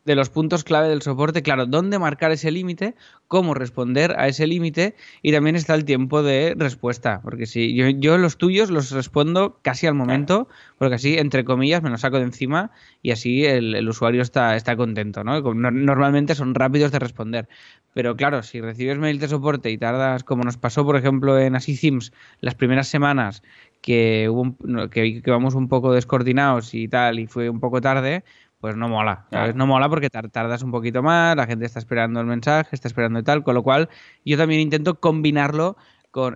de 0.05 0.15
los 0.15 0.31
puntos 0.31 0.65
clave 0.65 0.89
del 0.89 1.03
soporte, 1.03 1.43
claro, 1.43 1.67
dónde 1.67 1.99
marcar 1.99 2.31
ese 2.31 2.51
límite, 2.51 2.95
cómo 3.29 3.55
responder 3.55 4.15
a 4.19 4.29
ese 4.29 4.47
límite 4.47 4.95
y 5.23 5.33
también 5.33 5.57
está 5.57 5.75
el 5.75 5.85
tiempo 5.85 6.23
de 6.23 6.55
respuesta, 6.57 7.21
porque 7.23 7.47
si 7.47 7.75
yo, 7.75 7.89
yo 7.89 8.19
los 8.19 8.37
tuyos 8.39 8.71
los 8.71 8.91
respondo 8.91 9.59
casi 9.63 9.87
al 9.87 9.95
momento, 9.95 10.49
porque 10.79 10.95
así, 10.95 11.19
entre 11.19 11.45
comillas, 11.45 11.83
me 11.83 11.91
los 11.91 12.01
saco 12.01 12.19
de 12.19 12.25
encima 12.25 12.71
y 13.03 13.11
así 13.11 13.45
el, 13.45 13.89
usuario 13.89 14.23
está, 14.23 14.57
está 14.57 14.77
contento, 14.77 15.25
¿no? 15.25 15.41
Normalmente 15.55 16.35
son 16.35 16.55
rápidos 16.55 16.93
de 16.93 16.99
responder, 16.99 17.49
pero 17.95 18.15
claro, 18.15 18.43
si 18.43 18.61
recibes 18.61 18.99
mail 18.99 19.19
de 19.19 19.29
soporte 19.29 19.71
y 19.71 19.79
tardas, 19.79 20.23
como 20.23 20.45
nos 20.45 20.57
pasó, 20.57 20.85
por 20.85 20.97
ejemplo, 20.97 21.39
en 21.39 21.57
Así 21.57 21.77
Sims, 21.77 22.13
las 22.41 22.55
primeras 22.55 22.89
semanas 22.89 23.43
que, 23.87 24.29
hubo 24.29 24.57
que, 24.91 25.23
que 25.23 25.31
vamos 25.31 25.55
un 25.55 25.69
poco 25.69 25.93
descoordinados 25.93 26.75
y 26.75 26.89
tal, 26.89 27.21
y 27.21 27.29
fue 27.29 27.49
un 27.49 27.61
poco 27.61 27.81
tarde, 27.81 28.25
pues 28.59 28.77
no 28.77 28.89
mola. 28.89 29.27
No 29.55 29.69
mola 29.69 29.89
porque 29.89 30.11
tardas 30.11 30.65
un 30.65 30.73
poquito 30.73 31.05
más, 31.05 31.37
la 31.37 31.47
gente 31.47 31.67
está 31.67 31.79
esperando 31.79 32.19
el 32.19 32.27
mensaje, 32.27 32.71
está 32.73 32.89
esperando 32.89 33.21
y 33.21 33.23
tal, 33.23 33.45
con 33.45 33.55
lo 33.55 33.63
cual 33.63 33.89
yo 34.25 34.37
también 34.37 34.61
intento 34.61 34.99
combinarlo 34.99 35.77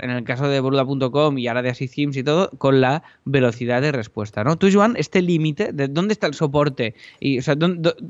en 0.00 0.10
el 0.10 0.24
caso 0.24 0.48
de 0.48 0.60
boluda.com 0.60 1.38
y 1.38 1.48
ahora 1.48 1.62
de 1.62 1.70
Así 1.70 1.90
y 1.94 2.22
todo, 2.22 2.50
con 2.58 2.80
la 2.80 3.02
velocidad 3.24 3.80
de 3.80 3.92
respuesta, 3.92 4.44
¿no? 4.44 4.56
Tú, 4.56 4.68
Joan, 4.72 4.94
este 4.96 5.22
límite, 5.22 5.72
¿de 5.72 5.88
dónde 5.88 6.12
está 6.12 6.26
el 6.26 6.34
soporte? 6.34 6.94
Y, 7.20 7.38
o 7.38 7.42
sea, 7.42 7.56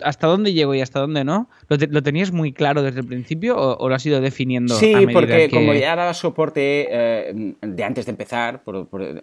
¿hasta 0.03 0.27
dónde 0.27 0.53
llego 0.53 0.75
y 0.75 0.81
hasta 0.81 1.01
dónde 1.01 1.25
no? 1.25 1.49
¿Lo, 1.69 2.03
tenías 2.03 2.33
muy 2.33 2.53
claro 2.53 2.83
desde 2.83 3.01
el 3.01 3.07
principio 3.07 3.57
o, 3.57 3.89
lo 3.89 3.95
has 3.95 4.05
ido 4.05 4.21
definiendo? 4.21 4.75
Sí, 4.75 4.95
porque 5.13 5.49
como 5.51 5.75
ya 5.75 5.95
daba 5.95 6.15
soporte 6.15 6.89
eh, 6.91 7.55
de 7.61 7.85
antes 7.85 8.07
de 8.07 8.11
empezar, 8.11 8.63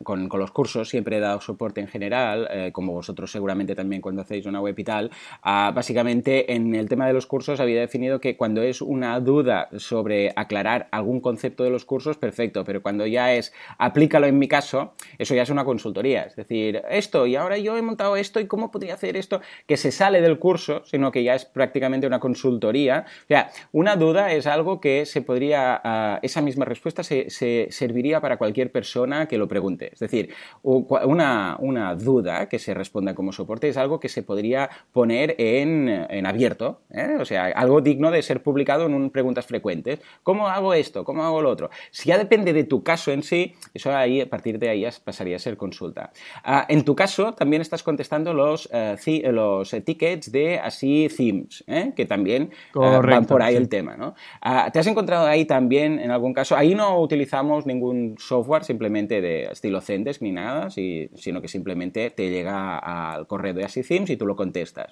con, 0.03 0.29
los 0.31 0.51
cursos, 0.51 0.89
siempre 0.89 1.17
he 1.17 1.19
dado 1.19 1.41
soporte 1.41 1.81
en 1.81 1.87
general, 1.87 2.47
eh, 2.51 2.71
como 2.71 2.93
vosotros 2.93 3.31
seguramente 3.31 3.75
también 3.75 4.01
cuando 4.01 4.21
hacéis 4.21 4.45
una 4.45 4.61
web 4.61 4.77
y 4.77 4.83
tal, 4.83 5.11
básicamente 5.43 6.53
en 6.53 6.75
el 6.75 6.87
tema 6.87 7.07
de 7.07 7.13
los 7.13 7.25
cursos 7.25 7.59
había 7.59 7.79
definido 7.79 8.19
que 8.21 8.37
cuando 8.37 8.61
es 8.61 8.81
una 8.81 9.19
duda 9.19 9.69
sobre 9.77 10.31
aclarar 10.35 10.87
algún 10.91 11.19
concepto 11.19 11.63
de 11.63 11.69
los 11.69 11.85
cursos, 11.85 12.17
perfecto, 12.17 12.36
pero 12.65 12.81
cuando 12.81 13.05
ya 13.05 13.33
es 13.33 13.53
aplícalo 13.77 14.27
en 14.27 14.37
mi 14.37 14.47
caso, 14.47 14.93
eso 15.17 15.35
ya 15.35 15.43
es 15.43 15.49
una 15.49 15.65
consultoría. 15.65 16.23
Es 16.23 16.35
decir, 16.35 16.81
esto 16.89 17.25
y 17.25 17.35
ahora 17.35 17.57
yo 17.57 17.77
he 17.77 17.81
montado 17.81 18.15
esto 18.15 18.39
y 18.39 18.47
cómo 18.47 18.71
podría 18.71 18.93
hacer 18.93 19.17
esto, 19.17 19.41
que 19.65 19.77
se 19.77 19.91
sale 19.91 20.21
del 20.21 20.39
curso, 20.39 20.83
sino 20.85 21.11
que 21.11 21.23
ya 21.23 21.35
es 21.35 21.45
prácticamente 21.45 22.07
una 22.07 22.19
consultoría. 22.19 23.05
O 23.07 23.27
sea, 23.27 23.49
una 23.71 23.95
duda 23.95 24.31
es 24.33 24.47
algo 24.47 24.79
que 24.79 25.05
se 25.05 25.21
podría, 25.21 25.81
ah, 25.83 26.19
esa 26.21 26.41
misma 26.41 26.65
respuesta 26.65 27.03
se, 27.03 27.27
serviría 27.69 28.21
para 28.21 28.37
cualquier 28.37 28.71
persona 28.71 29.27
que 29.27 29.37
lo 29.37 29.47
pregunte. 29.47 29.91
Es 29.93 29.99
decir, 29.99 30.33
una, 30.63 31.57
una, 31.59 31.95
duda 31.95 32.49
que 32.49 32.59
se 32.59 32.73
responda 32.73 33.15
como 33.15 33.31
soporte 33.31 33.69
es 33.69 33.77
algo 33.77 33.99
que 33.99 34.09
se 34.09 34.23
podría 34.23 34.69
poner 34.91 35.35
en, 35.37 35.89
en 36.09 36.25
abierto, 36.25 36.81
¿eh? 36.91 37.17
o 37.19 37.25
sea, 37.25 37.45
algo 37.45 37.81
digno 37.81 38.11
de 38.11 38.21
ser 38.21 38.43
publicado 38.43 38.85
en 38.85 38.93
un 38.93 39.09
preguntas 39.09 39.45
frecuentes. 39.45 39.99
¿Cómo 40.23 40.47
hago 40.47 40.73
esto? 40.73 41.03
¿Cómo 41.03 41.23
hago 41.23 41.41
lo 41.41 41.49
otro? 41.49 41.69
Si 41.91 42.09
ya 42.09 42.17
depende 42.27 42.51
de 42.51 42.65
tu 42.65 42.83
caso 42.83 43.11
en 43.11 43.23
sí, 43.23 43.55
eso 43.73 43.95
ahí, 43.95 44.19
a 44.19 44.29
partir 44.29 44.59
de 44.59 44.67
ahí 44.67 44.85
pasaría 45.03 45.37
a 45.37 45.39
ser 45.39 45.55
consulta. 45.55 46.11
Ah, 46.43 46.65
en 46.67 46.83
tu 46.83 46.93
caso, 46.93 47.31
también 47.31 47.61
estás 47.61 47.83
contestando 47.83 48.33
los, 48.33 48.69
eh, 48.73 48.97
los 49.31 49.73
tickets 49.85 50.29
de 50.31 50.59
así 50.59 51.07
themes, 51.15 51.63
¿eh? 51.67 51.93
que 51.95 52.05
también 52.05 52.51
eh, 52.75 52.99
van 53.01 53.25
por 53.25 53.41
ahí 53.41 53.55
el 53.55 53.69
tema. 53.69 53.95
¿no? 53.95 54.13
Ah, 54.41 54.69
¿Te 54.73 54.79
has 54.79 54.87
encontrado 54.87 55.25
ahí 55.25 55.45
también, 55.45 55.99
en 55.99 56.11
algún 56.11 56.33
caso? 56.33 56.57
Ahí 56.57 56.75
no 56.75 56.99
utilizamos 56.99 57.65
ningún 57.65 58.15
software 58.17 58.65
simplemente 58.65 59.21
de 59.21 59.43
estilo 59.45 59.79
Zendesk 59.79 60.21
ni 60.21 60.33
nada, 60.33 60.69
sino 60.69 61.41
que 61.41 61.47
simplemente 61.47 62.09
te 62.09 62.29
llega 62.29 62.77
al 62.77 63.25
correo 63.25 63.53
de 63.53 63.63
así 63.63 63.83
themes 63.83 64.09
y 64.09 64.17
tú 64.17 64.25
lo 64.25 64.35
contestas. 64.35 64.91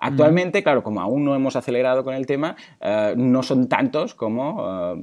Actualmente, 0.00 0.62
claro, 0.62 0.82
como 0.82 1.00
aún 1.00 1.24
no 1.24 1.34
hemos 1.34 1.56
acelerado 1.56 2.04
con 2.04 2.14
el 2.14 2.26
tema, 2.26 2.56
no 3.16 3.42
son 3.42 3.68
tantos 3.68 4.14
como 4.14 4.94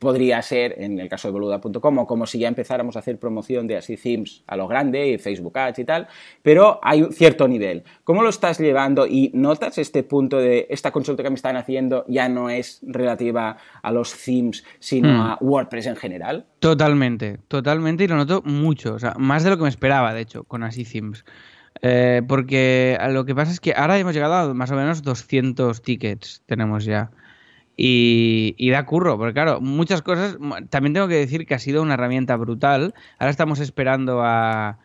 podría 0.00 0.42
ser 0.42 0.74
en 0.78 0.98
el 1.02 1.08
caso 1.08 1.28
de 1.28 1.32
boluda.com, 1.32 1.98
o 1.98 2.06
como 2.06 2.26
si 2.26 2.38
ya 2.38 2.48
empezáramos 2.48 2.96
a 2.96 3.00
hacer 3.00 3.18
promoción 3.18 3.66
de 3.66 3.76
así 3.76 3.96
themes 3.96 4.42
a 4.46 4.56
lo 4.56 4.66
grande 4.68 5.08
y 5.08 5.18
Facebook 5.18 5.58
Ads 5.58 5.78
y 5.80 5.84
tal, 5.84 6.08
pero 6.42 6.80
hay 6.82 7.02
un 7.02 7.12
cierto 7.12 7.48
nivel. 7.48 7.82
¿Cómo 8.04 8.22
lo 8.22 8.28
estás 8.28 8.58
llevando 8.58 9.06
y 9.06 9.30
notas 9.34 9.78
este 9.78 10.02
punto 10.02 10.38
de 10.38 10.66
esta 10.70 10.90
consulta 10.90 11.22
que 11.22 11.30
me 11.30 11.36
están 11.36 11.56
haciendo 11.56 12.04
ya 12.08 12.28
no 12.28 12.50
es 12.50 12.80
relativa 12.82 13.56
a 13.82 13.92
los 13.92 14.14
themes, 14.24 14.64
sino 14.78 15.08
hmm. 15.08 15.20
a 15.20 15.38
WordPress 15.40 15.86
en 15.86 15.96
general? 15.96 16.46
Totalmente, 16.58 17.38
totalmente 17.48 18.04
y 18.04 18.08
lo 18.08 18.16
noto 18.16 18.42
mucho, 18.44 18.94
o 18.94 18.98
sea, 18.98 19.14
más 19.18 19.44
de 19.44 19.50
lo 19.50 19.56
que 19.56 19.64
me 19.64 19.68
esperaba, 19.68 20.14
de 20.14 20.20
hecho, 20.20 20.44
con 20.44 20.62
así 20.62 20.84
themes. 20.84 21.24
Eh, 21.80 22.22
porque 22.28 22.98
lo 23.10 23.24
que 23.24 23.34
pasa 23.34 23.50
es 23.50 23.60
que 23.60 23.72
ahora 23.74 23.98
hemos 23.98 24.14
llegado 24.14 24.34
a 24.34 24.54
más 24.54 24.70
o 24.70 24.76
menos 24.76 25.02
200 25.02 25.82
tickets, 25.82 26.42
tenemos 26.46 26.84
ya. 26.84 27.10
Y, 27.84 28.70
da 28.70 28.86
curro, 28.86 29.18
porque 29.18 29.32
claro, 29.32 29.60
muchas 29.60 30.02
cosas, 30.02 30.38
también 30.70 30.94
tengo 30.94 31.08
que 31.08 31.16
decir 31.16 31.46
que 31.46 31.54
ha 31.54 31.58
sido 31.58 31.82
una 31.82 31.94
herramienta 31.94 32.36
brutal. 32.36 32.94
Ahora 33.18 33.32
estamos 33.32 33.58
esperando 33.58 34.20
a, 34.22 34.78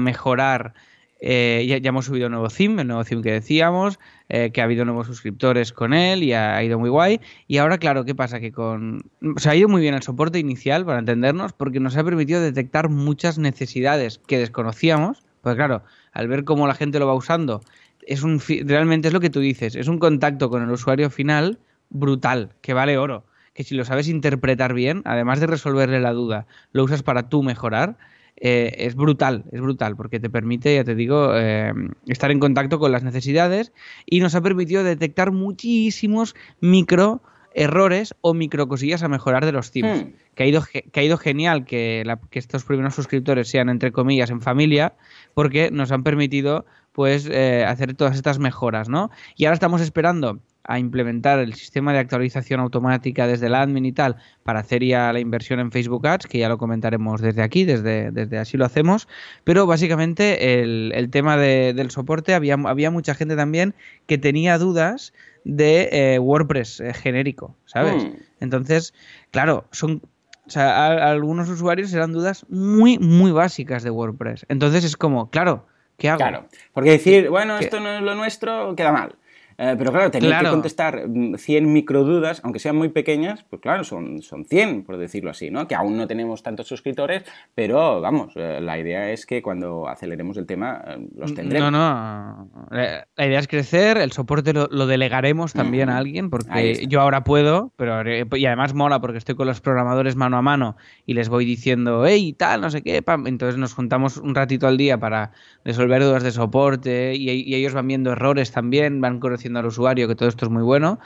mejorar 0.00 0.74
eh, 1.20 1.64
ya, 1.80 1.88
hemos 1.88 2.06
subido 2.06 2.26
un 2.26 2.32
nuevo 2.32 2.48
theme, 2.48 2.82
el 2.82 2.88
nuevo 2.88 3.04
theme 3.04 3.22
que 3.22 3.30
decíamos, 3.30 4.00
eh, 4.28 4.50
que 4.50 4.60
ha 4.60 4.64
habido 4.64 4.84
nuevos 4.84 5.06
suscriptores 5.06 5.72
con 5.72 5.94
él 5.94 6.24
y 6.24 6.32
ha, 6.32 6.60
ido 6.64 6.76
muy 6.76 6.90
guay. 6.90 7.20
Y 7.46 7.58
ahora, 7.58 7.78
claro, 7.78 8.04
¿qué 8.04 8.16
pasa? 8.16 8.40
Que 8.40 8.50
con. 8.50 9.08
O 9.36 9.38
sea, 9.38 9.52
ha 9.52 9.56
ido 9.56 9.68
muy 9.68 9.80
bien 9.80 9.94
el 9.94 10.02
soporte 10.02 10.40
inicial, 10.40 10.84
para 10.84 10.98
entendernos, 10.98 11.52
porque 11.52 11.78
nos 11.78 11.96
ha 11.96 12.02
permitido 12.02 12.40
detectar 12.40 12.88
muchas 12.88 13.38
necesidades 13.38 14.20
que 14.26 14.38
desconocíamos. 14.38 15.22
Pues 15.42 15.54
claro, 15.54 15.84
al 16.12 16.26
ver 16.26 16.42
cómo 16.42 16.66
la 16.66 16.74
gente 16.74 16.98
lo 16.98 17.06
va 17.06 17.14
usando, 17.14 17.62
es 18.08 18.24
un 18.24 18.42
realmente 18.66 19.06
es 19.06 19.14
lo 19.14 19.20
que 19.20 19.30
tú 19.30 19.38
dices, 19.38 19.76
es 19.76 19.86
un 19.86 20.00
contacto 20.00 20.50
con 20.50 20.64
el 20.64 20.70
usuario 20.70 21.10
final 21.10 21.60
brutal, 21.90 22.54
que 22.62 22.74
vale 22.74 22.98
oro. 22.98 23.24
Que 23.52 23.64
si 23.64 23.74
lo 23.74 23.84
sabes 23.84 24.08
interpretar 24.08 24.74
bien, 24.74 25.02
además 25.04 25.40
de 25.40 25.46
resolverle 25.46 26.00
la 26.00 26.12
duda, 26.12 26.46
lo 26.72 26.84
usas 26.84 27.02
para 27.02 27.28
tú 27.28 27.42
mejorar 27.42 27.96
eh, 28.40 28.86
es 28.86 28.94
brutal, 28.94 29.44
es 29.52 29.60
brutal, 29.60 29.96
porque 29.96 30.18
te 30.18 30.30
permite, 30.30 30.74
ya 30.74 30.84
te 30.84 30.94
digo, 30.94 31.32
eh, 31.34 31.74
estar 32.06 32.30
en 32.30 32.40
contacto 32.40 32.78
con 32.78 32.90
las 32.90 33.02
necesidades 33.02 33.70
y 34.06 34.20
nos 34.20 34.34
ha 34.34 34.40
permitido 34.40 34.82
detectar 34.82 35.30
muchísimos 35.30 36.34
micro 36.60 37.20
errores 37.52 38.14
o 38.22 38.32
micro 38.32 38.66
cosillas 38.68 39.02
a 39.02 39.08
mejorar 39.08 39.44
de 39.44 39.52
los 39.52 39.72
themes. 39.72 40.04
Hmm. 40.04 40.12
Que, 40.34 40.44
ha 40.44 40.46
ido, 40.46 40.62
que 40.62 41.00
ha 41.00 41.02
ido 41.02 41.18
genial 41.18 41.66
que, 41.66 42.02
que 42.30 42.38
estos 42.38 42.64
primeros 42.64 42.94
suscriptores 42.94 43.48
sean, 43.48 43.68
entre 43.68 43.92
comillas, 43.92 44.30
en 44.30 44.40
familia, 44.40 44.94
porque 45.34 45.70
nos 45.70 45.92
han 45.92 46.02
permitido 46.02 46.64
pues 46.92 47.28
eh, 47.30 47.64
hacer 47.66 47.94
todas 47.94 48.16
estas 48.16 48.38
mejoras, 48.38 48.88
¿no? 48.88 49.10
Y 49.36 49.44
ahora 49.44 49.54
estamos 49.54 49.80
esperando 49.80 50.40
a 50.64 50.78
implementar 50.78 51.38
el 51.38 51.54
sistema 51.54 51.92
de 51.92 51.98
actualización 51.98 52.60
automática 52.60 53.26
desde 53.26 53.46
el 53.46 53.54
admin 53.54 53.86
y 53.86 53.92
tal 53.92 54.16
para 54.42 54.60
hacer 54.60 54.84
ya 54.84 55.12
la 55.12 55.20
inversión 55.20 55.60
en 55.60 55.72
Facebook 55.72 56.06
Ads, 56.06 56.26
que 56.26 56.38
ya 56.38 56.48
lo 56.48 56.58
comentaremos 56.58 57.20
desde 57.20 57.42
aquí, 57.42 57.64
desde, 57.64 58.10
desde 58.10 58.38
así 58.38 58.56
lo 58.56 58.64
hacemos. 58.64 59.08
Pero 59.44 59.66
básicamente 59.66 60.60
el, 60.62 61.08
tema 61.10 61.36
del 61.36 61.90
soporte, 61.90 62.34
había, 62.34 62.54
había 62.54 62.90
mucha 62.90 63.14
gente 63.14 63.36
también 63.36 63.74
que 64.06 64.18
tenía 64.18 64.58
dudas 64.58 65.12
de 65.44 65.88
eh, 65.92 66.18
WordPress 66.18 66.80
eh, 66.80 66.94
genérico, 66.94 67.56
¿sabes? 67.64 68.04
Hmm. 68.04 68.12
Entonces, 68.40 68.92
claro, 69.30 69.66
son 69.70 70.02
o 70.50 70.52
sea, 70.52 71.10
algunos 71.10 71.48
usuarios 71.48 71.92
eran 71.94 72.12
dudas 72.12 72.44
muy, 72.48 72.98
muy 72.98 73.30
básicas 73.30 73.84
de 73.84 73.90
WordPress. 73.90 74.46
Entonces 74.48 74.82
es 74.82 74.96
como, 74.96 75.30
claro, 75.30 75.66
¿qué 75.96 76.08
hago? 76.08 76.18
Claro, 76.18 76.48
porque 76.72 76.90
decir, 76.90 77.30
bueno, 77.30 77.56
esto 77.58 77.78
no 77.78 77.88
es 77.92 78.02
lo 78.02 78.16
nuestro, 78.16 78.74
queda 78.74 78.90
mal. 78.90 79.14
Eh, 79.62 79.74
pero 79.76 79.92
claro, 79.92 80.10
tener 80.10 80.40
que 80.40 80.48
contestar 80.48 81.02
100 81.36 81.36
mm, 81.66 81.70
microdudas, 81.70 82.40
aunque 82.44 82.58
sean 82.58 82.76
muy 82.76 82.88
pequeñas, 82.88 83.44
pues 83.50 83.60
claro, 83.60 83.84
son, 83.84 84.22
son 84.22 84.46
100, 84.46 84.84
por 84.84 84.96
decirlo 84.96 85.28
así, 85.28 85.50
¿no? 85.50 85.68
Que 85.68 85.74
aún 85.74 85.98
no 85.98 86.06
tenemos 86.06 86.42
tantos 86.42 86.66
suscriptores, 86.66 87.24
pero 87.54 88.00
vamos, 88.00 88.32
eh, 88.36 88.60
la 88.62 88.78
idea 88.78 89.10
es 89.10 89.26
que 89.26 89.42
cuando 89.42 89.86
aceleremos 89.86 90.38
el 90.38 90.46
tema 90.46 90.82
eh, 90.86 91.06
los 91.14 91.34
tendremos. 91.34 91.70
No, 91.70 91.78
no, 91.78 92.48
la 92.70 93.26
idea 93.26 93.38
es 93.38 93.48
crecer, 93.48 93.98
el 93.98 94.12
soporte 94.12 94.54
lo, 94.54 94.66
delegaremos 94.86 95.52
también 95.52 95.90
a 95.90 95.98
alguien, 95.98 96.30
porque 96.30 96.86
yo 96.88 97.02
ahora 97.02 97.22
puedo, 97.22 97.70
pero 97.76 98.02
y 98.38 98.46
además 98.46 98.72
mola 98.72 99.02
porque 99.02 99.18
estoy 99.18 99.34
con 99.34 99.46
los 99.46 99.60
programadores 99.60 100.16
mano 100.16 100.38
a 100.38 100.42
mano 100.42 100.78
y 101.04 101.12
les 101.12 101.28
voy 101.28 101.44
diciendo, 101.44 102.06
hey, 102.06 102.32
tal, 102.32 102.62
no 102.62 102.70
sé 102.70 102.80
qué, 102.80 103.04
entonces 103.26 103.58
nos 103.58 103.74
juntamos 103.74 104.16
un 104.16 104.34
ratito 104.34 104.66
al 104.66 104.78
día 104.78 104.98
para 104.98 105.32
resolver 105.66 106.02
dudas 106.02 106.22
de 106.22 106.30
soporte 106.30 107.14
y, 107.14 107.28
y 107.28 107.54
ellos 107.54 107.74
van 107.74 107.86
viendo 107.86 108.12
errores 108.12 108.52
también, 108.52 109.02
van 109.02 109.20
conociendo 109.20 109.49
al 109.58 109.66
usuario 109.66 110.08
que 110.08 110.14
todo 110.14 110.28
esto 110.28 110.46
es 110.46 110.50
muy 110.50 110.62
bueno. 110.62 110.98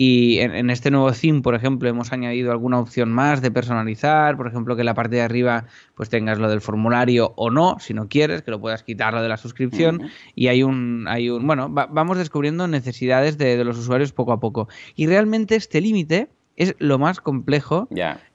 Y 0.00 0.38
en, 0.38 0.70
este 0.70 0.92
nuevo 0.92 1.10
theme, 1.12 1.40
por 1.40 1.56
ejemplo, 1.56 1.88
hemos 1.88 2.12
añadido 2.12 2.52
alguna 2.52 2.78
opción 2.78 3.10
más 3.10 3.42
de 3.42 3.50
personalizar, 3.50 4.36
por 4.36 4.46
ejemplo, 4.46 4.76
que 4.76 4.82
en 4.82 4.86
la 4.86 4.94
parte 4.94 5.16
de 5.16 5.22
arriba 5.22 5.64
pues 5.96 6.08
tengas 6.08 6.38
lo 6.38 6.48
del 6.48 6.60
formulario 6.60 7.32
o 7.36 7.50
no, 7.50 7.78
si 7.80 7.94
no 7.94 8.08
quieres, 8.08 8.42
que 8.42 8.52
lo 8.52 8.60
puedas 8.60 8.84
quitar 8.84 9.12
lo 9.12 9.22
de 9.22 9.28
la 9.28 9.36
suscripción. 9.36 10.10
Y 10.36 10.46
hay 10.46 10.62
un, 10.62 11.06
hay 11.08 11.30
un, 11.30 11.44
bueno, 11.46 11.68
vamos 11.68 12.16
descubriendo 12.16 12.68
necesidades 12.68 13.38
de, 13.38 13.64
los 13.64 13.76
usuarios 13.76 14.12
poco 14.12 14.32
a 14.32 14.38
poco. 14.38 14.68
Y 14.94 15.08
realmente 15.08 15.56
este 15.56 15.80
límite 15.80 16.28
es 16.56 16.76
lo 16.78 16.98
más 16.98 17.20
complejo 17.20 17.88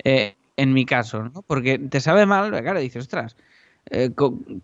eh, 0.04 0.36
en 0.58 0.74
mi 0.74 0.86
caso, 0.86 1.24
¿no? 1.24 1.44
Porque 1.48 1.80
te 1.80 2.02
sabe 2.02 2.26
mal, 2.26 2.52
claro, 2.52 2.80
dices, 2.80 3.04
ostras, 3.04 3.38
eh, 3.90 4.12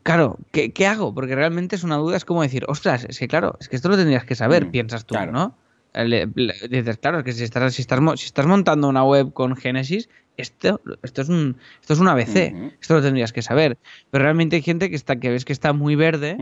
claro, 0.04 0.38
¿qué, 0.52 0.88
hago? 0.88 1.14
Porque 1.14 1.36
realmente 1.36 1.76
es 1.76 1.84
una 1.84 1.98
duda, 1.98 2.18
es 2.18 2.26
como 2.26 2.42
decir, 2.42 2.66
ostras, 2.68 3.06
es 3.08 3.20
que 3.20 3.28
claro, 3.28 3.58
es 3.60 3.70
que 3.70 3.76
esto 3.76 3.90
lo 3.90 3.98
tendrías 3.98 4.24
que 4.24 4.36
saber, 4.36 4.68
mm, 4.68 4.72
piensas 4.72 5.06
tú, 5.06 5.16
¿no? 5.32 5.56
dices, 6.70 6.98
claro, 6.98 7.20
es 7.20 7.26
que 7.26 7.32
si 7.32 7.44
estás, 7.44 7.74
si, 7.74 7.82
estás, 7.82 8.00
si 8.20 8.26
estás 8.28 8.46
montando 8.46 8.88
una 8.88 9.04
web 9.04 9.34
con 9.34 9.56
Genesis, 9.56 10.08
esto, 10.42 10.82
esto, 11.04 11.22
es 11.22 11.30
un, 11.30 11.58
esto 11.82 11.94
es 11.94 12.00
un 12.00 12.08
ABC, 12.08 12.54
esto 12.82 12.96
lo 12.96 13.02
tendrías 13.02 13.34
que 13.34 13.42
saber. 13.42 13.78
Pero 14.12 14.24
realmente 14.24 14.56
hay 14.56 14.62
gente 14.62 14.90
que 14.90 14.96
está 14.96 15.20
que 15.20 15.30
ves 15.30 15.46
que 15.46 15.54
está 15.54 15.74
muy 15.74 15.96
verde. 15.96 16.38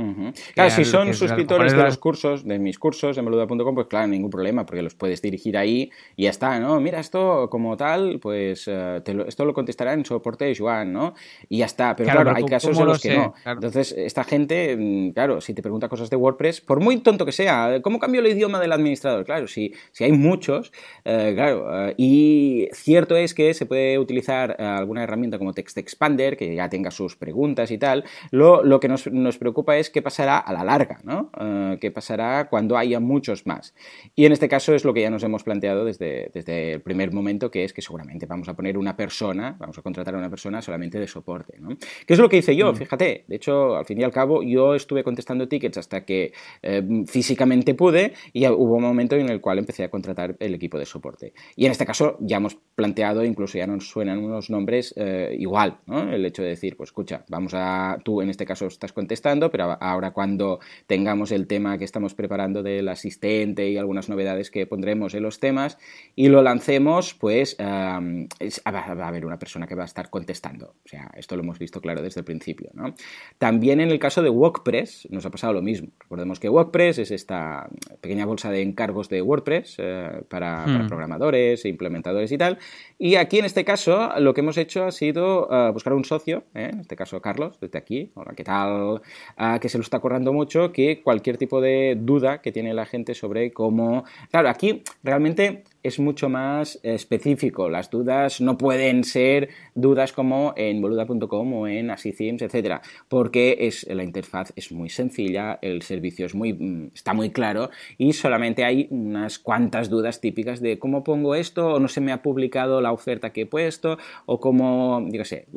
Claro, 0.54 0.70
si 0.70 0.86
son 0.86 1.14
suscriptores 1.14 1.74
de 1.74 1.84
los 1.84 1.98
cursos, 1.98 2.46
de 2.46 2.60
mis 2.60 2.80
cursos, 2.80 3.18
en 3.18 3.26
meluda.com, 3.26 3.76
pues 3.76 3.88
claro, 3.88 4.08
ningún 4.08 4.30
problema, 4.30 4.66
porque 4.66 4.82
los 4.82 4.96
puedes 4.96 5.22
dirigir 5.22 5.58
ahí 5.58 5.92
y 6.16 6.24
ya 6.24 6.30
está, 6.30 6.60
¿no? 6.60 6.80
Mira, 6.80 7.00
esto 7.00 7.50
como 7.50 7.78
tal, 7.78 8.20
pues 8.20 8.66
eh, 8.68 9.02
esto 9.28 9.46
lo 9.46 9.54
contestará 9.54 9.94
en 9.94 10.06
soporte 10.06 10.46
de 10.46 10.56
Joan, 10.56 10.94
¿no? 10.94 11.14
Y 11.50 11.60
ya 11.60 11.66
está. 11.66 11.96
Pero 11.96 12.12
claro, 12.12 12.34
hay 12.36 12.46
casos 12.46 12.78
en 12.78 12.86
los 12.86 13.02
que 13.02 13.16
no. 13.16 13.34
Entonces, 13.46 13.94
esta 13.98 14.24
gente, 14.24 14.76
mm, 14.78 15.12
claro, 15.12 15.42
si 15.42 15.54
te 15.54 15.62
pregunta 15.62 15.88
cosas 15.90 16.10
de 16.10 16.16
WordPress, 16.16 16.62
por 16.62 16.80
muy 16.80 16.98
tonto 16.98 17.26
que 17.26 17.32
sea, 17.32 17.80
¿cómo 17.82 18.00
cambio 18.00 18.22
el 18.22 18.28
idioma 18.28 18.60
del 18.60 18.72
administrador? 18.72 19.26
Claro, 19.26 19.48
si, 19.48 19.74
si 19.92 20.04
hay 20.04 20.12
muchos, 20.12 20.72
eh, 21.06 21.34
claro, 21.36 21.88
eh, 21.88 21.94
y 21.98 22.68
cierto 22.74 23.16
es 23.16 23.34
que 23.34 23.54
se 23.54 23.66
puede 23.66 23.87
utilizar 24.00 24.56
eh, 24.58 24.64
alguna 24.64 25.04
herramienta 25.04 25.38
como 25.38 25.54
Text 25.54 25.78
Expander, 25.78 26.36
que 26.36 26.56
ya 26.56 26.70
tenga 26.70 26.92
sus 26.92 27.16
preguntas 27.16 27.72
y 27.72 27.78
tal, 27.78 28.04
lo, 28.32 28.64
lo 28.64 28.80
que 28.80 28.88
nos, 28.88 29.12
nos, 29.12 29.38
preocupa 29.38 29.78
es 29.78 29.90
qué 29.90 30.02
pasará 30.02 30.38
a 30.40 30.52
la 30.52 30.64
larga, 30.64 31.00
¿no? 31.04 31.32
Eh, 31.40 31.78
qué 31.80 31.92
pasará 31.92 32.50
cuando 32.50 32.78
haya 32.78 33.00
muchos 33.00 33.46
más. 33.46 33.76
Y 34.16 34.26
en 34.26 34.32
este 34.32 34.50
caso 34.50 34.74
es 34.74 34.84
lo 34.84 34.94
que 34.94 35.02
ya 35.02 35.10
nos 35.10 35.24
hemos 35.24 35.44
planteado 35.44 35.86
desde, 35.86 36.32
desde 36.34 36.74
el 36.74 36.82
primer 36.82 37.14
momento, 37.14 37.52
que 37.52 37.64
es 37.64 37.74
que 37.74 37.82
seguramente 37.82 38.26
vamos 38.26 38.50
a 38.50 38.56
poner 38.56 38.78
una 38.78 38.98
persona, 38.98 39.56
vamos 39.60 39.78
a 39.78 39.82
contratar 39.82 40.16
a 40.16 40.18
una 40.18 40.30
persona 40.30 40.62
solamente 40.62 41.00
de 41.00 41.08
soporte, 41.08 41.60
¿no? 41.60 41.78
¿Qué 42.06 42.14
es 42.14 42.20
lo 42.20 42.30
que 42.30 42.38
hice 42.38 42.56
yo? 42.56 42.74
Mm. 42.74 42.76
Fíjate, 42.76 43.26
de 43.28 43.36
hecho, 43.36 43.78
al 43.78 43.86
fin 43.86 44.02
y 44.02 44.04
al 44.04 44.12
cabo, 44.12 44.44
yo 44.44 44.76
estuve 44.76 45.04
contestando 45.04 45.48
tickets 45.48 45.78
hasta 45.78 46.06
que 46.06 46.34
eh, 46.62 46.84
físicamente 47.06 47.74
pude 47.74 48.14
y 48.34 48.48
hubo 48.48 48.76
un 48.76 48.84
momento 48.84 49.16
en 49.16 49.30
el 49.30 49.42
cual 49.42 49.60
empecé 49.60 49.84
a 49.84 49.90
contratar 49.90 50.36
el 50.40 50.56
equipo 50.56 50.78
de 50.78 50.86
soporte. 50.86 51.34
Y 51.56 51.66
en 51.66 51.72
este 51.72 51.86
caso 51.86 52.18
ya 52.20 52.38
hemos 52.38 52.56
planteado, 52.76 53.24
incluso 53.24 53.58
ya 53.58 53.68
nos 53.78 53.90
suenan 53.90 54.20
unos 54.20 54.50
nombres 54.50 54.94
eh, 54.98 55.36
igual, 55.38 55.78
¿no? 55.86 56.12
El 56.12 56.26
hecho 56.26 56.42
de 56.42 56.50
decir, 56.50 56.76
pues 56.76 56.90
escucha, 56.90 57.24
vamos 57.30 57.54
a, 57.56 57.98
tú 58.04 58.22
en 58.22 58.30
este 58.30 58.46
caso 58.46 58.66
estás 58.66 58.92
contestando, 58.92 59.52
pero 59.52 59.78
ahora 59.80 60.12
cuando 60.12 60.60
tengamos 60.88 61.32
el 61.32 61.48
tema 61.48 61.78
que 61.78 61.86
estamos 61.86 62.14
preparando 62.14 62.64
del 62.64 62.88
asistente 62.90 63.70
y 63.70 63.78
algunas 63.78 64.10
novedades 64.10 64.52
que 64.52 64.66
pondremos 64.66 65.14
en 65.14 65.24
los 65.24 65.40
temas 65.40 65.78
y 66.16 66.30
lo 66.30 66.42
lancemos, 66.42 67.14
pues 67.14 67.56
va 67.60 67.96
a 67.96 69.08
haber 69.08 69.26
una 69.26 69.40
persona 69.40 69.68
que 69.68 69.76
va 69.76 69.84
a 69.84 69.86
estar 69.86 70.10
contestando. 70.10 70.76
O 70.84 70.88
sea, 70.88 71.12
esto 71.16 71.36
lo 71.36 71.44
hemos 71.44 71.60
visto 71.60 71.82
claro 71.82 72.02
desde 72.02 72.22
el 72.22 72.26
principio, 72.26 72.72
¿no? 72.74 72.96
También 73.38 73.80
en 73.80 73.92
el 73.92 74.00
caso 74.00 74.22
de 74.22 74.30
WordPress 74.30 75.08
nos 75.12 75.26
ha 75.26 75.30
pasado 75.30 75.54
lo 75.54 75.62
mismo. 75.62 75.90
Recordemos 76.00 76.40
que 76.40 76.50
WordPress 76.50 77.00
es 77.00 77.12
esta 77.12 77.70
pequeña 78.02 78.26
bolsa 78.26 78.50
de 78.50 78.62
encargos 78.62 79.10
de 79.10 79.22
WordPress 79.22 79.76
eh, 79.78 80.22
para, 80.30 80.66
para 80.66 80.84
hmm. 80.84 80.88
programadores 80.88 81.66
e 81.66 81.70
implementadores 81.70 82.32
y 82.32 82.38
tal. 82.38 82.58
Y 82.98 83.16
aquí 83.16 83.40
en 83.40 83.46
este 83.46 83.57
caso 83.66 84.10
lo 84.20 84.34
que 84.34 84.42
hemos 84.42 84.58
hecho 84.58 84.86
ha 84.86 84.92
sido 84.92 85.48
eh, 85.52 85.72
buscar 85.72 85.94
un 85.94 86.06
socio, 86.06 86.44
¿eh? 86.54 86.70
en 86.72 86.80
este 86.80 86.96
caso 86.96 87.22
Carlos, 87.22 87.60
desde 87.60 87.78
aquí, 87.78 88.12
hola, 88.16 88.34
¿qué 88.36 88.44
tal? 88.44 89.02
Ah, 89.38 89.60
que 89.60 89.70
se 89.70 89.78
lo 89.78 89.84
está 89.84 90.00
corriendo 90.00 90.34
mucho, 90.34 90.72
que 90.72 91.02
cualquier 91.02 91.38
tipo 91.38 91.62
de 91.62 91.98
duda 92.00 92.42
que 92.42 92.52
tiene 92.52 92.74
la 92.74 92.86
gente 92.86 93.14
sobre 93.14 93.52
cómo... 93.52 94.04
Claro, 94.32 94.50
aquí 94.50 94.84
realmente 95.04 95.64
es 95.88 96.00
mucho 96.00 96.30
más 96.30 96.80
específico. 96.84 97.70
Las 97.70 97.90
dudas 97.90 98.42
no 98.42 98.58
pueden 98.58 99.04
ser 99.04 99.50
dudas 99.76 100.14
como 100.14 100.54
en 100.56 100.82
boluda.com 100.82 101.54
o 101.54 101.68
en 101.68 101.92
AsiThemes, 101.92 102.42
etcétera, 102.42 102.82
porque 103.08 103.58
es, 103.62 103.88
la 103.90 104.04
interfaz 104.04 104.52
es 104.56 104.72
muy 104.72 104.90
sencilla, 104.90 105.60
el 105.62 105.82
servicio 105.82 106.26
es 106.26 106.36
muy, 106.36 106.54
mm, 106.54 106.92
está 106.94 107.14
muy 107.14 107.30
claro 107.32 107.70
y 107.98 108.14
solamente 108.14 108.64
hay 108.64 108.88
unas 108.90 109.40
cuantas 109.40 109.90
dudas 109.90 110.22
típicas 110.22 110.62
de 110.62 110.80
cómo 110.80 111.04
pongo 111.04 111.36
esto 111.36 111.74
o 111.74 111.80
no 111.80 111.88
se 111.88 112.02
me 112.02 112.12
ha 112.12 112.22
publicado 112.22 112.82
la 112.82 112.92
oferta 112.92 113.32
que 113.32 113.42
he 113.42 113.46
puesto 113.46 113.98
o 114.26 114.40
cómo, 114.40 115.06
digo 115.08 115.26
sé, 115.26 115.48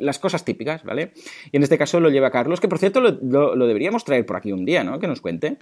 las 0.00 0.18
cosas 0.18 0.44
típicas, 0.44 0.84
¿vale? 0.84 1.12
Y 1.52 1.56
en 1.56 1.62
este 1.62 1.78
caso 1.78 2.00
lo 2.00 2.10
lleva 2.10 2.30
Carlos, 2.30 2.60
que 2.60 2.68
por 2.68 2.78
cierto 2.78 3.00
lo, 3.00 3.54
lo 3.54 3.66
deberíamos 3.66 4.04
traer 4.04 4.26
por 4.26 4.36
aquí 4.36 4.52
un 4.52 4.64
día, 4.64 4.84
¿no? 4.84 4.98
Que 4.98 5.06
nos 5.06 5.20
cuente. 5.20 5.58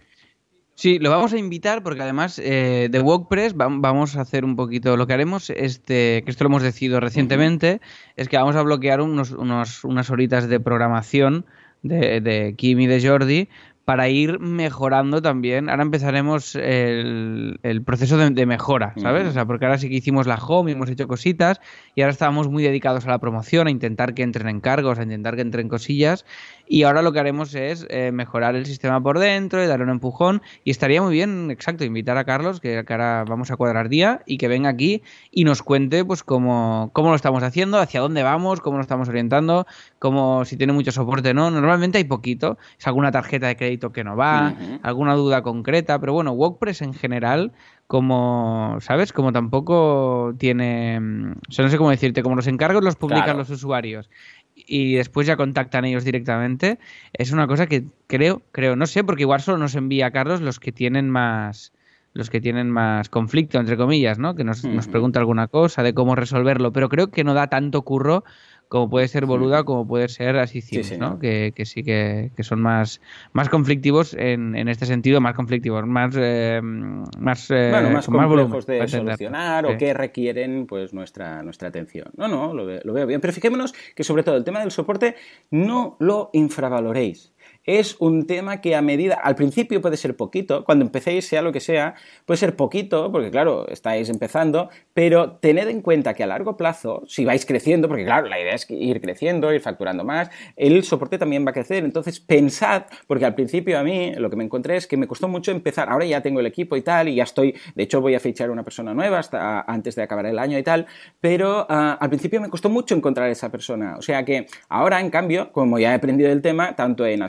Sí, 0.83 0.99
lo 0.99 1.11
vamos 1.11 1.33
a 1.33 1.39
invitar 1.39 1.85
porque 1.85 2.03
además 2.03 2.41
eh, 2.41 2.89
de 2.91 3.01
WordPress 3.01 3.55
vamos 3.55 4.17
a 4.17 4.21
hacer 4.21 4.45
un 4.45 4.57
poquito 4.57 4.97
lo 4.97 5.07
que 5.07 5.13
haremos, 5.13 5.49
este, 5.51 6.25
que 6.25 6.31
esto 6.33 6.43
lo 6.43 6.49
hemos 6.49 6.65
decidido 6.65 6.99
recientemente, 6.99 7.81
es 8.17 8.29
que 8.29 8.37
vamos 8.37 8.57
a 8.57 8.63
bloquear 8.63 9.01
unos, 9.01 9.31
unos, 9.31 9.85
unas 9.85 10.11
horitas 10.11 10.49
de 10.49 10.59
programación 10.59 11.47
de, 11.85 12.21
de 12.21 12.57
Kim 12.57 12.81
y 12.81 12.89
de 12.89 13.01
Jordi 13.01 13.49
para 13.85 14.09
ir 14.09 14.39
mejorando 14.39 15.21
también. 15.21 15.69
Ahora 15.69 15.83
empezaremos 15.83 16.55
el, 16.55 17.59
proceso 17.85 18.17
de, 18.17 18.47
mejora, 18.47 18.95
¿sabes? 18.97 19.27
O 19.27 19.33
sea, 19.33 19.45
porque 19.45 19.65
ahora 19.65 19.79
sí 19.79 19.89
que 19.89 19.97
hicimos 19.97 20.27
la 20.27 20.37
home 20.37 20.71
y 20.71 20.75
hemos 20.75 20.89
hecho 20.89 21.09
cositas 21.09 21.61
y 21.95 22.03
ahora 22.03 22.13
estábamos 22.13 22.49
muy 22.49 22.63
dedicados 22.63 23.07
a 23.07 23.11
la 23.11 23.19
promoción, 23.19 23.67
a 23.67 23.71
intentar 23.71 24.15
que 24.15 24.23
entren 24.23 24.49
encargos, 24.49 24.99
a 24.99 25.03
intentar 25.03 25.35
que 25.35 25.43
entren 25.43 25.69
cosillas 25.69 26.25
y 26.69 26.85
ahora 26.85 27.03
lo 27.03 27.13
que 27.13 27.21
haremos 27.21 27.55
es 27.55 27.87
eh, 27.91 28.13
mejorar 28.13 28.55
el 28.55 28.67
sistema 28.67 29.03
por 29.03 29.19
dentro 29.19 29.63
y 29.63 29.67
darle 29.67 29.85
un 29.85 29.91
empujón 29.91 30.43
y 30.65 30.71
estaría 30.71 31.03
muy 31.03 31.13
bien, 31.13 31.51
exacto, 31.51 31.85
invitar 31.85 32.17
a 32.17 32.25
Carlos, 32.25 32.61
que, 32.61 32.85
ahora 32.89 33.25
vamos 33.29 33.51
a 33.51 33.57
cuadrar 33.57 33.89
día 33.89 34.23
y 34.27 34.39
que 34.39 34.49
venga 34.49 34.69
aquí 34.69 35.03
y 35.31 35.45
nos 35.45 35.63
cuente 35.63 36.05
pues 36.05 36.23
cómo, 36.23 36.91
cómo 36.93 37.11
lo 37.11 37.17
estamos 37.17 37.43
haciendo, 37.43 37.79
hacia 37.79 38.01
dónde 38.01 38.23
vamos, 38.23 38.61
cómo 38.61 38.77
nos 38.77 38.85
estamos 38.85 39.09
orientando, 39.09 39.67
cómo 39.99 40.45
si 40.45 40.57
tiene 40.57 40.73
mucho 40.73 40.93
soporte 40.93 41.35
no. 41.35 41.51
Normalmente 41.51 41.99
hay 41.99 42.05
poquito, 42.05 42.59
es 42.79 42.87
alguna 42.87 43.11
tarjeta 43.11 43.49
de 43.49 43.57
crédito 43.57 43.72
que 43.79 44.05
no 44.05 44.17
va, 44.17 44.55
alguna 44.83 45.15
duda 45.15 45.43
concreta, 45.43 45.99
pero 45.99 46.13
bueno, 46.13 46.33
WordPress 46.33 46.83
en 46.83 46.95
general, 46.95 47.53
como, 47.87 48.77
¿sabes? 48.81 49.13
Como 49.13 49.33
tampoco 49.33 50.35
tiene, 50.39 51.01
mm, 51.01 51.33
o 51.49 51.53
sea, 51.53 51.65
no 51.65 51.71
sé 51.71 51.79
cómo 51.79 51.91
decirte, 51.91 52.23
como 52.23 52.37
los 52.37 52.47
encargos 52.47 52.83
los 52.83 52.97
publican 52.97 53.37
los 53.37 53.51
usuarios 53.51 54.09
y 54.55 54.95
después 54.95 55.27
ya 55.27 55.37
contactan 55.37 55.85
ellos 55.85 56.05
directamente, 56.05 56.79
es 57.13 57.33
una 57.33 57.47
cosa 57.47 57.67
que 57.67 57.85
creo, 58.07 58.43
creo, 58.53 58.77
no 58.77 58.87
sé, 58.87 59.05
porque 59.05 59.23
igual 59.23 59.41
solo 59.41 59.59
nos 59.59 59.75
envía 59.75 60.11
Carlos 60.11 60.41
los 60.41 60.61
que 60.61 60.73
tienen 60.73 61.11
más 61.11 61.73
los 62.15 62.29
que 62.29 62.41
tienen 62.41 62.71
más 62.71 63.09
conflicto, 63.09 63.59
entre 63.59 63.77
comillas, 63.79 64.19
¿no? 64.19 64.35
Que 64.35 64.45
nos, 64.45 64.65
nos 64.65 64.87
pregunta 64.87 65.19
alguna 65.19 65.49
cosa 65.49 65.83
de 65.83 65.95
cómo 65.95 66.15
resolverlo, 66.15 66.71
pero 66.73 66.91
creo 66.91 67.11
que 67.11 67.25
no 67.25 67.33
da 67.33 67.47
tanto 67.47 67.83
curro 67.83 68.25
como 68.73 68.89
puede 68.89 69.07
ser 69.07 69.27
Boluda, 69.27 69.65
como 69.65 69.87
puede 69.87 70.09
ser 70.09 70.39
así 70.39 70.63
¿no? 70.99 71.19
Que, 71.19 71.53
sí 71.67 71.83
que, 71.83 72.31
son 72.39 72.63
más, 72.63 73.03
más 73.35 73.51
conflictivos 73.51 74.15
en, 74.15 74.57
en 74.57 74.67
este 74.69 74.87
sentido, 74.87 75.21
más 75.21 75.35
conflictivos, 75.35 75.87
más 75.87 76.15
eh, 76.19 76.59
más, 76.63 77.51
eh, 77.51 77.69
bueno, 77.71 77.91
más 77.91 78.07
complejos 78.07 78.65
de 78.65 78.89
solucionar 78.89 79.67
o 79.67 79.77
que 79.77 79.93
requieren 79.93 80.67
pues 80.67 80.95
nuestra, 80.95 81.43
nuestra 81.43 81.69
atención. 81.69 82.13
No, 82.17 82.29
no, 82.29 82.55
lo 82.55 82.65
lo 82.65 82.93
veo 82.95 83.07
bien. 83.07 83.21
Pero 83.21 83.35
fijémonos 83.35 83.75
que 83.95 84.05
sobre 84.05 84.23
todo 84.23 84.39
el 84.39 84.45
tema 84.45 84.61
del 84.61 84.71
soporte 84.71 85.17
no 85.51 85.99
lo 86.01 86.31
infravaloréis 86.33 87.32
es 87.65 87.97
un 88.01 88.27
tema 88.27 88.61
que 88.61 88.75
a 88.75 88.83
medida, 88.83 89.15
al 89.15 89.35
principio 89.35 89.81
puede 89.81 89.97
ser 89.97 90.17
poquito, 90.17 90.65
cuando 90.65 90.85
empecéis, 90.85 91.27
sea 91.27 91.43
lo 91.43 91.53
que 91.53 91.61
sea, 91.61 91.95
puede 92.27 92.39
ser 92.39 92.57
poquito, 92.57 93.13
porque 93.13 93.31
claro, 93.31 93.69
estáis 93.69 94.09
empezando, 94.09 94.69
pero 94.95 95.33
tened 95.33 95.69
en 95.69 95.81
cuenta 95.81 96.15
que 96.15 96.25
a 96.25 96.27
largo 96.27 96.57
plazo, 96.57 97.03
si 97.07 97.25
vais 97.25 97.47
creciendo, 97.47 97.89
porque 97.89 98.05
claro, 98.05 98.29
la 98.29 98.41
idea 98.41 98.55
es 98.55 98.67
ir 98.69 99.01
creciendo, 99.01 99.53
ir 99.53 99.61
facturando 99.61 100.05
más, 100.05 100.31
el 100.57 100.83
soporte 100.85 101.19
también 101.19 101.47
va 101.47 101.51
a 101.51 101.55
crecer, 101.55 101.85
entonces 101.85 102.21
pensad, 102.21 102.85
porque 103.07 103.25
al 103.25 103.35
principio 103.35 103.79
a 103.79 103.85
mí 103.85 104.13
lo 104.17 104.29
que 104.29 104.37
me 104.37 104.45
encontré 104.45 104.77
es 104.77 104.87
que 104.87 104.97
me 104.97 105.07
costó 105.07 105.29
mucho 105.29 105.53
empezar, 105.53 105.89
ahora 105.89 106.05
ya 106.05 106.21
tengo 106.21 106.41
el 106.41 106.47
equipo 106.47 106.77
y 106.77 106.83
tal, 106.83 107.09
y 107.09 107.15
ya 107.17 107.25
estoy, 107.25 107.55
de 107.75 107.83
hecho 107.83 108.01
voy 108.01 108.15
a 108.15 108.21
fichar 108.21 108.51
una 108.51 108.65
persona 108.65 108.93
nueva 108.93 109.19
hasta 109.19 109.61
antes 109.63 109.95
de 109.95 110.03
acabar 110.03 110.27
el 110.27 110.39
año 110.39 110.59
y 110.59 110.63
tal, 110.63 110.87
pero 111.21 111.67
ah, 111.69 111.97
al 112.01 112.09
principio 112.09 112.41
me 112.41 112.49
costó 112.49 112.69
mucho 112.69 112.95
encontrar 112.95 113.31
esa 113.31 113.51
persona, 113.51 113.97
o 113.97 114.03
sea 114.03 114.25
que 114.25 114.47
ahora 114.69 115.01
en 115.01 115.11
cambio, 115.11 115.53
como 115.53 115.79
ya 115.79 115.93
he 115.93 115.95
aprendido 115.95 116.33
el 116.33 116.43
tema, 116.43 116.75
tanto 116.75 117.07
en 117.07 117.23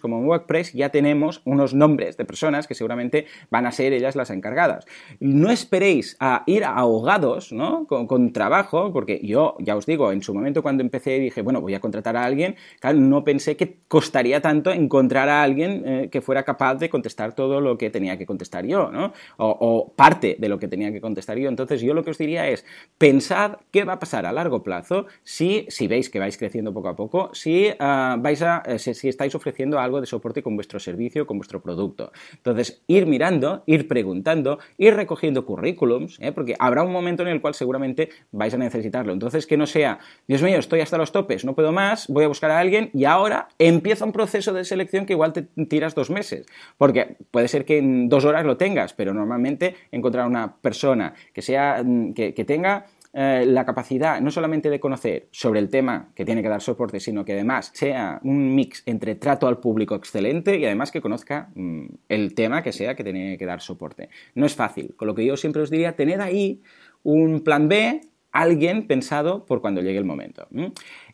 Como 0.00 0.18
en 0.18 0.26
WordPress 0.26 0.72
ya 0.72 0.90
tenemos 0.90 1.42
unos 1.44 1.74
nombres 1.74 2.16
de 2.16 2.24
personas 2.24 2.68
que 2.68 2.76
seguramente 2.76 3.26
van 3.50 3.66
a 3.66 3.72
ser 3.72 3.92
ellas 3.92 4.14
las 4.14 4.30
encargadas. 4.30 4.86
No 5.18 5.50
esperéis 5.50 6.16
a 6.20 6.44
ir 6.46 6.64
ahogados 6.64 7.52
¿no? 7.52 7.84
con, 7.88 8.32
trabajo, 8.32 8.92
porque 8.92 9.20
yo 9.24 9.56
ya 9.58 9.74
os 9.74 9.84
digo, 9.84 10.12
en 10.12 10.22
su 10.22 10.32
momento 10.32 10.62
cuando 10.62 10.84
empecé 10.84 11.18
dije, 11.18 11.42
bueno, 11.42 11.60
voy 11.60 11.74
a 11.74 11.80
contratar 11.80 12.16
a 12.16 12.24
alguien, 12.24 12.54
no 12.94 13.24
pensé 13.24 13.56
que 13.56 13.78
costaría 13.88 14.40
tanto 14.40 14.70
encontrar 14.70 15.28
a 15.28 15.42
alguien 15.42 15.82
eh, 15.84 16.08
que 16.08 16.20
fuera 16.20 16.44
capaz 16.44 16.76
de 16.76 16.88
contestar 16.88 17.34
todo 17.34 17.60
lo 17.60 17.76
que 17.76 17.90
tenía 17.90 18.16
que 18.16 18.26
contestar 18.26 18.64
yo. 18.64 18.92
O, 19.38 19.92
parte 19.96 20.36
de 20.38 20.48
lo 20.48 20.60
que 20.60 20.68
tenía 20.68 20.92
que 20.92 21.00
contestar 21.00 21.36
yo. 21.36 21.48
Entonces 21.48 21.80
yo 21.80 21.94
lo 21.94 22.04
que 22.04 22.10
os 22.10 22.18
diría 22.18 22.48
es, 22.48 22.64
pensad 22.96 23.56
qué 23.72 23.82
va 23.82 23.94
a 23.94 23.98
pasar 23.98 24.24
a 24.24 24.32
largo 24.32 24.62
plazo 24.62 25.06
si, 25.24 25.66
si 25.68 25.88
veis 25.88 26.10
que 26.10 26.20
vais 26.20 26.36
creciendo 26.38 26.72
poco 26.72 26.88
a 26.88 26.96
poco, 26.96 27.30
si, 27.32 27.70
ah, 27.80 28.16
vais 28.20 28.40
a, 28.42 28.62
eh, 28.66 28.78
si 28.78 29.08
estáis 29.08 29.34
ofreciendo 29.34 29.63
algo 29.72 30.00
de 30.00 30.06
soporte 30.06 30.42
con 30.42 30.54
vuestro 30.54 30.78
servicio, 30.78 31.26
con 31.26 31.38
vuestro 31.38 31.60
producto. 31.60 32.12
Entonces, 32.32 32.82
ir 32.86 33.06
mirando, 33.06 33.62
ir 33.66 33.88
preguntando, 33.88 34.58
ir 34.78 34.94
recogiendo 34.94 35.44
currículums, 35.44 36.18
¿eh? 36.20 36.32
porque 36.32 36.54
habrá 36.58 36.82
un 36.82 36.92
momento 36.92 37.22
en 37.22 37.28
el 37.28 37.40
cual 37.40 37.54
seguramente 37.54 38.10
vais 38.32 38.54
a 38.54 38.58
necesitarlo. 38.58 39.12
Entonces, 39.12 39.46
que 39.46 39.56
no 39.56 39.66
sea, 39.66 39.98
Dios 40.26 40.42
mío, 40.42 40.58
estoy 40.58 40.80
hasta 40.80 40.98
los 40.98 41.12
topes, 41.12 41.44
no 41.44 41.54
puedo 41.54 41.72
más, 41.72 42.08
voy 42.08 42.24
a 42.24 42.28
buscar 42.28 42.50
a 42.50 42.58
alguien 42.58 42.90
y 42.92 43.04
ahora 43.04 43.48
empieza 43.58 44.04
un 44.04 44.12
proceso 44.12 44.52
de 44.52 44.64
selección 44.64 45.06
que 45.06 45.12
igual 45.12 45.32
te 45.32 45.42
tiras 45.66 45.94
dos 45.94 46.10
meses, 46.10 46.46
porque 46.78 47.16
puede 47.30 47.48
ser 47.48 47.64
que 47.64 47.78
en 47.78 48.08
dos 48.08 48.24
horas 48.24 48.44
lo 48.44 48.56
tengas, 48.56 48.92
pero 48.92 49.14
normalmente 49.14 49.74
encontrar 49.90 50.26
una 50.26 50.56
persona 50.56 51.14
que 51.32 51.42
sea 51.42 51.82
mm, 51.84 52.12
que 52.14 52.44
tenga 52.44 52.86
eh, 53.16 53.44
la 53.46 53.64
capacidad 53.64 54.20
no 54.20 54.32
solamente 54.32 54.68
de 54.70 54.80
conocer 54.80 55.28
sobre 55.30 55.60
el 55.60 55.68
tema 55.68 56.10
que 56.16 56.24
tiene 56.24 56.42
que 56.42 56.48
dar 56.48 56.60
soporte, 56.60 56.98
sino 56.98 57.24
que 57.24 57.34
además 57.34 57.70
sea 57.72 58.18
un 58.24 58.56
mix 58.56 58.82
entre 58.86 59.14
trato 59.14 59.46
al 59.46 59.58
público 59.58 59.94
excelente 59.94 60.58
y 60.58 60.64
además 60.64 60.90
que 60.90 61.00
conozca 61.00 61.48
mm, 61.54 61.86
el 62.08 62.34
tema 62.34 62.64
que 62.64 62.72
sea 62.72 62.96
que 62.96 63.04
tiene 63.04 63.38
que 63.38 63.46
dar 63.46 63.60
soporte. 63.60 64.08
No 64.34 64.46
es 64.46 64.56
fácil, 64.56 64.94
con 64.96 65.06
lo 65.06 65.14
que 65.14 65.24
yo 65.24 65.36
siempre 65.36 65.62
os 65.62 65.70
diría, 65.70 65.94
tener 65.94 66.20
ahí 66.20 66.60
un 67.04 67.42
plan 67.42 67.68
B, 67.68 68.00
alguien 68.32 68.88
pensado 68.88 69.46
por 69.46 69.60
cuando 69.60 69.80
llegue 69.80 69.98
el 69.98 70.04
momento. 70.04 70.48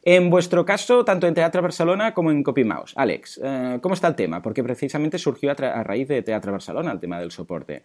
En 0.02 0.30
vuestro 0.30 0.64
caso, 0.64 1.04
tanto 1.04 1.26
en 1.26 1.34
Teatro 1.34 1.60
Barcelona 1.60 2.14
como 2.14 2.30
en 2.30 2.42
CopyMouse. 2.42 2.94
Alex, 2.96 3.40
eh, 3.44 3.78
¿cómo 3.82 3.94
está 3.94 4.08
el 4.08 4.14
tema? 4.14 4.40
Porque 4.40 4.62
precisamente 4.62 5.18
surgió 5.18 5.50
a, 5.50 5.54
raíz 5.84 6.08
de 6.08 6.22
Teatro 6.22 6.52
Barcelona 6.52 6.92
el 6.92 6.98
tema 6.98 7.20
del 7.20 7.30
soporte. 7.30 7.82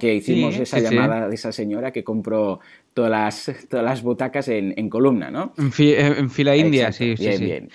Que 0.00 0.14
hicimos 0.14 0.56
esa 0.56 0.80
llamada 0.80 1.28
de 1.28 1.34
esa 1.34 1.52
señora 1.52 1.92
que 1.92 2.02
compró 2.02 2.58
todas 2.94 3.10
las, 3.10 3.52
todas 3.68 3.84
las 3.84 4.02
butacas 4.02 4.48
en, 4.48 4.88
columna, 4.88 5.30
¿no? 5.30 5.52
En, 5.56 6.30
fila 6.30 6.56
india, 6.56 6.90
sí, 6.90 7.16
sí. 7.16 7.44
Bien, 7.44 7.68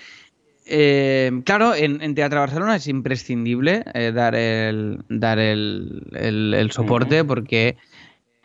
eh, 0.70 1.32
claro, 1.44 1.74
en, 1.74 2.14
Teatro 2.14 2.40
Barcelona 2.40 2.76
es 2.76 2.86
imprescindible 2.88 3.84
eh, 3.94 4.12
dar 4.12 4.34
el 4.34 4.98
dar 5.08 5.38
el, 5.38 6.68
soporte 6.72 7.24
porque 7.24 7.76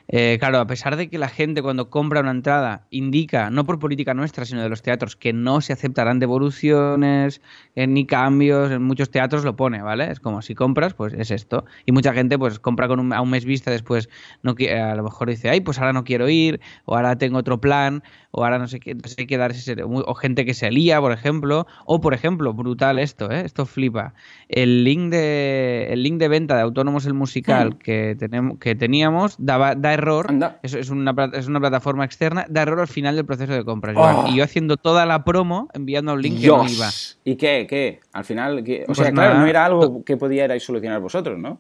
eh, 0.07 0.37
claro, 0.39 0.59
a 0.59 0.67
pesar 0.67 0.97
de 0.97 1.09
que 1.09 1.17
la 1.17 1.29
gente 1.29 1.61
cuando 1.61 1.89
compra 1.89 2.19
una 2.19 2.31
entrada 2.31 2.85
indica, 2.89 3.49
no 3.49 3.65
por 3.65 3.79
política 3.79 4.13
nuestra, 4.13 4.45
sino 4.45 4.61
de 4.61 4.69
los 4.69 4.81
teatros, 4.81 5.15
que 5.15 5.31
no 5.31 5.61
se 5.61 5.73
aceptarán 5.73 6.19
devoluciones 6.19 7.41
eh, 7.75 7.87
ni 7.87 8.05
cambios, 8.05 8.71
en 8.71 8.83
muchos 8.83 9.09
teatros 9.09 9.43
lo 9.43 9.55
pone, 9.55 9.81
¿vale? 9.81 10.11
Es 10.11 10.19
como 10.19 10.41
si 10.41 10.55
compras, 10.55 10.93
pues 10.93 11.13
es 11.13 11.31
esto. 11.31 11.65
Y 11.85 11.93
mucha 11.93 12.13
gente 12.13 12.37
pues 12.37 12.59
compra 12.59 12.87
con 12.87 13.13
a 13.13 13.21
un 13.21 13.29
mes 13.29 13.45
vista, 13.45 13.71
después 13.71 14.09
no 14.41 14.55
a 14.59 14.95
lo 14.95 15.03
mejor 15.03 15.29
dice, 15.29 15.49
ay, 15.49 15.61
pues 15.61 15.79
ahora 15.79 15.93
no 15.93 16.03
quiero 16.03 16.27
ir, 16.29 16.59
o 16.85 16.95
ahora 16.95 17.17
tengo 17.17 17.37
otro 17.37 17.61
plan, 17.61 18.03
o 18.31 18.43
ahora 18.43 18.59
no 18.59 18.67
sé 18.67 18.79
qué, 18.79 18.97
hay 19.17 19.25
que 19.25 19.37
darse, 19.37 19.75
o 19.83 20.15
gente 20.15 20.45
que 20.45 20.53
se 20.53 20.69
lía, 20.71 20.99
por 20.99 21.11
ejemplo, 21.11 21.65
o 21.85 22.01
por 22.01 22.13
ejemplo, 22.13 22.53
brutal 22.53 22.99
esto, 22.99 23.31
¿eh? 23.31 23.43
Esto 23.45 23.65
flipa. 23.65 24.13
El 24.49 24.83
link 24.83 25.11
de, 25.11 25.87
el 25.91 26.03
link 26.03 26.17
de 26.17 26.27
venta 26.27 26.55
de 26.55 26.61
Autónomos 26.61 27.05
el 27.05 27.13
Musical 27.13 27.77
que, 27.77 28.15
tenemos, 28.17 28.57
que 28.57 28.75
teníamos 28.75 29.35
daba, 29.37 29.75
da 29.75 29.93
error, 30.03 30.27
es, 30.61 30.73
es, 30.73 30.89
una, 30.89 31.15
es 31.33 31.47
una 31.47 31.59
plataforma 31.59 32.05
externa, 32.05 32.45
da 32.47 32.61
error 32.61 32.79
al 32.81 32.87
final 32.87 33.15
del 33.15 33.25
proceso 33.25 33.53
de 33.53 33.65
compra. 33.65 33.93
Oh. 33.95 34.27
Y 34.29 34.37
yo 34.37 34.43
haciendo 34.43 34.77
toda 34.77 35.05
la 35.05 35.23
promo, 35.23 35.69
enviando 35.73 36.13
un 36.13 36.21
link 36.21 36.39
que 36.39 36.47
no 36.47 36.67
iba. 36.67 36.89
¿Y 37.23 37.35
qué? 37.35 37.65
¿Qué? 37.67 37.99
Al 38.11 38.23
final, 38.23 38.59
o 38.59 38.85
pues 38.85 38.97
sea, 38.97 39.11
claro, 39.11 39.39
no 39.39 39.47
era 39.47 39.65
algo 39.65 40.03
que 40.03 40.15
podíais 40.15 40.63
solucionar 40.63 40.99
vosotros, 40.99 41.39
¿no? 41.39 41.59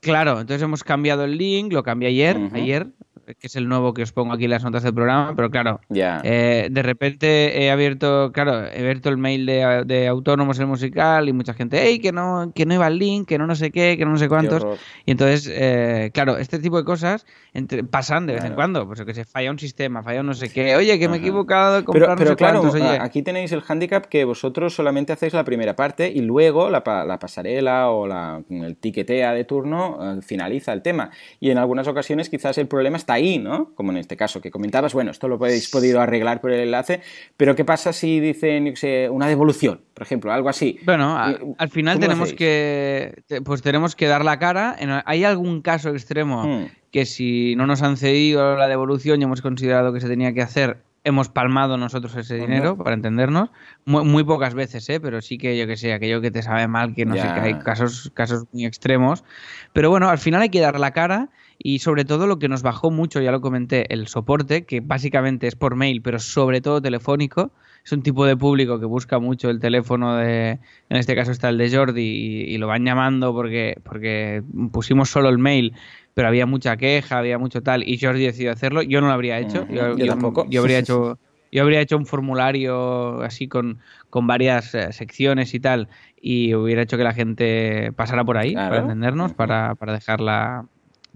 Claro, 0.00 0.40
entonces 0.40 0.62
hemos 0.62 0.82
cambiado 0.82 1.24
el 1.24 1.36
link, 1.36 1.72
lo 1.72 1.82
cambié 1.82 2.08
ayer, 2.08 2.36
ayer, 2.54 2.88
que 3.26 3.46
es 3.46 3.56
el 3.56 3.68
nuevo 3.68 3.94
que 3.94 4.02
os 4.02 4.12
pongo 4.12 4.32
aquí 4.32 4.44
en 4.44 4.50
las 4.50 4.64
notas 4.64 4.82
del 4.82 4.94
programa, 4.94 5.34
pero 5.36 5.50
claro, 5.50 5.80
eh, 5.90 6.68
de 6.70 6.82
repente 6.82 7.62
he 7.62 7.70
abierto, 7.70 8.32
claro, 8.32 8.66
he 8.66 8.80
abierto 8.80 9.08
el 9.08 9.16
mail 9.16 9.46
de, 9.46 9.84
de 9.86 10.08
autónomos 10.08 10.58
el 10.58 10.66
musical 10.66 11.28
y 11.28 11.32
mucha 11.32 11.54
gente, 11.54 11.80
hey, 11.82 11.98
que 11.98 12.12
no, 12.12 12.52
que 12.54 12.66
no 12.66 12.74
iba 12.74 12.86
el 12.86 12.98
link, 12.98 13.28
que 13.28 13.38
no 13.38 13.46
no 13.46 13.54
sé 13.54 13.70
qué, 13.70 13.96
que 13.96 14.04
no, 14.04 14.12
no 14.12 14.18
sé 14.18 14.28
cuántos. 14.28 14.64
Y 15.04 15.12
entonces, 15.12 15.50
eh, 15.52 16.10
claro, 16.12 16.38
este 16.38 16.58
tipo 16.58 16.76
de 16.78 16.84
cosas 16.84 17.26
entre, 17.52 17.84
pasan 17.84 18.26
de 18.26 18.34
vez 18.34 18.44
en 18.44 18.54
cuando, 18.54 18.86
pues 18.86 19.02
que 19.02 19.14
se 19.14 19.24
falla 19.24 19.50
un 19.50 19.58
sistema, 19.58 20.02
falla 20.02 20.20
un 20.20 20.26
no 20.26 20.34
sé 20.34 20.52
qué, 20.52 20.76
oye, 20.76 20.98
que 20.98 21.08
me 21.08 21.16
he 21.16 21.18
equivocado 21.18 21.76
de 21.76 21.84
comprar 21.84 22.16
pero, 22.16 22.24
no 22.24 22.30
sé 22.30 22.36
claro, 22.36 22.60
cuántos, 22.60 22.80
oye. 22.80 22.98
aquí 23.00 23.22
tenéis 23.22 23.52
el 23.52 23.62
handicap 23.66 24.06
que 24.06 24.24
vosotros 24.24 24.74
solamente 24.74 25.12
hacéis 25.12 25.32
la 25.32 25.44
primera 25.44 25.76
parte 25.76 26.10
y 26.10 26.20
luego 26.20 26.70
la, 26.70 26.82
la 27.06 27.18
pasarela 27.18 27.90
o 27.90 28.06
la, 28.06 28.42
el 28.50 28.76
tiquetea 28.76 29.32
de 29.32 29.44
turno 29.44 29.98
eh, 30.00 30.22
finaliza 30.22 30.72
el 30.72 30.82
tema. 30.82 31.10
Y 31.40 31.50
en 31.50 31.58
algunas 31.58 31.88
ocasiones 31.88 32.28
quizás 32.28 32.58
el 32.58 32.68
problema 32.68 32.96
está 32.96 33.14
ahí, 33.14 33.19
¿no? 33.38 33.74
Como 33.74 33.92
en 33.92 33.98
este 33.98 34.16
caso 34.16 34.40
que 34.40 34.50
comentabas, 34.50 34.94
bueno, 34.94 35.10
esto 35.10 35.28
lo 35.28 35.36
habéis 35.36 35.70
podido 35.70 36.00
arreglar 36.00 36.40
por 36.40 36.52
el 36.52 36.60
enlace, 36.60 37.00
pero 37.36 37.54
¿qué 37.54 37.64
pasa 37.64 37.92
si 37.92 38.20
dicen 38.20 38.72
una 39.10 39.26
devolución, 39.26 39.82
por 39.94 40.02
ejemplo, 40.02 40.32
algo 40.32 40.48
así? 40.48 40.78
Bueno, 40.84 41.16
al 41.16 41.68
final 41.70 41.98
tenemos 41.98 42.32
que, 42.32 43.22
pues 43.44 43.62
tenemos 43.62 43.96
que 43.96 44.06
dar 44.06 44.24
la 44.24 44.38
cara. 44.38 44.76
¿Hay 45.06 45.24
algún 45.24 45.62
caso 45.62 45.90
extremo 45.90 46.44
hmm. 46.44 46.66
que 46.90 47.06
si 47.06 47.54
no 47.56 47.66
nos 47.66 47.82
han 47.82 47.96
cedido 47.96 48.56
la 48.56 48.68
devolución 48.68 49.20
y 49.20 49.24
hemos 49.24 49.42
considerado 49.42 49.92
que 49.92 50.00
se 50.00 50.08
tenía 50.08 50.32
que 50.32 50.42
hacer, 50.42 50.78
hemos 51.04 51.28
palmado 51.28 51.76
nosotros 51.76 52.14
ese 52.16 52.36
dinero, 52.36 52.76
para 52.76 52.94
entendernos. 52.94 53.50
Muy, 53.84 54.24
pocas 54.24 54.54
veces, 54.54 54.88
¿eh? 54.90 55.00
Pero 55.00 55.20
sí 55.22 55.38
que 55.38 55.56
yo 55.56 55.66
que 55.66 55.76
sé, 55.76 55.92
aquello 55.92 56.20
que 56.20 56.30
te 56.30 56.42
sabe 56.42 56.66
mal, 56.68 56.94
que 56.94 57.06
no 57.06 57.14
sé, 57.14 57.22
que 57.22 57.40
hay 57.40 57.58
casos, 57.60 58.10
casos 58.14 58.44
muy 58.52 58.66
extremos. 58.66 59.24
Pero 59.72 59.90
bueno, 59.90 60.08
al 60.08 60.18
final 60.18 60.42
hay 60.42 60.50
que 60.50 60.60
dar 60.60 60.78
la 60.78 60.92
cara 60.92 61.30
y 61.62 61.80
sobre 61.80 62.06
todo 62.06 62.26
lo 62.26 62.38
que 62.38 62.48
nos 62.48 62.62
bajó 62.62 62.90
mucho, 62.90 63.20
ya 63.20 63.30
lo 63.32 63.42
comenté, 63.42 63.92
el 63.92 64.08
soporte, 64.08 64.64
que 64.64 64.80
básicamente 64.80 65.46
es 65.46 65.56
por 65.56 65.76
mail, 65.76 66.00
pero 66.00 66.18
sobre 66.18 66.62
todo 66.62 66.80
telefónico. 66.80 67.52
Es 67.84 67.92
un 67.92 68.02
tipo 68.02 68.24
de 68.24 68.36
público 68.36 68.80
que 68.80 68.86
busca 68.86 69.18
mucho 69.18 69.50
el 69.50 69.60
teléfono 69.60 70.16
de, 70.16 70.58
en 70.88 70.96
este 70.96 71.14
caso 71.14 71.32
está 71.32 71.50
el 71.50 71.58
de 71.58 71.70
Jordi, 71.74 72.02
y, 72.48 72.56
lo 72.56 72.66
van 72.66 72.84
llamando 72.84 73.34
porque, 73.34 73.78
porque 73.82 74.42
pusimos 74.72 75.10
solo 75.10 75.28
el 75.28 75.38
mail 75.38 75.74
pero 76.14 76.28
había 76.28 76.44
mucha 76.44 76.76
queja, 76.76 77.18
había 77.18 77.38
mucho 77.38 77.62
tal, 77.62 77.86
y 77.88 77.98
Jordi 77.98 78.24
decidió 78.24 78.52
hacerlo. 78.52 78.82
Yo 78.82 79.00
no 79.00 79.06
lo 79.06 79.12
habría 79.12 79.38
hecho. 79.38 79.66
Yo, 79.68 79.96
tampoco. 80.06 80.44
Yo 80.50 80.60
habría 80.60 80.78
hecho. 80.78 81.18
Yo 81.52 81.62
habría 81.62 81.80
hecho 81.80 81.96
un 81.96 82.06
formulario 82.06 83.22
así 83.22 83.48
con, 83.48 83.78
con 84.08 84.26
varias 84.26 84.74
eh, 84.74 84.92
secciones 84.92 85.54
y 85.54 85.60
tal, 85.60 85.88
y 86.20 86.54
hubiera 86.54 86.82
hecho 86.82 86.96
que 86.96 87.04
la 87.04 87.12
gente 87.12 87.92
pasara 87.96 88.24
por 88.24 88.38
ahí 88.38 88.54
para 88.54 88.78
entendernos, 88.78 89.32
para, 89.32 89.74
para 89.74 89.94
dejarla 89.94 90.66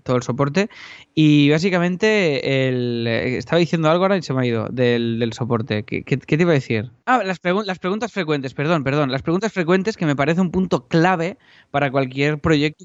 todo 0.05 0.17
el 0.17 0.23
soporte. 0.23 0.71
Y 1.15 1.51
básicamente 1.51 2.69
el, 2.69 3.07
eh, 3.09 3.37
estaba 3.39 3.59
diciendo 3.59 3.91
algo 3.91 4.05
ahora 4.05 4.17
y 4.17 4.23
se 4.23 4.33
me 4.33 4.43
ha 4.43 4.47
ido 4.47 4.69
del, 4.69 5.33
soporte. 5.33 5.83
¿Qué, 5.83 6.03
te 6.03 6.35
iba 6.41 6.53
a 6.53 6.55
decir? 6.55 6.91
Ah, 7.07 7.23
las, 7.25 7.41
las 7.43 7.79
preguntas 7.79 8.13
frecuentes, 8.13 8.55
perdón, 8.55 8.85
perdón. 8.85 9.11
Las 9.11 9.23
preguntas 9.23 9.53
frecuentes 9.53 9.97
que 9.97 10.07
me 10.07 10.15
parece 10.15 10.41
un 10.41 10.51
punto 10.51 10.87
clave 10.87 11.39
para 11.71 11.91
cualquier 11.91 12.39
proyecto 12.39 12.85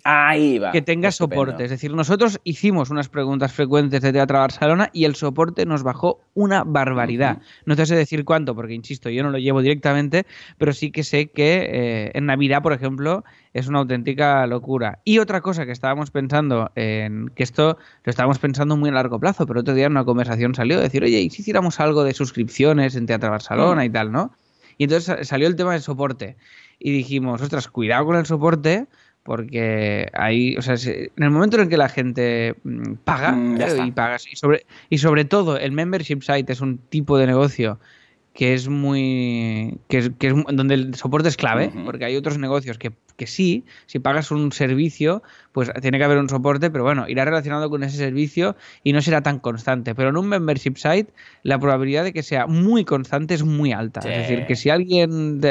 que 0.72 0.82
tenga 0.82 1.12
soporte. 1.12 1.66
Es 1.66 1.70
decir, 1.70 1.94
nosotros 1.94 2.40
hicimos 2.44 2.90
unas 2.90 3.10
preguntas 3.10 3.54
frecuentes 3.54 4.02
de 4.02 4.14
Teatro 4.14 4.40
Barcelona 4.40 4.90
y 4.94 5.06
el 5.06 5.16
soporte 5.16 5.66
nos 5.66 5.84
bajó 5.84 6.22
una 6.34 6.64
barbaridad. 6.64 7.42
No 7.66 7.76
te 7.76 7.86
sé 7.86 7.96
decir 7.96 8.26
cuánto, 8.26 8.56
porque 8.56 8.74
insisto, 8.74 9.10
yo 9.10 9.24
no 9.24 9.30
lo 9.30 9.38
llevo 9.38 9.62
directamente, 9.62 10.26
pero 10.58 10.74
sí 10.74 10.92
que 10.92 11.04
sé 11.04 11.28
que 11.28 11.68
eh, 11.70 12.12
en 12.14 12.26
Navidad, 12.26 12.62
por 12.64 12.74
ejemplo, 12.74 13.24
es 13.54 13.68
una 13.68 13.80
auténtica 13.80 14.46
locura. 14.48 15.00
Y 15.04 15.20
otra 15.20 15.42
cosa 15.42 15.66
que 15.66 15.72
estábamos 15.72 16.12
pensando 16.12 16.72
en 17.10 17.30
que 17.30 17.44
esto 17.44 17.78
lo 18.04 18.10
estábamos 18.10 18.40
pensando 18.40 18.78
muy 18.78 18.90
a 18.90 18.94
largo 18.94 19.20
plazo, 19.20 19.46
pero 19.46 19.62
otro 19.62 19.74
día 19.74 19.86
en 19.88 19.94
una 19.94 20.06
conversación 20.06 20.56
salió 20.56 20.78
de 20.78 20.84
decir, 20.84 21.04
oye, 21.04 21.20
¿y 21.20 21.30
si 21.30 21.42
hiciéramos 21.42 21.80
algo 21.80 22.04
de 22.04 22.14
suscripciones 22.14 22.96
en 22.96 23.06
Teatro 23.06 23.32
Barcelona 23.32 23.86
y 23.86 23.90
tal, 23.90 24.12
no? 24.12 24.34
Y 24.78 24.86
entonces 24.86 25.28
salió 25.28 25.48
el 25.48 25.56
tema 25.56 25.74
del 25.74 25.82
soporte. 25.82 26.38
Y 26.80 26.92
dijimos, 26.92 27.42
ostras, 27.42 27.68
cuidado 27.68 28.06
con 28.06 28.16
el 28.16 28.26
soporte, 28.26 28.88
porque 29.24 30.08
ahí, 30.14 30.56
o 30.58 30.62
sea, 30.62 30.76
en 30.76 31.24
el 31.24 31.30
momento 31.30 31.58
en 31.58 31.64
el 31.64 31.70
que 31.70 31.78
la 31.78 31.90
gente 31.90 32.56
mm, 32.64 32.94
paga, 33.04 33.34
mm, 33.34 33.62
eh, 33.62 33.86
y 33.88 33.92
paga, 33.92 34.18
y 34.32 34.36
sobre, 34.36 34.66
y 34.90 34.98
sobre 35.00 35.26
todo 35.26 35.58
el 35.58 35.72
membership 35.72 36.22
site 36.22 36.54
es 36.54 36.62
un 36.62 36.78
tipo 36.78 37.18
de 37.18 37.28
negocio 37.28 37.80
que 38.34 38.54
es 38.54 38.70
muy. 38.70 39.78
que 39.90 39.98
es, 39.98 40.12
que 40.18 40.28
es 40.28 40.34
donde 40.54 40.76
el 40.76 40.96
soporte 40.96 41.28
es 41.28 41.36
clave, 41.36 41.72
porque 41.84 42.06
hay 42.06 42.16
otros 42.16 42.38
negocios 42.38 42.78
que, 42.78 42.94
que, 43.18 43.28
sí, 43.28 43.66
si 43.86 44.00
pagas 44.00 44.32
un 44.32 44.54
servicio, 44.54 45.24
pues 45.60 45.70
tiene 45.82 45.98
que 45.98 46.06
haber 46.06 46.20
un 46.20 46.30
soporte, 46.30 46.72
pero 46.72 46.86
bueno, 46.86 47.06
irá 47.10 47.26
relacionado 47.26 47.70
con 47.70 47.84
ese 47.84 47.98
servicio 47.98 48.56
y 48.82 48.94
no 48.94 49.02
será 49.02 49.20
tan 49.22 49.40
constante. 49.40 49.94
Pero 49.94 50.08
en 50.08 50.16
un 50.16 50.30
membership 50.30 50.78
site, 50.78 51.12
la 51.44 51.60
probabilidad 51.60 52.06
de 52.06 52.14
que 52.14 52.24
sea 52.24 52.48
muy 52.48 52.86
constante 52.86 53.34
es 53.34 53.44
muy 53.44 53.74
alta. 53.74 54.00
Es 54.00 54.20
decir, 54.20 54.46
que 54.46 54.56
si 54.56 54.70
alguien, 54.70 55.42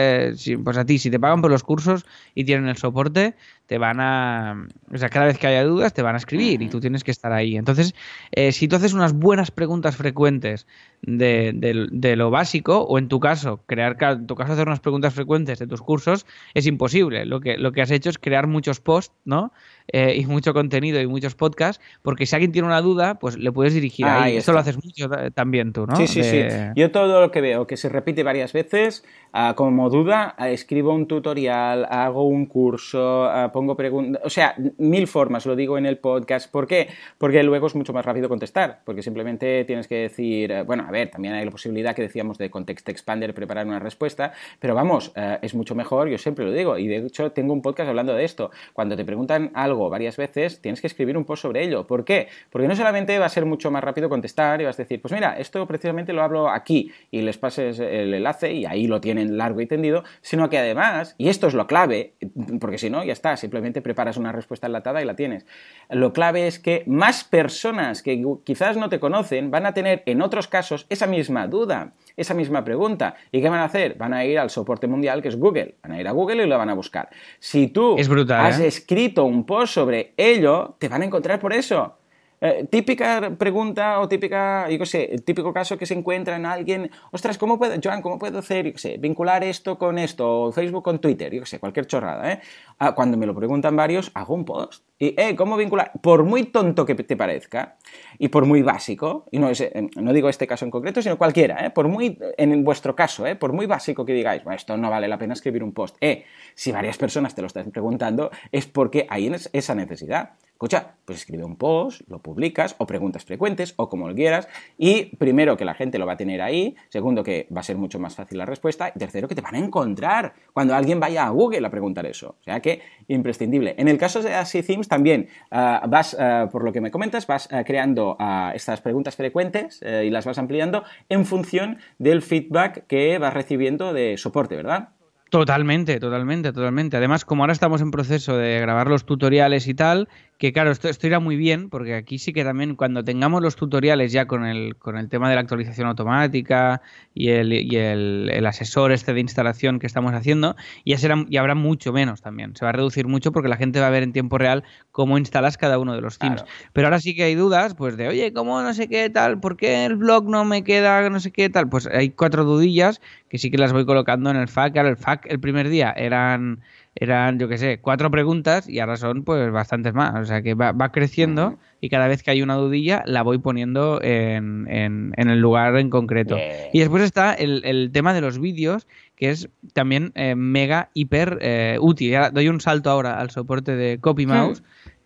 pues 0.64 0.78
a 0.78 0.86
ti, 0.86 0.98
si 0.98 1.10
te 1.10 1.20
pagan 1.20 1.42
por 1.42 1.50
los 1.50 1.62
cursos 1.62 2.06
y 2.34 2.44
tienen 2.44 2.68
el 2.68 2.78
soporte, 2.78 3.34
te 3.68 3.76
van 3.76 4.00
a. 4.00 4.66
O 4.90 4.96
sea, 4.96 5.10
cada 5.10 5.26
vez 5.26 5.38
que 5.38 5.46
haya 5.46 5.62
dudas, 5.62 5.92
te 5.92 6.00
van 6.00 6.14
a 6.14 6.18
escribir 6.18 6.62
y 6.62 6.70
tú 6.70 6.80
tienes 6.80 7.04
que 7.04 7.10
estar 7.10 7.34
ahí. 7.34 7.58
Entonces, 7.58 7.94
eh, 8.32 8.50
si 8.52 8.66
tú 8.66 8.76
haces 8.76 8.94
unas 8.94 9.12
buenas 9.12 9.50
preguntas 9.50 9.94
frecuentes 9.94 10.66
de, 11.02 11.52
de, 11.54 12.16
lo 12.16 12.30
básico, 12.30 12.80
o 12.80 12.96
en 12.96 13.08
tu 13.08 13.20
caso, 13.20 13.60
crear, 13.66 13.98
en 14.00 14.26
tu 14.26 14.36
caso, 14.36 14.54
hacer 14.54 14.66
unas 14.66 14.80
preguntas 14.80 15.12
frecuentes 15.12 15.58
de 15.58 15.66
tus 15.66 15.82
cursos, 15.82 16.24
es 16.54 16.66
imposible. 16.66 17.26
Lo 17.26 17.40
que, 17.40 17.58
lo 17.58 17.72
que 17.72 17.82
has 17.82 17.90
hecho 17.90 18.08
es 18.08 18.18
crear 18.18 18.46
muchos 18.46 18.80
posts, 18.80 19.14
¿no? 19.26 19.52
Eh, 19.90 20.16
y 20.18 20.26
mucho 20.26 20.52
contenido 20.52 21.00
y 21.00 21.06
muchos 21.06 21.34
podcasts, 21.34 21.82
porque 22.02 22.26
si 22.26 22.36
alguien 22.36 22.52
tiene 22.52 22.68
una 22.68 22.82
duda, 22.82 23.18
pues 23.18 23.38
le 23.38 23.50
puedes 23.50 23.72
dirigir 23.72 24.04
ahí. 24.06 24.36
Eso 24.36 24.52
lo 24.52 24.58
haces 24.58 24.76
mucho 24.76 25.08
también 25.34 25.72
tú, 25.72 25.86
¿no? 25.86 25.96
Sí, 25.96 26.06
sí, 26.06 26.22
sí. 26.22 26.44
Yo 26.76 26.90
todo 26.90 27.22
lo 27.22 27.30
que 27.30 27.40
veo 27.40 27.66
que 27.66 27.78
se 27.78 27.88
repite 27.88 28.22
varias 28.22 28.52
veces, 28.52 29.02
ah, 29.32 29.54
como 29.56 29.90
duda, 29.90 30.34
ah, 30.36 30.50
escribo 30.50 30.92
un 30.92 31.06
tutorial, 31.06 31.86
hago 31.90 32.26
un 32.26 32.46
curso, 32.46 33.24
ah, 33.24 33.50
pongo 33.52 33.76
preguntas, 33.76 34.22
o 34.24 34.30
sea, 34.30 34.54
mil 34.78 35.06
formas, 35.06 35.46
lo 35.46 35.56
digo 35.56 35.78
en 35.78 35.86
el 35.86 35.98
podcast. 35.98 36.50
¿Por 36.50 36.66
qué? 36.66 36.88
Porque 37.18 37.42
luego 37.42 37.66
es 37.66 37.74
mucho 37.74 37.92
más 37.92 38.04
rápido 38.04 38.28
contestar, 38.28 38.80
porque 38.84 39.02
simplemente 39.02 39.64
tienes 39.64 39.88
que 39.88 39.96
decir, 39.96 40.52
bueno, 40.66 40.84
a 40.86 40.90
ver, 40.90 41.10
también 41.10 41.34
hay 41.34 41.44
la 41.44 41.50
posibilidad 41.50 41.94
que 41.94 42.02
decíamos 42.02 42.38
de 42.38 42.50
Context 42.50 42.88
Expander, 42.88 43.34
preparar 43.34 43.66
una 43.66 43.78
respuesta, 43.78 44.32
pero 44.58 44.74
vamos, 44.74 45.12
es 45.42 45.54
mucho 45.54 45.74
mejor, 45.74 46.08
yo 46.08 46.18
siempre 46.18 46.44
lo 46.44 46.52
digo, 46.52 46.78
y 46.78 46.88
de 46.88 46.98
hecho 46.98 47.32
tengo 47.32 47.52
un 47.52 47.62
podcast 47.62 47.88
hablando 47.88 48.14
de 48.14 48.24
esto. 48.24 48.50
Cuando 48.72 48.96
te 48.96 49.04
preguntan 49.04 49.50
algo, 49.54 49.88
varias 49.90 50.16
veces, 50.16 50.60
tienes 50.60 50.80
que 50.80 50.86
escribir 50.86 51.16
un 51.16 51.24
post 51.24 51.42
sobre 51.42 51.64
ello. 51.64 51.86
¿Por 51.86 52.04
qué? 52.04 52.28
Porque 52.50 52.68
no 52.68 52.76
solamente 52.76 53.18
va 53.18 53.26
a 53.26 53.28
ser 53.28 53.44
mucho 53.44 53.70
más 53.70 53.82
rápido 53.82 54.08
contestar 54.08 54.60
y 54.60 54.64
vas 54.64 54.78
a 54.78 54.82
decir, 54.82 55.00
pues 55.00 55.12
mira, 55.12 55.38
esto 55.38 55.66
precisamente 55.66 56.12
lo 56.12 56.22
hablo 56.22 56.48
aquí 56.48 56.92
y 57.10 57.22
les 57.22 57.38
pases 57.38 57.78
el 57.78 58.14
enlace 58.14 58.52
y 58.52 58.64
ahí 58.64 58.86
lo 58.86 59.00
tienen 59.00 59.27
largo 59.36 59.60
y 59.60 59.66
tendido, 59.66 60.04
sino 60.20 60.48
que 60.48 60.58
además, 60.58 61.14
y 61.18 61.28
esto 61.28 61.46
es 61.46 61.54
lo 61.54 61.66
clave, 61.66 62.14
porque 62.60 62.78
si 62.78 62.90
no, 62.90 63.04
ya 63.04 63.12
está, 63.12 63.36
simplemente 63.36 63.82
preparas 63.82 64.16
una 64.16 64.32
respuesta 64.32 64.66
enlatada 64.66 65.02
y 65.02 65.04
la 65.04 65.16
tienes. 65.16 65.46
Lo 65.90 66.12
clave 66.12 66.46
es 66.46 66.58
que 66.58 66.84
más 66.86 67.24
personas 67.24 68.02
que 68.02 68.24
quizás 68.44 68.76
no 68.76 68.88
te 68.88 69.00
conocen 69.00 69.50
van 69.50 69.66
a 69.66 69.74
tener 69.74 70.02
en 70.06 70.22
otros 70.22 70.48
casos 70.48 70.86
esa 70.88 71.06
misma 71.06 71.46
duda, 71.46 71.92
esa 72.16 72.34
misma 72.34 72.64
pregunta. 72.64 73.14
¿Y 73.32 73.40
qué 73.40 73.48
van 73.48 73.60
a 73.60 73.64
hacer? 73.64 73.96
Van 73.96 74.14
a 74.14 74.24
ir 74.24 74.38
al 74.38 74.50
soporte 74.50 74.86
mundial 74.86 75.22
que 75.22 75.28
es 75.28 75.36
Google. 75.36 75.76
Van 75.82 75.92
a 75.92 76.00
ir 76.00 76.08
a 76.08 76.12
Google 76.12 76.44
y 76.44 76.46
lo 76.46 76.58
van 76.58 76.70
a 76.70 76.74
buscar. 76.74 77.08
Si 77.38 77.68
tú 77.68 77.96
has 78.30 78.60
¿eh? 78.60 78.66
escrito 78.66 79.24
un 79.24 79.44
post 79.44 79.74
sobre 79.74 80.14
ello, 80.16 80.76
te 80.78 80.88
van 80.88 81.02
a 81.02 81.04
encontrar 81.04 81.38
por 81.40 81.52
eso. 81.52 81.98
Eh, 82.40 82.66
típica 82.70 83.36
pregunta 83.36 84.00
o 84.00 84.08
típica, 84.08 84.70
yo 84.70 84.86
sé, 84.86 85.12
el 85.12 85.22
típico 85.24 85.52
caso 85.52 85.76
que 85.76 85.86
se 85.86 85.94
encuentra 85.94 86.36
en 86.36 86.46
alguien, 86.46 86.90
ostras, 87.10 87.36
¿cómo 87.36 87.58
puedo, 87.58 87.74
Joan, 87.82 88.00
cómo 88.00 88.18
puedo 88.18 88.38
hacer, 88.38 88.70
yo 88.72 88.78
sé, 88.78 88.96
vincular 88.98 89.42
esto 89.42 89.76
con 89.76 89.98
esto, 89.98 90.42
o 90.42 90.52
Facebook 90.52 90.84
con 90.84 91.00
Twitter, 91.00 91.34
yo 91.34 91.44
sé, 91.44 91.58
cualquier 91.58 91.86
chorrada, 91.86 92.32
¿eh? 92.32 92.40
Ah, 92.78 92.94
cuando 92.94 93.16
me 93.16 93.26
lo 93.26 93.34
preguntan 93.34 93.74
varios, 93.76 94.10
hago 94.14 94.34
un 94.34 94.44
post. 94.44 94.87
Y, 95.00 95.14
eh, 95.16 95.36
¿cómo 95.36 95.56
vincular? 95.56 95.92
Por 96.00 96.24
muy 96.24 96.44
tonto 96.44 96.84
que 96.84 96.96
te 96.96 97.16
parezca, 97.16 97.76
y 98.18 98.28
por 98.28 98.46
muy 98.46 98.62
básico, 98.62 99.26
y 99.30 99.38
no, 99.38 99.48
eh, 99.50 99.88
no 99.96 100.12
digo 100.12 100.28
este 100.28 100.46
caso 100.46 100.64
en 100.64 100.72
concreto, 100.72 101.00
sino 101.00 101.16
cualquiera, 101.16 101.64
¿eh? 101.64 101.70
Por 101.70 101.86
muy, 101.86 102.18
en 102.36 102.64
vuestro 102.64 102.96
caso, 102.96 103.24
¿eh? 103.24 103.36
Por 103.36 103.52
muy 103.52 103.66
básico 103.66 104.04
que 104.04 104.12
digáis, 104.12 104.42
bueno, 104.42 104.56
esto 104.56 104.76
no 104.76 104.90
vale 104.90 105.06
la 105.06 105.16
pena 105.16 105.34
escribir 105.34 105.62
un 105.62 105.72
post, 105.72 105.96
eh, 106.00 106.24
si 106.54 106.72
varias 106.72 106.98
personas 106.98 107.34
te 107.34 107.42
lo 107.42 107.46
están 107.46 107.70
preguntando, 107.70 108.30
es 108.50 108.66
porque 108.66 109.06
hay 109.08 109.32
esa 109.52 109.74
necesidad. 109.76 110.30
Escucha, 110.58 110.96
pues 111.04 111.18
escribe 111.18 111.44
un 111.44 111.54
post, 111.54 112.00
lo 112.08 112.18
publicas, 112.18 112.74
o 112.78 112.86
preguntas 112.86 113.24
frecuentes, 113.24 113.74
o 113.76 113.88
como 113.88 114.08
lo 114.08 114.14
quieras, 114.16 114.48
y 114.76 115.14
primero 115.16 115.56
que 115.56 115.64
la 115.64 115.74
gente 115.74 115.98
lo 115.98 116.06
va 116.06 116.14
a 116.14 116.16
tener 116.16 116.42
ahí, 116.42 116.74
segundo 116.88 117.22
que 117.22 117.46
va 117.56 117.60
a 117.60 117.62
ser 117.62 117.76
mucho 117.76 118.00
más 118.00 118.16
fácil 118.16 118.38
la 118.38 118.44
respuesta, 118.44 118.90
y 118.92 118.98
tercero 118.98 119.28
que 119.28 119.36
te 119.36 119.40
van 119.40 119.54
a 119.54 119.58
encontrar 119.58 120.34
cuando 120.52 120.74
alguien 120.74 120.98
vaya 120.98 121.26
a 121.26 121.30
Google 121.30 121.64
a 121.64 121.70
preguntar 121.70 122.06
eso. 122.06 122.34
O 122.40 122.42
sea 122.42 122.58
que, 122.58 122.80
imprescindible. 123.06 123.76
En 123.78 123.86
el 123.86 123.98
caso 123.98 124.20
de 124.20 124.34
Así 124.34 124.64
Themes 124.64 124.87
también 124.88 125.28
ah, 125.50 125.84
vas, 125.88 126.16
ah, 126.18 126.48
por 126.50 126.64
lo 126.64 126.72
que 126.72 126.80
me 126.80 126.90
comentas, 126.90 127.26
vas 127.26 127.48
ah, 127.52 127.64
creando 127.64 128.16
estas 128.54 128.80
preguntas 128.80 129.16
frecuentes 129.16 129.80
eh, 129.82 130.04
y 130.06 130.10
las 130.10 130.24
vas 130.24 130.38
ampliando 130.38 130.84
en 131.08 131.24
función 131.24 131.78
del 131.98 132.22
feedback 132.22 132.86
que 132.86 133.18
vas 133.18 133.34
recibiendo 133.34 133.92
de 133.92 134.16
soporte, 134.16 134.56
¿verdad? 134.56 134.90
Totalmente, 135.30 136.00
totalmente, 136.00 136.52
totalmente. 136.52 136.96
Además, 136.96 137.26
como 137.26 137.42
ahora 137.42 137.52
estamos 137.52 137.82
en 137.82 137.90
proceso 137.90 138.36
de 138.38 138.60
grabar 138.60 138.88
los 138.88 139.04
tutoriales 139.04 139.68
y 139.68 139.74
tal, 139.74 140.08
que 140.38 140.52
claro, 140.52 140.70
esto, 140.70 140.88
esto, 140.88 141.06
irá 141.06 141.20
muy 141.20 141.36
bien, 141.36 141.68
porque 141.68 141.94
aquí 141.94 142.18
sí 142.18 142.32
que 142.32 142.44
también 142.44 142.76
cuando 142.76 143.04
tengamos 143.04 143.42
los 143.42 143.56
tutoriales 143.56 144.12
ya 144.12 144.26
con 144.26 144.46
el, 144.46 144.76
con 144.76 144.96
el 144.96 145.08
tema 145.08 145.28
de 145.28 145.34
la 145.34 145.42
actualización 145.42 145.88
automática 145.88 146.80
y 147.12 147.30
el, 147.30 147.52
y 147.52 147.76
el, 147.76 148.30
el 148.32 148.46
asesor 148.46 148.92
este 148.92 149.12
de 149.12 149.20
instalación 149.20 149.80
que 149.80 149.86
estamos 149.86 150.14
haciendo, 150.14 150.56
ya, 150.86 150.96
será, 150.96 151.26
ya 151.28 151.40
habrá 151.40 151.54
mucho 151.54 151.92
menos 151.92 152.22
también. 152.22 152.56
Se 152.56 152.64
va 152.64 152.70
a 152.70 152.72
reducir 152.72 153.06
mucho 153.06 153.30
porque 153.32 153.48
la 153.48 153.56
gente 153.56 153.80
va 153.80 153.88
a 153.88 153.90
ver 153.90 154.04
en 154.04 154.12
tiempo 154.12 154.38
real 154.38 154.64
cómo 154.92 155.18
instalas 155.18 155.58
cada 155.58 155.78
uno 155.78 155.94
de 155.94 156.00
los 156.00 156.18
themes. 156.18 156.44
Pero 156.72 156.86
ahora 156.86 157.00
sí 157.00 157.14
que 157.14 157.24
hay 157.24 157.34
dudas, 157.34 157.74
pues 157.74 157.96
de, 157.96 158.08
oye, 158.08 158.32
¿cómo 158.32 158.62
no 158.62 158.72
sé 158.72 158.88
qué 158.88 159.10
tal? 159.10 159.40
¿Por 159.40 159.56
qué 159.56 159.84
el 159.84 159.96
blog 159.96 160.30
no 160.30 160.44
me 160.44 160.64
queda 160.64 161.10
no 161.10 161.20
sé 161.20 161.32
qué 161.32 161.50
tal? 161.50 161.68
Pues 161.68 161.86
hay 161.86 162.10
cuatro 162.10 162.44
dudillas 162.44 163.00
que 163.28 163.38
sí 163.38 163.50
que 163.50 163.58
las 163.58 163.72
voy 163.72 163.84
colocando 163.84 164.30
en 164.30 164.36
el 164.36 164.48
FAQ. 164.48 164.76
Ahora 164.76 164.88
el 164.90 164.96
FAQ 164.96 165.26
el 165.26 165.40
primer 165.40 165.68
día 165.68 165.92
eran 165.96 166.60
eran, 167.00 167.38
yo 167.38 167.48
qué 167.48 167.58
sé, 167.58 167.78
cuatro 167.80 168.10
preguntas 168.10 168.68
y 168.68 168.80
ahora 168.80 168.96
son 168.96 169.22
pues 169.22 169.52
bastantes 169.52 169.94
más. 169.94 170.14
O 170.16 170.24
sea 170.24 170.42
que 170.42 170.54
va, 170.54 170.74
creciendo 170.90 171.58
y 171.80 171.90
cada 171.90 172.08
vez 172.08 172.24
que 172.24 172.32
hay 172.32 172.42
una 172.42 172.54
dudilla 172.54 173.04
la 173.06 173.22
voy 173.22 173.38
poniendo 173.38 174.00
en, 174.02 174.66
en, 174.68 175.12
el 175.16 175.38
lugar 175.38 175.76
en 175.76 175.90
concreto. 175.90 176.36
Y 176.72 176.80
después 176.80 177.04
está 177.04 177.34
el, 177.34 177.90
tema 177.92 178.14
de 178.14 178.20
los 178.20 178.40
vídeos, 178.40 178.88
que 179.14 179.30
es 179.30 179.48
también 179.74 180.10
eh, 180.16 180.34
mega, 180.34 180.90
hiper 180.92 181.38
eh, 181.40 181.78
útil. 181.80 182.16
doy 182.32 182.48
un 182.48 182.60
salto 182.60 182.90
ahora 182.90 183.20
al 183.20 183.30
soporte 183.30 183.76
de 183.76 184.00
CopyMouse. 184.00 184.64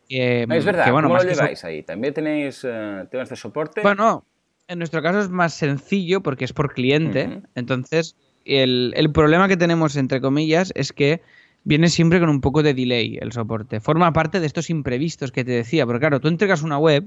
es 0.08 0.64
verdad, 0.64 0.90
¿cómo 0.90 1.02
lo 1.02 1.22
lleváis 1.22 1.62
ahí? 1.64 1.82
¿También 1.82 2.14
tenéis 2.14 2.66
temas 3.10 3.28
de 3.28 3.36
soporte? 3.36 3.82
Bueno, 3.82 4.24
en 4.68 4.78
nuestro 4.78 5.02
caso 5.02 5.20
es 5.20 5.28
más 5.28 5.54
sencillo 5.54 6.22
porque 6.22 6.44
es 6.44 6.52
por 6.52 6.72
cliente. 6.74 7.42
Entonces, 7.54 8.16
el, 8.44 8.92
el 8.96 9.12
problema 9.12 9.48
que 9.48 9.56
tenemos, 9.56 9.96
entre 9.96 10.20
comillas, 10.20 10.72
es 10.74 10.92
que 10.92 11.22
viene 11.64 11.88
siempre 11.88 12.20
con 12.20 12.28
un 12.28 12.40
poco 12.40 12.62
de 12.62 12.74
delay 12.74 13.18
el 13.20 13.32
soporte. 13.32 13.80
Forma 13.80 14.12
parte 14.12 14.40
de 14.40 14.46
estos 14.46 14.70
imprevistos 14.70 15.32
que 15.32 15.44
te 15.44 15.52
decía. 15.52 15.86
Porque 15.86 16.00
claro, 16.00 16.20
tú 16.20 16.28
entregas 16.28 16.62
una 16.62 16.78
web 16.78 17.04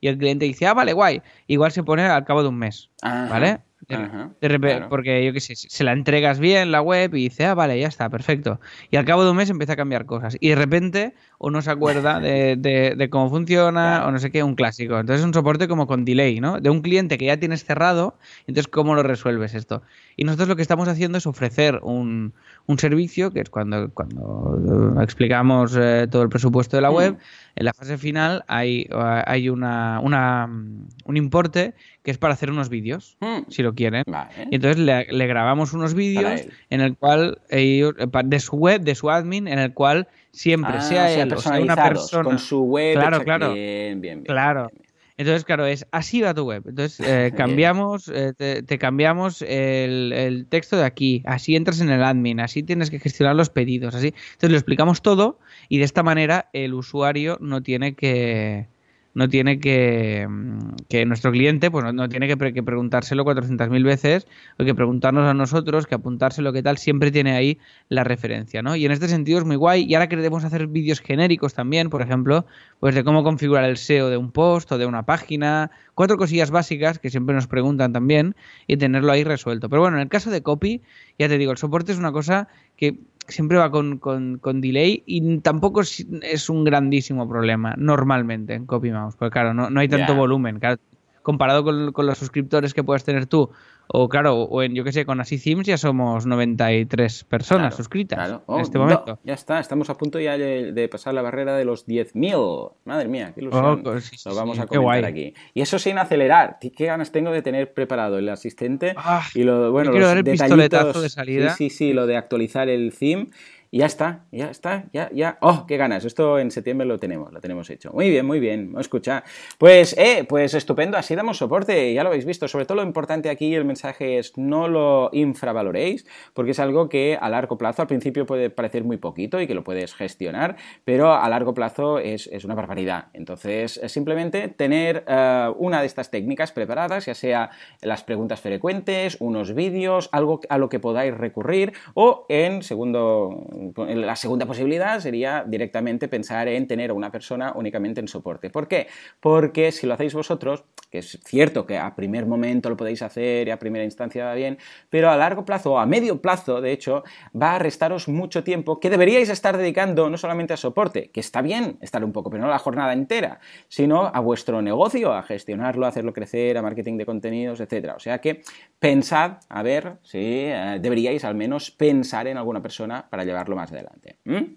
y 0.00 0.08
el 0.08 0.18
cliente 0.18 0.44
dice, 0.44 0.66
ah, 0.66 0.74
vale, 0.74 0.92
guay. 0.92 1.22
Igual 1.46 1.72
se 1.72 1.82
pone 1.82 2.02
al 2.02 2.24
cabo 2.24 2.42
de 2.42 2.48
un 2.48 2.58
mes. 2.58 2.90
Ajá, 3.02 3.28
¿Vale? 3.28 3.58
De, 3.88 3.94
ajá, 3.94 4.30
de 4.40 4.48
claro. 4.58 4.88
Porque 4.88 5.24
yo 5.24 5.32
qué 5.32 5.40
sé, 5.40 5.54
se 5.54 5.84
la 5.84 5.92
entregas 5.92 6.38
bien 6.40 6.72
la 6.72 6.80
web 6.82 7.14
y 7.14 7.24
dice, 7.24 7.44
ah, 7.44 7.54
vale, 7.54 7.78
ya 7.78 7.86
está, 7.88 8.08
perfecto. 8.10 8.58
Y 8.90 8.96
al 8.96 9.04
cabo 9.04 9.22
de 9.24 9.30
un 9.30 9.36
mes 9.36 9.48
empieza 9.50 9.74
a 9.74 9.76
cambiar 9.76 10.06
cosas. 10.06 10.36
Y 10.40 10.48
de 10.48 10.54
repente 10.56 11.14
uno 11.38 11.62
se 11.62 11.70
acuerda 11.70 12.18
de, 12.20 12.56
de- 12.56 12.94
de 12.96 13.10
cómo 13.10 13.28
funciona 13.30 13.96
Claro. 13.98 14.08
o 14.08 14.10
no 14.12 14.18
sé 14.18 14.30
qué, 14.32 14.42
un 14.42 14.54
clásico. 14.56 14.98
Entonces 14.98 15.20
es 15.20 15.26
un 15.26 15.34
soporte 15.34 15.68
como 15.68 15.86
con 15.86 16.04
delay, 16.04 16.40
¿no? 16.40 16.60
De 16.60 16.70
un 16.70 16.80
cliente 16.82 17.16
que 17.18 17.26
ya 17.26 17.36
tienes 17.38 17.64
cerrado, 17.64 18.18
entonces 18.46 18.66
¿cómo 18.68 18.94
lo 18.94 19.02
resuelves 19.04 19.54
esto? 19.54 19.82
Y 20.18 20.24
nosotros 20.24 20.48
lo 20.48 20.56
que 20.56 20.62
estamos 20.62 20.88
haciendo 20.88 21.18
es 21.18 21.26
ofrecer 21.26 21.78
un, 21.82 22.32
un 22.66 22.78
servicio, 22.78 23.32
que 23.32 23.40
es 23.40 23.50
cuando, 23.50 23.90
cuando 23.92 24.96
eh, 24.98 25.04
explicamos 25.04 25.76
eh, 25.78 26.08
todo 26.10 26.22
el 26.22 26.30
presupuesto 26.30 26.76
de 26.78 26.80
la 26.80 26.90
web, 26.90 27.18
en 27.54 27.64
la 27.64 27.74
fase 27.74 27.98
final 27.98 28.42
hay, 28.48 28.88
hay 29.26 29.50
una, 29.50 30.00
una, 30.02 30.46
mm, 30.46 30.88
un 31.04 31.16
importe 31.18 31.74
que 32.02 32.10
es 32.10 32.18
para 32.18 32.32
hacer 32.34 32.50
unos 32.50 32.70
vídeos, 32.70 33.16
Mm. 33.20 33.50
si 33.50 33.62
lo 33.62 33.74
quieren. 33.74 34.04
Vale. 34.06 34.30
Y 34.50 34.54
entonces 34.54 34.78
le, 34.78 35.04
le 35.12 35.26
grabamos 35.26 35.74
unos 35.74 35.92
vídeos 35.94 36.42
en 36.70 36.80
el 36.80 36.96
cual 36.96 37.38
ellos- 37.50 37.94
eh, 37.98 38.06
pa- 38.06 38.22
de 38.22 38.40
su 38.40 38.56
web, 38.56 38.80
de 38.80 38.94
su 38.94 39.10
admin, 39.10 39.48
en 39.48 39.58
el 39.58 39.74
cual 39.74 40.08
siempre 40.32 40.74
Ah, 40.76 40.80
sea 40.82 41.12
él 41.12 41.32
o 41.32 41.40
sea 41.40 41.60
una 41.60 41.76
persona. 41.76 42.24
con 42.24 42.38
su 42.38 42.62
web. 42.62 42.94
Claro, 42.94 43.22
claro. 43.22 43.52
Bien, 43.52 44.00
bien, 44.00 44.22
bien. 44.22 44.24
Claro. 44.24 44.70
Entonces, 45.18 45.44
claro, 45.44 45.66
es 45.66 45.86
así 45.92 46.20
va 46.20 46.34
tu 46.34 46.44
web. 46.44 46.62
Entonces, 46.66 47.06
eh, 47.06 47.32
cambiamos, 47.36 48.08
eh, 48.08 48.32
te, 48.36 48.62
te 48.62 48.78
cambiamos 48.78 49.42
el, 49.42 50.12
el 50.12 50.46
texto 50.46 50.76
de 50.76 50.84
aquí, 50.84 51.22
así 51.26 51.56
entras 51.56 51.80
en 51.80 51.90
el 51.90 52.02
admin, 52.02 52.40
así 52.40 52.62
tienes 52.62 52.90
que 52.90 52.98
gestionar 52.98 53.34
los 53.34 53.50
pedidos, 53.50 53.94
así. 53.94 54.08
Entonces 54.32 54.50
lo 54.50 54.56
explicamos 54.56 55.02
todo 55.02 55.38
y 55.68 55.78
de 55.78 55.84
esta 55.84 56.02
manera 56.02 56.50
el 56.52 56.74
usuario 56.74 57.38
no 57.40 57.62
tiene 57.62 57.94
que 57.94 58.68
no 59.16 59.30
tiene 59.30 59.58
que, 59.60 60.26
mm, 60.28 60.74
que 60.90 61.06
nuestro 61.06 61.32
cliente 61.32 61.70
pues 61.70 61.90
no, 61.90 62.06
tiene 62.06 62.28
que, 62.28 62.52
que 62.52 62.62
preguntárselo 62.62 63.24
400.000 63.24 63.82
veces 63.82 64.26
o 64.58 64.64
que 64.64 64.74
preguntarnos 64.74 65.26
a 65.26 65.32
nosotros, 65.32 65.86
que 65.86 65.94
apuntárselo, 65.94 66.52
qué 66.52 66.62
tal, 66.62 66.76
siempre 66.76 67.10
tiene 67.10 67.34
ahí 67.34 67.58
la 67.88 68.04
referencia, 68.04 68.60
¿no? 68.60 68.76
Y 68.76 68.84
en 68.84 68.92
este 68.92 69.08
sentido 69.08 69.38
es 69.38 69.46
muy 69.46 69.56
guay. 69.56 69.84
Y 69.84 69.94
ahora 69.94 70.10
queremos 70.10 70.44
hacer 70.44 70.66
vídeos 70.66 71.00
genéricos 71.00 71.54
también, 71.54 71.88
por 71.88 72.02
ejemplo, 72.02 72.44
pues 72.78 72.94
de 72.94 73.04
cómo 73.04 73.24
configurar 73.24 73.64
el 73.64 73.78
SEO 73.78 74.10
de 74.10 74.18
un 74.18 74.32
post 74.32 74.70
o 74.72 74.76
de 74.76 74.84
una 74.84 75.04
página, 75.04 75.70
cuatro 75.94 76.18
cosillas 76.18 76.50
básicas 76.50 76.98
que 76.98 77.08
siempre 77.08 77.34
nos 77.34 77.46
preguntan 77.46 77.94
también 77.94 78.36
y 78.66 78.76
tenerlo 78.76 79.12
ahí 79.12 79.24
resuelto. 79.24 79.70
Pero 79.70 79.80
bueno, 79.80 79.96
en 79.96 80.02
el 80.02 80.08
caso 80.10 80.30
de 80.30 80.42
copy, 80.42 80.82
ya 81.18 81.26
te 81.26 81.38
digo, 81.38 81.52
el 81.52 81.58
soporte 81.58 81.92
es 81.92 81.98
una 81.98 82.12
cosa 82.12 82.48
que 82.76 82.98
siempre 83.28 83.58
va 83.58 83.70
con, 83.70 83.98
con- 83.98 84.38
con 84.38 84.60
delay 84.60 85.02
y 85.06 85.38
tampoco 85.38 85.80
es, 85.80 86.06
es 86.22 86.48
un 86.50 86.64
grandísimo 86.64 87.28
problema 87.28 87.74
normalmente 87.76 88.54
en 88.54 88.66
CopyMouse, 88.66 89.16
porque 89.16 89.32
claro, 89.32 89.54
no, 89.54 89.70
no 89.70 89.80
hay 89.80 89.88
tanto 89.88 90.14
volumen. 90.14 90.58
Claro, 90.58 90.78
comparado 91.22 91.64
con, 91.64 91.92
con 91.92 92.06
los 92.06 92.18
suscriptores 92.18 92.72
que 92.72 92.84
puedas 92.84 93.04
tener 93.04 93.26
tú, 93.26 93.50
o 93.88 94.08
claro, 94.08 94.42
o 94.42 94.62
en 94.62 94.74
yo 94.74 94.84
que 94.84 94.92
sé, 94.92 95.04
con 95.06 95.20
Así 95.20 95.38
Themes 95.38 95.66
ya 95.66 95.78
somos 95.78 96.26
93 96.26 97.24
personas 97.24 97.66
Claro, 97.68 97.76
suscritas 97.76 98.18
claro. 98.18 98.34
en 98.48 98.54
Oh, 98.54 98.60
este 98.60 98.78
no, 98.78 98.84
momento. 98.84 99.18
ya 99.24 99.34
está, 99.34 99.60
estamos 99.60 99.88
a 99.90 99.94
punto 99.96 100.18
ya 100.20 100.36
de, 100.36 100.72
de 100.72 100.88
pasar 100.88 101.14
la 101.14 101.22
barrera 101.22 101.56
de 101.56 101.64
los 101.64 101.86
10.000. 101.86 102.72
Madre 102.84 103.08
mía, 103.08 103.32
qué 103.34 103.40
ilusión. 103.42 103.64
Oh, 103.64 103.82
pues 103.82 104.04
sí, 104.04 104.16
sí, 104.16 104.28
Lo 104.28 104.34
vamos 104.34 104.56
sí, 104.56 104.62
a 104.62 104.66
qué 104.66 104.76
comentar 104.78 105.04
aquí. 105.10 105.34
Y 105.54 105.60
eso 105.60 105.78
sin 105.78 105.98
acelerar. 105.98 106.58
Qué 106.60 106.86
ganas 106.86 107.12
tengo 107.12 107.30
de 107.30 107.42
tener 107.42 107.72
preparado 107.72 108.18
el 108.18 108.28
asistente 108.28 108.94
Ah, 108.96 109.22
y 109.34 109.42
lo 109.42 109.70
bueno, 109.72 109.92
los 109.92 110.02
dar 110.02 110.18
el 110.18 110.24
pistoletazo 110.24 111.00
de 111.00 111.08
salida. 111.08 111.50
Sí, 111.54 111.70
sí, 111.70 111.76
sí, 111.76 111.92
lo 111.92 112.06
de 112.06 112.16
actualizar 112.16 112.68
el 112.68 112.92
theme. 112.96 113.28
Ya 113.76 113.84
está, 113.84 114.24
ya 114.32 114.48
está, 114.48 114.86
ya, 114.94 115.10
ya. 115.12 115.36
¡Oh, 115.42 115.66
qué 115.66 115.76
ganas! 115.76 116.06
Esto 116.06 116.38
en 116.38 116.50
septiembre 116.50 116.86
lo 116.86 116.98
tenemos, 116.98 117.30
lo 117.30 117.42
tenemos 117.42 117.68
hecho. 117.68 117.92
Muy 117.92 118.08
bien, 118.08 118.24
muy 118.24 118.40
bien, 118.40 118.74
escucha. 118.78 119.22
Pues, 119.58 119.94
eh, 119.98 120.24
pues 120.26 120.54
estupendo, 120.54 120.96
así 120.96 121.14
damos 121.14 121.36
soporte, 121.36 121.92
ya 121.92 122.02
lo 122.02 122.08
habéis 122.08 122.24
visto. 122.24 122.48
Sobre 122.48 122.64
todo 122.64 122.76
lo 122.76 122.82
importante 122.82 123.28
aquí, 123.28 123.54
el 123.54 123.66
mensaje 123.66 124.16
es 124.16 124.38
no 124.38 124.66
lo 124.66 125.10
infravaloréis, 125.12 126.06
porque 126.32 126.52
es 126.52 126.58
algo 126.58 126.88
que 126.88 127.18
a 127.20 127.28
largo 127.28 127.58
plazo, 127.58 127.82
al 127.82 127.88
principio 127.88 128.24
puede 128.24 128.48
parecer 128.48 128.82
muy 128.82 128.96
poquito 128.96 129.42
y 129.42 129.46
que 129.46 129.54
lo 129.54 129.62
puedes 129.62 129.94
gestionar, 129.94 130.56
pero 130.86 131.12
a 131.12 131.28
largo 131.28 131.52
plazo 131.52 131.98
es, 131.98 132.28
es 132.28 132.46
una 132.46 132.54
barbaridad. 132.54 133.08
Entonces, 133.12 133.78
es 133.82 133.92
simplemente 133.92 134.48
tener 134.48 135.04
eh, 135.06 135.52
una 135.58 135.80
de 135.80 135.86
estas 135.86 136.10
técnicas 136.10 136.50
preparadas, 136.50 137.04
ya 137.04 137.14
sea 137.14 137.50
las 137.82 138.04
preguntas 138.04 138.40
frecuentes, 138.40 139.18
unos 139.20 139.54
vídeos, 139.54 140.08
algo 140.12 140.40
a 140.48 140.56
lo 140.56 140.70
que 140.70 140.80
podáis 140.80 141.14
recurrir, 141.14 141.74
o 141.92 142.24
en 142.30 142.62
segundo, 142.62 143.44
la 143.76 144.16
segunda 144.16 144.46
posibilidad 144.46 145.00
sería 145.00 145.44
directamente 145.46 146.08
pensar 146.08 146.48
en 146.48 146.66
tener 146.66 146.90
a 146.90 146.94
una 146.94 147.10
persona 147.10 147.52
únicamente 147.54 148.00
en 148.00 148.08
soporte. 148.08 148.50
¿Por 148.50 148.68
qué? 148.68 148.88
Porque 149.20 149.72
si 149.72 149.86
lo 149.86 149.94
hacéis 149.94 150.14
vosotros, 150.14 150.64
que 150.90 150.98
es 150.98 151.18
cierto 151.24 151.66
que 151.66 151.78
a 151.78 151.94
primer 151.94 152.26
momento 152.26 152.70
lo 152.70 152.76
podéis 152.76 153.02
hacer 153.02 153.48
y 153.48 153.50
a 153.50 153.58
primera 153.58 153.84
instancia 153.84 154.24
va 154.24 154.34
bien, 154.34 154.58
pero 154.90 155.10
a 155.10 155.16
largo 155.16 155.44
plazo 155.44 155.72
o 155.72 155.78
a 155.78 155.86
medio 155.86 156.20
plazo, 156.20 156.60
de 156.60 156.72
hecho, 156.72 157.04
va 157.40 157.56
a 157.56 157.58
restaros 157.58 158.08
mucho 158.08 158.44
tiempo 158.44 158.80
que 158.80 158.90
deberíais 158.90 159.28
estar 159.28 159.56
dedicando 159.56 160.08
no 160.10 160.16
solamente 160.16 160.54
a 160.54 160.56
soporte, 160.56 161.10
que 161.10 161.20
está 161.20 161.42
bien 161.42 161.78
estar 161.80 162.04
un 162.04 162.12
poco, 162.12 162.30
pero 162.30 162.42
no 162.42 162.48
la 162.48 162.58
jornada 162.58 162.92
entera, 162.92 163.40
sino 163.68 164.06
a 164.06 164.20
vuestro 164.20 164.62
negocio, 164.62 165.12
a 165.12 165.22
gestionarlo, 165.22 165.86
a 165.86 165.88
hacerlo 165.88 166.12
crecer, 166.12 166.56
a 166.58 166.62
marketing 166.62 166.96
de 166.96 167.06
contenidos, 167.06 167.60
etcétera. 167.60 167.94
O 167.96 168.00
sea 168.00 168.20
que 168.20 168.42
pensad, 168.78 169.38
a 169.48 169.62
ver 169.62 169.98
si 170.02 170.18
eh, 170.18 170.78
deberíais 170.80 171.24
al 171.24 171.34
menos 171.34 171.70
pensar 171.70 172.26
en 172.26 172.36
alguna 172.36 172.62
persona 172.62 173.06
para 173.08 173.24
llevarlo 173.46 173.56
más 173.56 173.72
adelante. 173.72 174.18
¿Mm? 174.24 174.56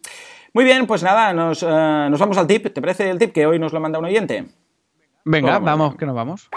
Muy 0.54 0.66
bien, 0.66 0.88
pues 0.88 1.04
nada, 1.04 1.34
nos, 1.34 1.64
eh, 1.64 2.08
nos 2.10 2.20
vamos 2.20 2.38
al 2.38 2.48
tip. 2.48 2.74
¿Te 2.74 2.82
parece 2.82 3.10
el 3.10 3.20
tip 3.20 3.32
que 3.32 3.46
hoy 3.46 3.60
nos 3.60 3.72
lo 3.72 3.80
manda 3.80 4.00
un 4.00 4.06
oyente? 4.06 4.46
Venga, 5.26 5.54
Vamos. 5.54 5.66
vamos, 5.66 5.96
que 5.96 6.06
nos 6.06 6.16
vamos. 6.16 6.50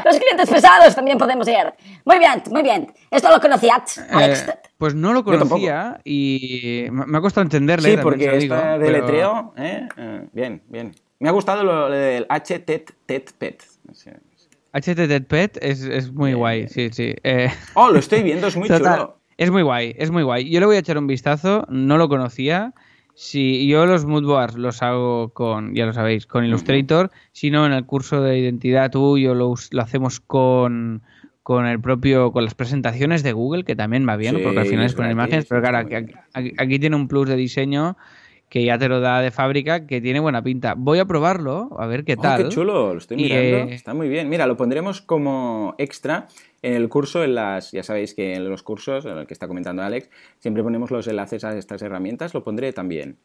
los 0.05 0.17
clientes 0.19 0.51
pesados 0.51 0.95
también 0.95 1.19
podemos 1.19 1.47
ir. 1.49 1.73
Muy 2.05 2.19
bien, 2.19 2.43
muy 2.51 2.63
bien. 2.63 2.93
¿Esto 3.11 3.31
lo 3.31 3.41
conocías, 3.41 3.99
Alex? 4.11 4.49
Eh, 4.49 4.55
pues 4.79 4.95
no 4.95 5.13
lo 5.13 5.23
conocía 5.25 6.01
y 6.05 6.87
me 6.91 7.19
ha 7.19 7.21
costado 7.21 7.43
entenderle. 7.43 7.91
Sí, 7.91 7.97
porque 8.03 8.27
lo 8.27 8.37
digo, 8.39 8.55
está 8.55 8.79
de 8.79 8.87
pero- 8.87 8.99
letreo. 8.99 9.55
¿eh? 9.57 9.89
Eh, 9.97 10.29
bien, 10.33 10.63
bien. 10.69 10.95
Me 11.21 11.29
ha 11.29 11.33
gustado 11.33 11.63
lo, 11.63 11.89
del 11.89 12.27
HTTPET. 12.29 13.63
No 13.85 13.95
sé. 13.95 14.17
HTTPet 14.73 15.59
es, 15.63 15.83
es 15.83 16.11
muy 16.13 16.33
guay, 16.33 16.67
sí, 16.69 16.89
sí. 16.93 17.15
Eh, 17.23 17.51
Oh, 17.75 17.91
lo 17.91 17.99
estoy 17.99 18.23
viendo, 18.23 18.47
es 18.47 18.57
muy 18.57 18.67
total, 18.69 18.95
chulo. 18.99 19.19
Es 19.43 19.51
muy 19.51 19.63
guay, 19.63 19.95
es 19.99 20.11
muy 20.11 20.23
guay. 20.23 20.49
Yo 20.49 20.61
le 20.61 20.67
voy 20.67 20.77
a 20.77 20.79
echar 20.79 20.99
un 20.99 21.09
vistazo, 21.09 21.67
no 21.69 21.99
lo 21.99 22.09
conocía. 22.09 22.75
Si 23.15 23.67
yo 23.67 23.87
los 23.87 24.07
moodboards 24.07 24.57
los 24.57 24.83
hago 24.83 25.31
con, 25.31 25.75
ya 25.75 25.85
lo 25.85 25.93
sabéis, 25.93 26.27
con 26.27 26.45
Illustrator, 26.45 27.11
si 27.33 27.51
no 27.51 27.67
en 27.67 27.73
el 27.73 27.85
curso 27.85 28.23
de 28.23 28.39
identidad 28.39 28.91
tuyo 28.91 29.35
lo, 29.35 29.55
lo 29.71 29.83
hacemos 29.83 30.21
con, 30.21 31.03
con 31.43 31.67
el 31.67 31.81
propio, 31.81 32.31
con 32.31 32.45
las 32.45 32.55
presentaciones 32.55 33.23
de 33.23 33.33
Google, 33.33 33.65
que 33.65 33.75
también 33.75 34.09
va 34.09 34.17
bien, 34.17 34.37
Sí, 34.37 34.43
porque 34.43 34.61
al 34.61 34.67
final 34.67 34.87
es 34.87 34.95
poner 34.95 35.15
gratis, 35.15 35.33
imágenes, 35.33 35.47
pero 35.49 35.61
claro, 35.61 35.89
aquí 36.59 36.79
tiene 36.79 36.97
un 36.97 37.09
plus 37.09 37.29
de 37.29 37.37
diseño 37.37 37.97
que 38.53 38.63
ya 38.67 38.77
te 38.77 38.87
lo 38.87 39.01
da 39.01 39.23
de 39.23 39.31
fábrica, 39.31 39.87
que 39.87 40.03
tiene 40.03 40.21
buena 40.21 40.43
pinta. 40.43 40.75
Voy 40.77 40.99
a 40.99 41.07
probarlo, 41.07 41.71
a 41.79 41.87
ver 41.87 42.05
qué 42.05 42.17
Oh, 42.19 42.21
tal. 42.21 42.43
qué 42.43 42.49
chulo, 42.51 42.93
lo 42.93 42.99
estoy 42.99 43.19
Y, 43.19 43.23
mirando. 43.23 43.71
eh, 43.71 43.75
Está 43.75 43.95
muy 43.95 44.11
bien. 44.11 44.29
Mira, 44.29 44.47
lo 44.47 44.59
pondremos 44.59 45.01
como 45.01 45.75
extra 45.79 46.29
en 46.61 46.75
el 46.75 46.91
curso, 46.91 47.25
en 47.25 47.35
las, 47.35 47.73
ya 47.73 47.83
sabéis 47.83 48.13
que 48.15 48.35
en 48.35 48.47
los 48.51 48.63
cursos, 48.63 49.07
en 49.07 49.17
el 49.17 49.27
que 49.27 49.33
está 49.33 49.49
comentando 49.49 49.81
Alex, 49.83 50.11
siempre 50.39 50.63
ponemos 50.63 50.91
los 50.91 51.07
enlaces 51.09 51.45
a 51.45 51.57
estas 51.57 51.81
herramientas, 51.81 52.35
lo 52.35 52.45
pondré 52.45 52.75
también. 52.75 53.17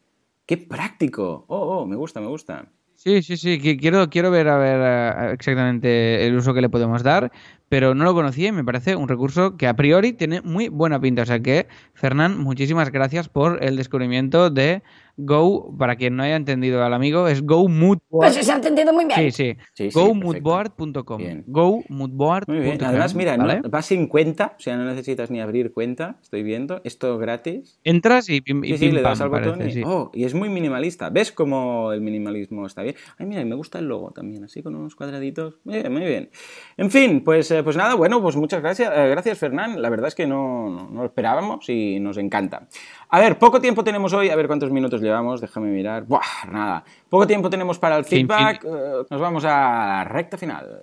¡Qué 0.46 0.56
práctico! 0.56 1.44
Oh, 1.48 1.58
oh, 1.80 1.86
me 1.86 1.96
gusta, 1.96 2.22
me 2.22 2.28
gusta. 2.28 2.64
Sí, 2.94 3.20
sí, 3.22 3.36
sí, 3.36 3.60
quiero, 3.78 4.08
quiero 4.08 4.30
ver 4.30 4.48
a 4.48 4.56
ver 4.56 5.34
exactamente 5.34 6.26
el 6.26 6.34
uso 6.36 6.52
que 6.54 6.60
le 6.62 6.68
podemos 6.68 7.02
dar, 7.02 7.30
pero 7.68 7.94
no 7.94 8.02
lo 8.04 8.14
conocía 8.14 8.48
y 8.48 8.52
me 8.52 8.64
parece 8.64 8.96
un 8.96 9.06
recurso 9.08 9.56
que 9.56 9.66
a 9.68 9.74
priori 9.76 10.14
tiene 10.14 10.40
muy 10.40 10.68
buena 10.68 10.98
pinta. 11.00 11.22
O 11.22 11.26
sea 11.26 11.38
que, 11.38 11.68
Fernán, 11.94 12.38
muchísimas 12.38 12.90
gracias 12.90 13.28
por 13.28 13.62
el 13.62 13.76
descubrimiento 13.76 14.50
de 14.50 14.82
Go, 15.20 15.76
para 15.76 15.96
quien 15.96 16.14
no 16.14 16.22
haya 16.22 16.36
entendido 16.36 16.84
al 16.84 16.94
amigo, 16.94 17.26
es 17.26 17.42
Go 17.42 17.68
Moodboard. 17.68 18.00
Pues 18.08 18.34
se 18.34 18.52
ha 18.52 18.54
entendido 18.54 18.92
muy 18.92 19.04
bien. 19.04 19.18
Sí, 19.18 19.30
sí. 19.32 19.56
Sí, 19.74 19.90
sí, 19.90 19.98
GoMoodboard.com. 19.98 21.22
GoMoodboard.com. 21.46 22.86
Además, 22.86 23.14
mira, 23.16 23.36
¿no? 23.36 23.46
¿vale? 23.46 23.60
va 23.62 23.82
sin 23.82 24.06
cuenta, 24.06 24.54
o 24.56 24.60
sea, 24.60 24.76
no 24.76 24.84
necesitas 24.84 25.30
ni 25.32 25.40
abrir 25.40 25.72
cuenta, 25.72 26.18
estoy 26.22 26.44
viendo, 26.44 26.80
esto 26.84 27.18
gratis. 27.18 27.80
Entras 27.82 28.28
y 28.28 28.40
pim, 28.40 28.64
y 28.64 28.68
Sí, 28.68 28.78
sí, 28.78 28.86
pim 28.86 28.94
le 28.94 29.02
das 29.02 29.18
pam, 29.18 29.24
al 29.24 29.40
botón 29.40 29.58
parece, 29.58 29.80
y, 29.80 29.82
sí. 29.82 29.88
oh, 29.88 30.10
y 30.14 30.24
es 30.24 30.34
muy 30.34 30.48
minimalista. 30.48 31.10
¿Ves 31.10 31.32
cómo 31.32 31.92
el 31.92 32.00
minimalismo 32.00 32.64
está 32.64 32.82
bien? 32.82 32.94
Ay, 33.18 33.26
mira, 33.26 33.40
y 33.40 33.44
me 33.44 33.56
gusta 33.56 33.80
el 33.80 33.86
logo 33.86 34.12
también, 34.12 34.44
así 34.44 34.62
con 34.62 34.76
unos 34.76 34.94
cuadraditos. 34.94 35.58
Muy 35.64 35.80
bien, 35.80 35.92
muy 35.92 36.04
bien. 36.04 36.30
En 36.76 36.92
fin, 36.92 37.24
pues, 37.24 37.50
eh, 37.50 37.64
pues 37.64 37.76
nada, 37.76 37.96
bueno, 37.96 38.22
pues 38.22 38.36
muchas 38.36 38.60
gracias, 38.60 38.92
eh, 38.96 39.08
gracias 39.08 39.36
Fernán. 39.36 39.82
La 39.82 39.90
verdad 39.90 40.06
es 40.06 40.14
que 40.14 40.28
no, 40.28 40.70
no, 40.70 40.90
no 40.90 41.00
lo 41.00 41.06
esperábamos 41.06 41.68
y 41.68 41.98
nos 41.98 42.18
encanta. 42.18 42.68
A 43.08 43.20
ver, 43.20 43.38
poco 43.38 43.60
tiempo 43.60 43.82
tenemos 43.82 44.12
hoy, 44.12 44.28
a 44.30 44.36
ver 44.36 44.46
cuántos 44.46 44.70
minutos 44.70 45.00
llevamos, 45.08 45.40
déjame 45.40 45.68
mirar. 45.68 46.04
Buah, 46.04 46.46
nada. 46.50 46.84
Poco 47.08 47.26
tiempo 47.26 47.50
tenemos 47.50 47.78
para 47.78 47.96
el 47.96 48.04
feedback. 48.04 48.62
eh, 48.64 49.04
nos 49.10 49.20
vamos 49.20 49.44
a 49.44 49.48
la 49.48 50.04
recta 50.04 50.36
final. 50.36 50.82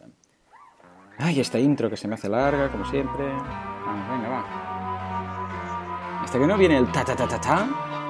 Ay, 1.18 1.40
esta 1.40 1.58
intro 1.60 1.90
que 1.90 1.96
se 1.96 2.08
me 2.08 2.16
hace 2.16 2.28
larga, 2.28 2.70
como 2.70 2.84
siempre. 2.86 3.26
Vamos, 3.26 4.10
venga, 4.10 4.30
va. 4.30 4.44
Hasta 6.24 6.40
que 6.40 6.48
no 6.48 6.58
viene 6.58 6.78
el 6.78 6.92
ta 6.92 7.06
ta 7.06 7.16
ta 7.16 7.28
ta 7.28 7.40
ta. 7.40 7.68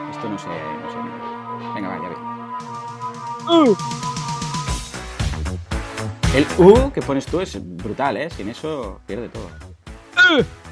Esto 0.09 0.29
no 0.29 0.39
sé, 0.39 0.47
no 0.47 0.91
sé. 0.91 0.97
Venga, 1.75 1.89
va, 1.89 1.97
ya 2.01 2.09
ve. 2.09 2.15
El 6.35 6.45
U 6.57 6.91
que 6.91 7.01
pones 7.01 7.25
tú 7.25 7.39
es 7.41 7.57
brutal, 7.61 8.17
¿eh? 8.17 8.29
Sin 8.29 8.49
eso 8.49 9.01
pierde 9.05 9.29
todo. 9.29 9.49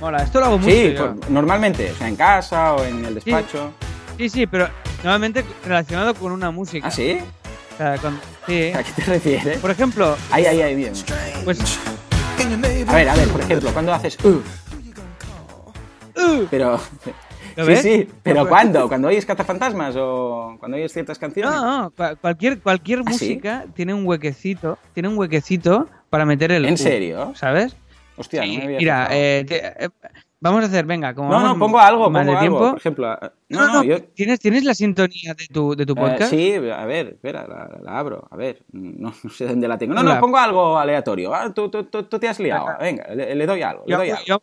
Mola, 0.02 0.24
esto 0.24 0.40
lo 0.40 0.48
hago 0.48 0.58
mucho. 0.58 0.72
Sí, 0.72 0.96
normalmente, 1.30 1.92
o 1.92 1.96
sea, 1.96 2.08
en 2.08 2.16
casa 2.16 2.74
o 2.74 2.84
en 2.84 3.06
el 3.06 3.14
despacho. 3.16 3.72
Sí, 3.80 3.86
sí, 4.30 4.48
pero 4.48 4.70
normalmente 5.04 5.44
relacionado 5.66 6.14
con 6.16 6.32
una 6.32 6.52
música. 6.52 6.88
¿Ah, 6.88 6.92
sí? 6.92 7.18
O 7.74 7.78
sea, 7.78 7.98
con- 7.98 8.20
sí. 8.48 8.72
¿A 8.74 8.84
qué 8.84 8.92
te 8.92 9.02
refieres? 9.04 9.58
Por 9.60 9.72
ejemplo, 9.72 10.16
Ahí, 10.32 10.46
ahí, 10.46 10.62
ahí, 10.62 10.76
bien. 10.76 10.94
pues. 11.44 11.60
A 12.88 12.94
ver, 12.96 13.10
a 13.10 13.16
ver, 13.16 13.28
por 13.30 13.42
ejemplo, 13.42 13.72
cuando 13.74 13.94
haces 13.94 14.18
U, 14.24 14.42
¡uh! 16.16 16.46
pero... 16.50 16.80
¿Lo 17.56 17.66
Sí, 17.66 17.70
ves? 17.72 17.82
sí, 17.84 18.10
pero 18.24 18.40
Pues- 18.42 18.50
¿cuándo? 18.50 18.88
¿Cuando 18.88 19.10
oyes 19.10 19.28
cazafantasmas 19.28 19.94
o 19.96 20.56
cuando 20.60 20.76
oyes 20.76 20.92
ciertas 20.92 21.20
canciones? 21.20 21.52
No, 21.54 21.82
no, 21.84 21.92
cua- 21.92 22.18
cualquier, 22.20 22.60
cualquier 22.60 23.00
¿Ah, 23.06 23.14
sí? 23.14 23.26
música 23.30 23.66
tiene 23.76 23.94
un 23.94 24.08
huequecito, 24.08 24.80
tiene 24.94 25.10
un 25.10 25.18
huequecito 25.20 25.88
para 26.10 26.26
meter 26.26 26.52
el. 26.52 26.66
¿En 26.66 26.74
U, 26.74 26.78
serio? 26.78 27.32
¿Sabes? 27.36 27.76
Hostia, 28.18 28.42
no 28.42 28.48
Sí, 28.48 28.58
me 28.58 28.64
había 28.64 28.78
Mira, 28.80 29.08
eh, 29.12 29.46
te- 29.48 29.86
eh, 29.86 29.90
vamos 30.44 30.64
a 30.64 30.68
hacer, 30.68 30.86
venga, 30.86 31.14
como 31.16 31.30
No, 31.30 31.40
no, 31.40 31.58
pongo 31.58 31.80
algo, 31.80 32.10
más 32.10 32.26
pongo 32.26 32.32
de 32.32 32.46
algo. 32.46 32.58
tiempo. 32.58 32.70
Por 32.72 32.78
ejemplo, 32.78 33.08
ah, 33.08 33.32
No, 33.48 33.60
no, 33.60 33.68
no, 33.68 33.74
no, 33.76 33.84
yo... 33.84 34.04
¿tienes, 34.04 34.40
¿tienes 34.40 34.64
la 34.66 34.74
sintonía 34.74 35.34
de 35.34 35.48
tu, 35.48 35.74
de 35.76 35.86
tu 35.86 35.94
eh, 35.94 35.96
podcast? 35.96 36.30
sí, 36.32 36.54
a 36.56 36.86
ver, 36.86 37.08
espera, 37.08 37.48
la, 37.48 37.80
la 37.82 37.98
abro, 37.98 38.28
a 38.30 38.36
ver, 38.36 38.62
no, 38.72 39.14
no 39.24 39.30
sé 39.30 39.48
dónde 39.48 39.68
la 39.68 39.78
tengo. 39.78 39.94
No, 39.94 40.04
no, 40.04 40.20
pongo 40.20 40.38
algo 40.38 40.78
aleatorio. 40.78 41.34
Ah, 41.34 41.52
tú, 41.54 41.70
tú, 41.70 41.86
tú, 41.86 42.04
tú 42.04 42.20
te 42.20 42.28
has 42.28 42.40
liado. 42.40 42.66
Venga. 42.80 43.06
Venga, 43.08 43.16
le, 43.16 43.36
le 43.36 43.46
doy 43.46 43.62
algo, 43.62 43.84
le 43.88 43.92
Yo, 43.92 43.98
doy 43.98 44.10
algo. 44.10 44.24
yo 44.26 44.40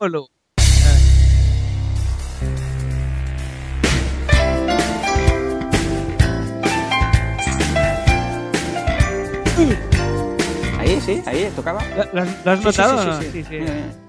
Ahí, 10.79 10.99
sí, 11.03 11.23
ahí, 11.27 11.53
tocaba. 11.55 11.83
¿Lo, 12.13 12.23
has, 12.53 12.65
notado 12.65 13.21
sí, 13.21 13.27
sí, 13.27 13.31
sí, 13.31 13.43
sí. 13.43 13.43
Sí, 13.43 13.45
sí. 13.45 13.59
Mira, 13.61 13.75
mira. 13.75 14.00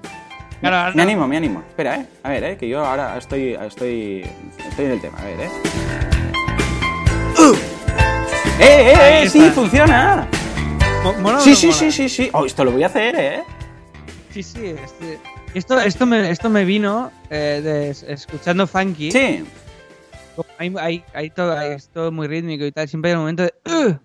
Claro, 0.61 0.95
Me 0.95 1.01
animo, 1.01 1.27
me 1.27 1.37
animo. 1.37 1.63
Espera, 1.67 1.95
eh. 1.97 2.05
A 2.23 2.29
ver, 2.29 2.43
eh, 2.43 2.57
que 2.57 2.67
yo 2.69 2.85
ahora 2.85 3.17
estoy, 3.17 3.53
estoy, 3.55 4.23
estoy 4.69 4.85
en 4.85 4.91
el 4.91 5.01
tema. 5.01 5.17
A 5.19 5.23
ver, 5.25 5.39
eh. 5.41 5.49
¡Uh! 7.39 7.53
¡Eh, 8.59 8.93
eh, 8.93 9.23
eh! 9.23 9.29
¡Sí, 9.29 9.49
funciona! 9.49 10.27
Mo- 11.03 11.13
¿mola 11.13 11.39
Sí, 11.39 11.49
no 11.51 11.55
sí, 11.55 11.65
mola? 11.67 11.77
sí, 11.79 11.91
sí, 11.91 12.09
sí. 12.09 12.29
Oh, 12.33 12.45
esto 12.45 12.63
lo 12.63 12.71
voy 12.71 12.83
a 12.83 12.87
hacer, 12.87 13.15
eh. 13.17 13.43
Sí, 14.31 14.43
sí. 14.43 14.75
este- 14.83 15.19
esto, 15.55 15.79
esto, 15.79 16.05
me, 16.05 16.29
esto 16.29 16.49
me 16.49 16.63
vino 16.63 17.11
eh, 17.31 17.59
de, 17.63 17.89
escuchando 18.13 18.67
funky. 18.67 19.11
Sí. 19.11 19.43
Hay, 20.61 20.71
hay, 20.79 21.03
hay 21.15 21.29
todo, 21.31 21.57
hay- 21.57 21.71
es 21.71 21.89
todo 21.89 22.11
muy 22.11 22.27
rítmico 22.27 22.63
y 22.63 22.71
tal. 22.71 22.87
Siempre 22.87 23.09
hay 23.09 23.15
un 23.15 23.21
momento 23.21 23.41
de. 23.43 23.53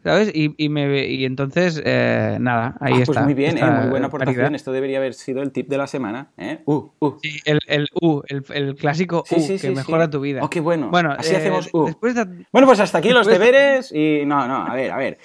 ¿Sabes? 0.02 0.30
Y, 0.34 0.54
y, 0.56 0.70
me, 0.70 1.06
y 1.06 1.26
entonces, 1.26 1.82
eh, 1.84 2.38
nada, 2.40 2.78
ahí 2.80 2.94
Ah, 2.94 3.00
está. 3.00 3.12
pues 3.12 3.24
muy 3.26 3.34
bien, 3.34 3.58
eh. 3.58 3.60
esta 3.60 3.70
Muy 3.82 3.90
buena 3.90 4.06
aportación. 4.06 4.54
Esto 4.54 4.72
debería 4.72 4.96
haber 4.96 5.12
sido 5.12 5.42
el 5.42 5.52
tip 5.52 5.68
de 5.68 5.76
la 5.76 5.86
semana, 5.86 6.30
eh. 6.38 6.60
Uh, 6.64 6.88
uh. 6.98 7.18
Sí, 7.22 7.40
el, 7.44 7.58
el 7.66 7.88
U, 8.00 8.22
el, 8.28 8.42
el 8.54 8.74
clásico 8.74 9.22
Sí, 9.26 9.34
U, 9.36 9.40
sí, 9.40 9.58
que 9.58 9.70
mejora 9.70 10.08
tu 10.08 10.20
vida. 10.20 10.40
Oh, 10.42 10.48
qué 10.48 10.60
bueno. 10.60 10.88
Bueno, 10.90 11.14
Así 11.18 11.34
eh, 11.34 11.36
hacemos 11.36 11.68
U. 11.74 11.88
De, 12.00 12.46
Bueno, 12.52 12.66
pues 12.66 12.80
hasta 12.80 12.96
aquí 12.98 13.10
los 13.10 13.26
deberes 13.26 13.92
y... 13.92 14.22
No, 14.24 14.48
no, 14.48 14.56
a 14.66 14.74
ver, 14.74 14.92
a 14.92 14.96
ver. 14.96 15.18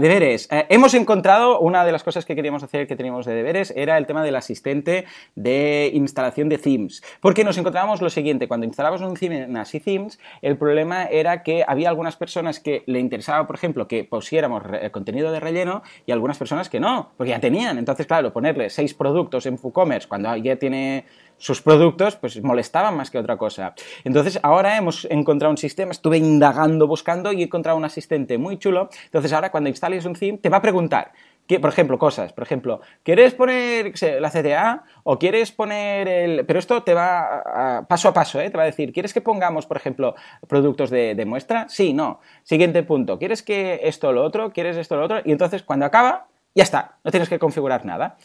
Deberes. 0.00 0.46
Eh, 0.52 0.66
hemos 0.68 0.94
encontrado 0.94 1.58
una 1.58 1.84
de 1.84 1.90
las 1.90 2.04
cosas 2.04 2.24
que 2.24 2.36
queríamos 2.36 2.62
hacer 2.62 2.86
que 2.86 2.94
teníamos 2.94 3.26
de 3.26 3.34
deberes 3.34 3.72
era 3.76 3.98
el 3.98 4.06
tema 4.06 4.22
del 4.22 4.36
asistente 4.36 5.04
de 5.34 5.90
instalación 5.94 6.48
de 6.48 6.58
themes. 6.58 7.02
Porque 7.20 7.42
nos 7.42 7.58
encontrábamos 7.58 8.00
lo 8.02 8.08
siguiente, 8.10 8.46
cuando 8.46 8.66
instalabas 8.66 9.00
un 9.00 9.14
theme 9.14 9.42
en 9.42 9.56
Así 9.56 9.80
Themes, 9.80 10.20
el 10.42 10.56
problema 10.56 10.75
era 10.84 11.42
que 11.42 11.64
había 11.66 11.88
algunas 11.88 12.16
personas 12.16 12.60
que 12.60 12.82
le 12.86 12.98
interesaba, 13.00 13.46
por 13.46 13.56
ejemplo, 13.56 13.88
que 13.88 14.04
pusiéramos 14.04 14.62
re- 14.62 14.90
contenido 14.90 15.32
de 15.32 15.40
relleno 15.40 15.82
y 16.04 16.12
algunas 16.12 16.36
personas 16.38 16.68
que 16.68 16.80
no, 16.80 17.12
porque 17.16 17.30
ya 17.30 17.40
tenían. 17.40 17.78
Entonces, 17.78 18.06
claro, 18.06 18.32
ponerle 18.32 18.70
seis 18.70 18.94
productos 18.94 19.46
en 19.46 19.58
WooCommerce 19.62 20.08
cuando 20.08 20.34
ya 20.36 20.56
tiene 20.56 21.04
sus 21.38 21.60
productos, 21.60 22.16
pues 22.16 22.42
molestaban 22.42 22.96
más 22.96 23.10
que 23.10 23.18
otra 23.18 23.36
cosa. 23.36 23.74
Entonces, 24.04 24.38
ahora 24.42 24.76
hemos 24.76 25.06
encontrado 25.10 25.50
un 25.50 25.58
sistema, 25.58 25.92
estuve 25.92 26.16
indagando, 26.18 26.86
buscando 26.86 27.32
y 27.32 27.42
he 27.42 27.44
encontrado 27.44 27.76
un 27.76 27.84
asistente 27.84 28.38
muy 28.38 28.58
chulo. 28.58 28.88
Entonces, 29.04 29.32
ahora 29.32 29.50
cuando 29.50 29.68
instales 29.68 30.04
un 30.06 30.14
theme, 30.14 30.38
te 30.38 30.48
va 30.48 30.58
a 30.58 30.62
preguntar, 30.62 31.12
que, 31.46 31.60
por 31.60 31.70
ejemplo, 31.70 31.98
cosas, 31.98 32.32
por 32.32 32.42
ejemplo, 32.44 32.80
¿quieres 33.02 33.34
poner 33.34 33.92
la 34.20 34.30
CTA 34.30 34.84
o 35.04 35.18
quieres 35.18 35.52
poner 35.52 36.08
el... 36.08 36.44
Pero 36.46 36.58
esto 36.58 36.82
te 36.82 36.92
va 36.94 37.42
a- 37.78 37.86
paso 37.88 38.08
a 38.08 38.12
paso, 38.14 38.40
¿eh? 38.40 38.50
Te 38.50 38.56
va 38.56 38.64
a 38.64 38.66
decir, 38.66 38.92
¿quieres 38.92 39.14
que 39.14 39.20
pongamos, 39.20 39.66
por 39.66 39.76
ejemplo, 39.76 40.14
productos 40.48 40.90
de, 40.90 41.14
de 41.14 41.24
muestra? 41.24 41.68
Sí, 41.68 41.92
no. 41.92 42.20
Siguiente 42.42 42.82
punto, 42.82 43.18
¿quieres 43.18 43.42
que 43.42 43.80
esto 43.84 44.08
o 44.08 44.12
lo 44.12 44.24
otro? 44.24 44.52
¿Quieres 44.52 44.76
esto 44.76 44.94
o 44.96 44.98
lo 44.98 45.04
otro? 45.04 45.18
Y 45.24 45.32
entonces, 45.32 45.62
cuando 45.62 45.86
acaba, 45.86 46.26
ya 46.56 46.62
está, 46.62 46.96
no 47.04 47.10
tienes 47.10 47.28
que 47.28 47.38
configurar 47.38 47.84
nada. 47.84 48.16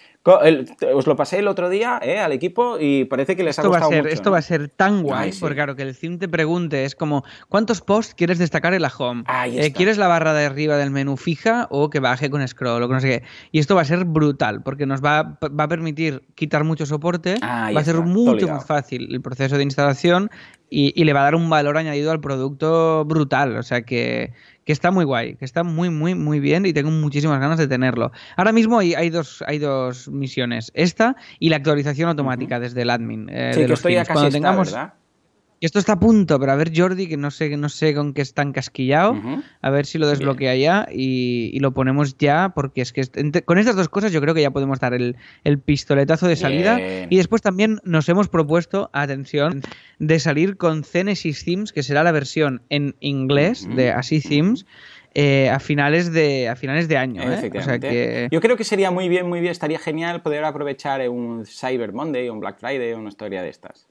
Os 0.95 1.05
lo 1.05 1.17
pasé 1.17 1.39
el 1.39 1.49
otro 1.49 1.69
día 1.69 1.99
¿eh? 2.01 2.17
al 2.19 2.31
equipo 2.31 2.77
y 2.79 3.03
parece 3.03 3.35
que 3.35 3.43
les 3.43 3.59
ha 3.59 3.61
esto, 3.61 3.69
va 3.69 3.77
a 3.77 3.79
gustado 3.79 3.91
ser, 3.91 4.03
mucho. 4.03 4.13
esto 4.13 4.29
¿no? 4.29 4.31
va 4.31 4.37
a 4.37 4.41
ser 4.41 4.69
tan 4.69 5.03
guay, 5.03 5.25
Ay, 5.25 5.31
sí. 5.33 5.41
porque 5.41 5.55
claro, 5.55 5.75
que 5.75 5.81
el 5.81 5.97
theme 5.97 6.17
te 6.17 6.29
pregunte 6.29 6.85
es 6.85 6.95
como, 6.95 7.25
¿cuántos 7.49 7.81
posts 7.81 8.15
quieres 8.15 8.39
destacar 8.39 8.73
en 8.73 8.83
la 8.83 8.91
home? 8.97 9.25
Eh. 9.47 9.73
¿Quieres 9.73 9.97
la 9.97 10.07
barra 10.07 10.33
de 10.33 10.45
arriba 10.45 10.77
del 10.77 10.91
menú 10.91 11.17
fija 11.17 11.67
o 11.71 11.89
que 11.89 11.99
baje 11.99 12.29
con 12.29 12.47
scroll 12.47 12.81
o 12.81 12.87
que 12.87 12.93
no 12.93 13.01
sé 13.01 13.07
qué? 13.19 13.23
Y 13.51 13.59
esto 13.59 13.75
va 13.75 13.81
a 13.81 13.85
ser 13.85 14.05
brutal, 14.05 14.63
porque 14.63 14.85
nos 14.85 15.03
va, 15.03 15.37
va 15.41 15.63
a 15.65 15.67
permitir 15.67 16.23
quitar 16.33 16.63
mucho 16.63 16.85
soporte, 16.85 17.35
va 17.41 17.67
a 17.67 17.83
ser 17.83 17.95
está, 17.95 18.01
mucho 18.01 18.47
más 18.47 18.65
fácil 18.65 19.13
el 19.13 19.21
proceso 19.21 19.57
de 19.57 19.63
instalación 19.63 20.29
y, 20.69 20.93
y 20.95 21.03
le 21.03 21.11
va 21.11 21.19
a 21.19 21.23
dar 21.23 21.35
un 21.35 21.49
valor 21.49 21.77
añadido 21.77 22.11
al 22.11 22.21
producto 22.21 23.03
brutal. 23.03 23.57
O 23.57 23.63
sea 23.63 23.81
que, 23.81 24.31
que 24.65 24.73
está 24.73 24.91
muy 24.91 25.05
guay, 25.05 25.35
que 25.35 25.45
está 25.45 25.63
muy, 25.63 25.89
muy, 25.89 26.15
muy 26.15 26.39
bien 26.39 26.65
y 26.65 26.73
tengo 26.73 26.91
muchísimas 26.91 27.39
ganas 27.39 27.57
de 27.57 27.67
tenerlo. 27.67 28.11
Ahora 28.37 28.51
mismo 28.51 28.79
hay, 28.79 28.93
hay, 28.93 29.09
dos, 29.09 29.43
hay 29.47 29.57
dos 29.57 30.07
misiones, 30.09 30.71
esta 30.75 31.15
y 31.39 31.49
la 31.49 31.57
actualización 31.57 32.09
automática 32.09 32.59
desde 32.59 32.83
el 32.83 32.89
admin. 32.89 33.29
eh, 33.29 33.51
Sí, 33.53 33.61
de 33.61 33.65
que 33.65 33.69
los 33.69 33.79
esto 33.79 33.89
ya 33.89 34.05
casi 34.05 34.13
Cuando 34.13 34.27
está, 34.27 34.37
tengamos, 34.37 34.71
¿verdad? 34.71 34.93
Y 35.61 35.65
esto 35.67 35.79
está 35.79 35.93
a 35.93 35.99
punto, 35.99 36.39
pero 36.39 36.51
a 36.51 36.55
ver 36.55 36.71
Jordi, 36.75 37.07
que 37.07 37.15
no 37.15 37.29
sé, 37.31 37.55
no 37.55 37.69
sé 37.69 37.93
con 37.93 38.13
qué 38.13 38.21
está 38.23 38.41
encasquillado, 38.41 39.11
Ujú. 39.13 39.43
a 39.61 39.69
ver 39.69 39.85
si 39.85 39.97
lo 39.99 40.07
desbloquea 40.09 40.55
ya 40.55 40.87
y, 40.91 41.51
y 41.53 41.59
lo 41.59 41.71
ponemos 41.71 42.17
ya, 42.17 42.51
porque 42.53 42.81
es 42.81 42.91
que 42.91 43.03
entre- 43.15 43.43
con 43.43 43.57
estas 43.59 43.75
dos 43.75 43.87
cosas 43.87 44.11
yo 44.11 44.19
creo 44.21 44.33
que 44.33 44.41
ya 44.41 44.51
podemos 44.51 44.79
dar 44.79 44.93
el, 44.95 45.15
el 45.43 45.59
pistoletazo 45.59 46.27
de 46.27 46.35
salida. 46.35 46.77
Bien. 46.77 47.07
Y 47.11 47.17
después 47.17 47.41
también 47.43 47.79
nos 47.83 48.09
hemos 48.09 48.27
propuesto, 48.27 48.89
atención, 48.91 49.61
de 49.99 50.19
salir 50.19 50.57
con 50.57 50.83
Genesis 50.83 51.45
Themes, 51.45 51.71
que 51.71 51.83
será 51.83 52.03
la 52.03 52.11
versión 52.11 52.63
en 52.69 52.95
inglés 52.99 53.67
de 53.75 53.91
Así 53.91 54.19
Themes. 54.19 54.65
eh, 55.13 55.49
a 55.49 55.59
finales 55.59 56.11
de 56.11 56.47
a 56.49 56.55
finales 56.55 56.87
de 56.87 56.97
año, 56.97 57.21
¿eh? 57.21 57.25
O 57.25 57.29
sea 57.29 57.37
Efectivamente. 57.39 57.89
que 57.89 58.27
Yo 58.31 58.39
creo 58.41 58.55
que 58.57 58.63
sería 58.63 58.89
muy 58.91 59.09
bien, 59.09 59.27
muy 59.29 59.41
bien, 59.41 59.51
estaría 59.51 59.77
genial 59.77 60.21
poder 60.23 60.43
aprovechar 60.45 61.07
un 61.09 61.45
Cyber 61.45 61.91
Monday, 61.93 62.29
un 62.29 62.39
Black 62.39 62.59
Friday, 62.59 62.93
una 62.93 63.09
historia 63.09 63.43
de 63.43 63.49
estas. 63.49 63.87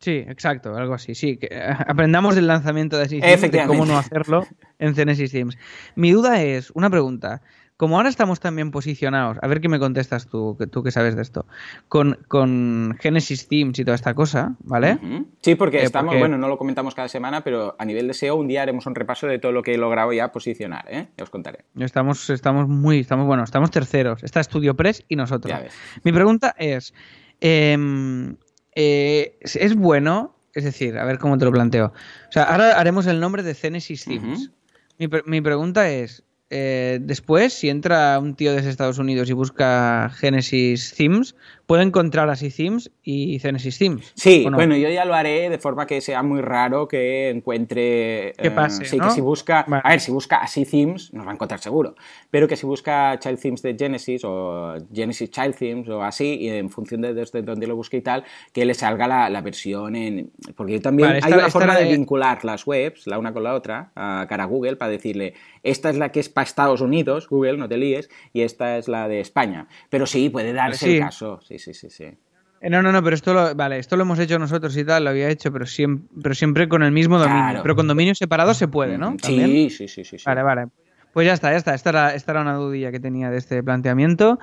Sí, 0.00 0.24
exacto, 0.28 0.76
algo 0.76 0.94
así. 0.94 1.14
Sí, 1.14 1.36
que 1.38 1.48
eh, 1.50 1.60
aprendamos 1.88 2.34
del 2.34 2.46
lanzamiento 2.46 2.96
de 2.96 3.04
Efectivamente. 3.04 3.66
cómo 3.66 3.84
no 3.84 3.98
hacerlo 3.98 4.46
en 4.78 4.94
Genesis 4.94 5.32
Themes. 5.32 5.58
Mi 5.96 6.12
duda 6.12 6.42
es, 6.42 6.70
una 6.72 6.88
pregunta. 6.88 7.42
como 7.76 7.96
ahora 7.96 8.08
estamos 8.08 8.40
tan 8.40 8.56
bien 8.56 8.70
posicionados, 8.72 9.38
a 9.40 9.46
ver 9.46 9.60
qué 9.60 9.68
me 9.68 9.78
contestas 9.78 10.26
tú, 10.26 10.56
que 10.58 10.66
tú 10.66 10.82
que 10.82 10.90
sabes 10.90 11.14
de 11.14 11.22
esto, 11.22 11.46
con, 11.88 12.18
con 12.26 12.96
Genesis 13.00 13.46
Themes 13.48 13.78
y 13.78 13.84
toda 13.84 13.94
esta 13.94 14.14
cosa, 14.14 14.56
¿vale? 14.64 14.98
Sí, 15.42 15.54
porque 15.54 15.78
Eh, 15.78 15.84
estamos, 15.84 16.10
porque- 16.10 16.18
bueno, 16.20 16.38
no 16.38 16.48
lo 16.48 16.58
comentamos 16.58 16.94
cada 16.96 17.06
semana, 17.08 17.42
pero 17.44 17.76
a 17.78 17.84
nivel 17.84 18.08
de 18.08 18.14
SEO 18.14 18.34
un 18.36 18.48
día 18.48 18.62
haremos 18.62 18.86
un 18.86 18.96
repaso 18.96 19.26
de 19.28 19.38
todo 19.38 19.52
lo 19.52 19.62
que 19.62 19.74
he 19.74 19.78
logrado 19.78 20.12
ya 20.12 20.32
posicionar, 20.32 20.86
¿eh? 20.88 21.06
Ya 21.16 21.22
os 21.24 21.30
contaré. 21.30 21.64
Estamos, 21.78 22.28
estamos 22.30 22.68
muy, 22.68 22.98
estamos, 23.00 23.26
bueno, 23.26 23.44
estamos 23.44 23.70
terceros. 23.70 24.24
Está 24.24 24.42
Studio 24.42 24.74
Press 24.74 25.04
y 25.08 25.14
nosotros. 25.14 25.52
Ya 25.52 25.60
ves. 25.60 25.72
Mi 26.02 26.10
pregunta 26.12 26.56
es, 26.58 26.92
em, 27.40 28.36
eh, 28.80 29.36
¿es 29.40 29.74
bueno? 29.74 30.36
Es 30.54 30.62
decir, 30.62 30.96
a 30.98 31.04
ver 31.04 31.18
cómo 31.18 31.36
te 31.36 31.44
lo 31.44 31.50
planteo. 31.50 31.86
O 32.28 32.32
sea, 32.32 32.44
ahora 32.44 32.78
haremos 32.78 33.06
el 33.08 33.18
nombre 33.18 33.42
de 33.42 33.54
Genesis 33.54 34.04
Themes. 34.04 34.42
Ujú. 34.44 34.52
mi, 34.98 35.08
pre- 35.08 35.22
mi 35.26 35.40
pregunta 35.40 35.90
es, 35.90 36.22
eh, 36.50 36.98
después, 37.02 37.52
si 37.52 37.68
entra 37.68 38.18
un 38.18 38.34
tío 38.34 38.52
desde 38.54 38.70
Estados 38.70 38.98
Unidos 38.98 39.28
y 39.28 39.32
busca 39.34 40.10
Genesis 40.14 40.94
Themes, 40.96 41.36
¿puede 41.66 41.82
encontrar 41.82 42.30
así 42.30 42.48
Themes 42.50 42.90
y 43.02 43.38
Genesis 43.38 43.78
Themes? 43.78 44.12
Sí, 44.14 44.46
bueno, 44.50 44.74
yo 44.76 44.88
ya 44.88 45.04
lo 45.04 45.14
haré 45.14 45.50
de 45.50 45.58
forma 45.58 45.86
que 45.86 46.00
sea 46.00 46.22
muy 46.22 46.40
raro 46.40 46.88
que 46.88 47.28
encuentre. 47.28 48.32
Que 48.38 48.48
eh, 48.48 48.50
pase, 48.50 48.84
sí, 48.86 48.96
¿no? 48.96 49.04
que 49.08 49.10
si 49.14 49.20
busca. 49.20 49.64
Vale. 49.68 49.82
A 49.84 49.90
ver, 49.90 50.00
si 50.00 50.10
busca 50.10 50.38
así 50.38 50.64
themes, 50.64 51.12
nos 51.12 51.26
va 51.26 51.30
a 51.32 51.34
encontrar 51.34 51.60
seguro. 51.60 51.94
Pero 52.30 52.48
que 52.48 52.56
si 52.56 52.64
busca 52.66 53.18
Child 53.18 53.40
Themes 53.40 53.62
de 53.62 53.76
Genesis 53.78 54.22
o 54.24 54.74
Genesis 54.92 55.30
Child 55.30 55.54
Themes 55.56 55.88
o 55.90 56.02
así, 56.02 56.36
y 56.40 56.48
en 56.48 56.70
función 56.70 57.02
de 57.02 57.12
desde 57.12 57.42
donde 57.42 57.66
lo 57.66 57.76
busque 57.76 57.98
y 57.98 58.02
tal, 58.02 58.24
que 58.52 58.64
le 58.64 58.72
salga 58.74 59.06
la, 59.06 59.28
la 59.28 59.40
versión 59.42 59.96
en. 59.96 60.30
Porque 60.56 60.74
yo 60.74 60.80
también. 60.80 61.08
Vale, 61.10 61.18
esta- 61.18 61.28
hay 61.34 61.38
una 61.40 61.50
forma 61.50 61.76
de 61.76 61.84
de- 61.84 61.92
vincular 61.96 62.44
las 62.44 62.66
webs, 62.66 63.06
la 63.06 63.18
una 63.18 63.32
con 63.34 63.42
la 63.44 63.54
otra, 63.54 63.92
a 63.94 64.24
cara 64.28 64.44
a 64.44 64.46
Google, 64.46 64.76
para 64.76 64.90
decirle, 64.90 65.34
esta 65.62 65.90
es 65.90 65.98
la 65.98 66.10
que 66.10 66.20
es 66.20 66.28
para 66.38 66.48
Estados 66.48 66.80
Unidos, 66.80 67.28
Google, 67.28 67.56
no 67.56 67.68
te 67.68 67.76
líes, 67.76 68.08
y 68.32 68.42
esta 68.42 68.76
es 68.78 68.86
la 68.88 69.08
de 69.08 69.20
España. 69.20 69.66
Pero 69.90 70.06
sí, 70.06 70.30
puede 70.30 70.52
darse 70.52 70.86
Sí. 70.86 70.94
el 70.96 71.00
caso. 71.00 71.40
Sí, 71.42 71.58
sí, 71.58 71.74
sí, 71.74 71.90
sí. 71.90 72.04
Eh, 72.60 72.70
No, 72.70 72.82
no, 72.82 72.90
no, 72.92 73.02
pero 73.02 73.14
esto 73.14 73.34
lo, 73.34 73.54
vale, 73.54 73.78
esto 73.78 73.96
lo 73.96 74.02
hemos 74.02 74.18
hecho 74.18 74.38
nosotros 74.38 74.76
y 74.76 74.84
tal, 74.84 75.04
lo 75.04 75.10
había 75.10 75.28
hecho, 75.28 75.52
pero 75.52 75.66
siempre, 75.66 76.08
pero 76.22 76.34
siempre 76.34 76.68
con 76.68 76.82
el 76.82 76.92
mismo 76.92 77.18
dominio. 77.18 77.42
Claro. 77.42 77.62
Pero 77.62 77.76
con 77.76 77.86
dominios 77.88 78.18
separados 78.18 78.56
se 78.56 78.68
puede, 78.68 78.98
¿no? 78.98 79.16
Sí, 79.22 79.70
sí, 79.70 79.88
sí, 79.88 80.04
sí. 80.04 80.18
sí. 80.18 80.24
Vale, 80.26 80.42
vale. 80.42 80.66
Pues 81.12 81.26
ya 81.26 81.32
está, 81.32 81.50
ya 81.50 81.56
está. 81.56 81.74
Esta 81.74 81.90
era, 81.90 82.14
esta 82.14 82.32
era 82.32 82.42
una 82.42 82.54
dudilla 82.54 82.90
que 82.92 83.00
tenía 83.00 83.30
de 83.30 83.38
este 83.38 83.62
planteamiento. 83.62 84.38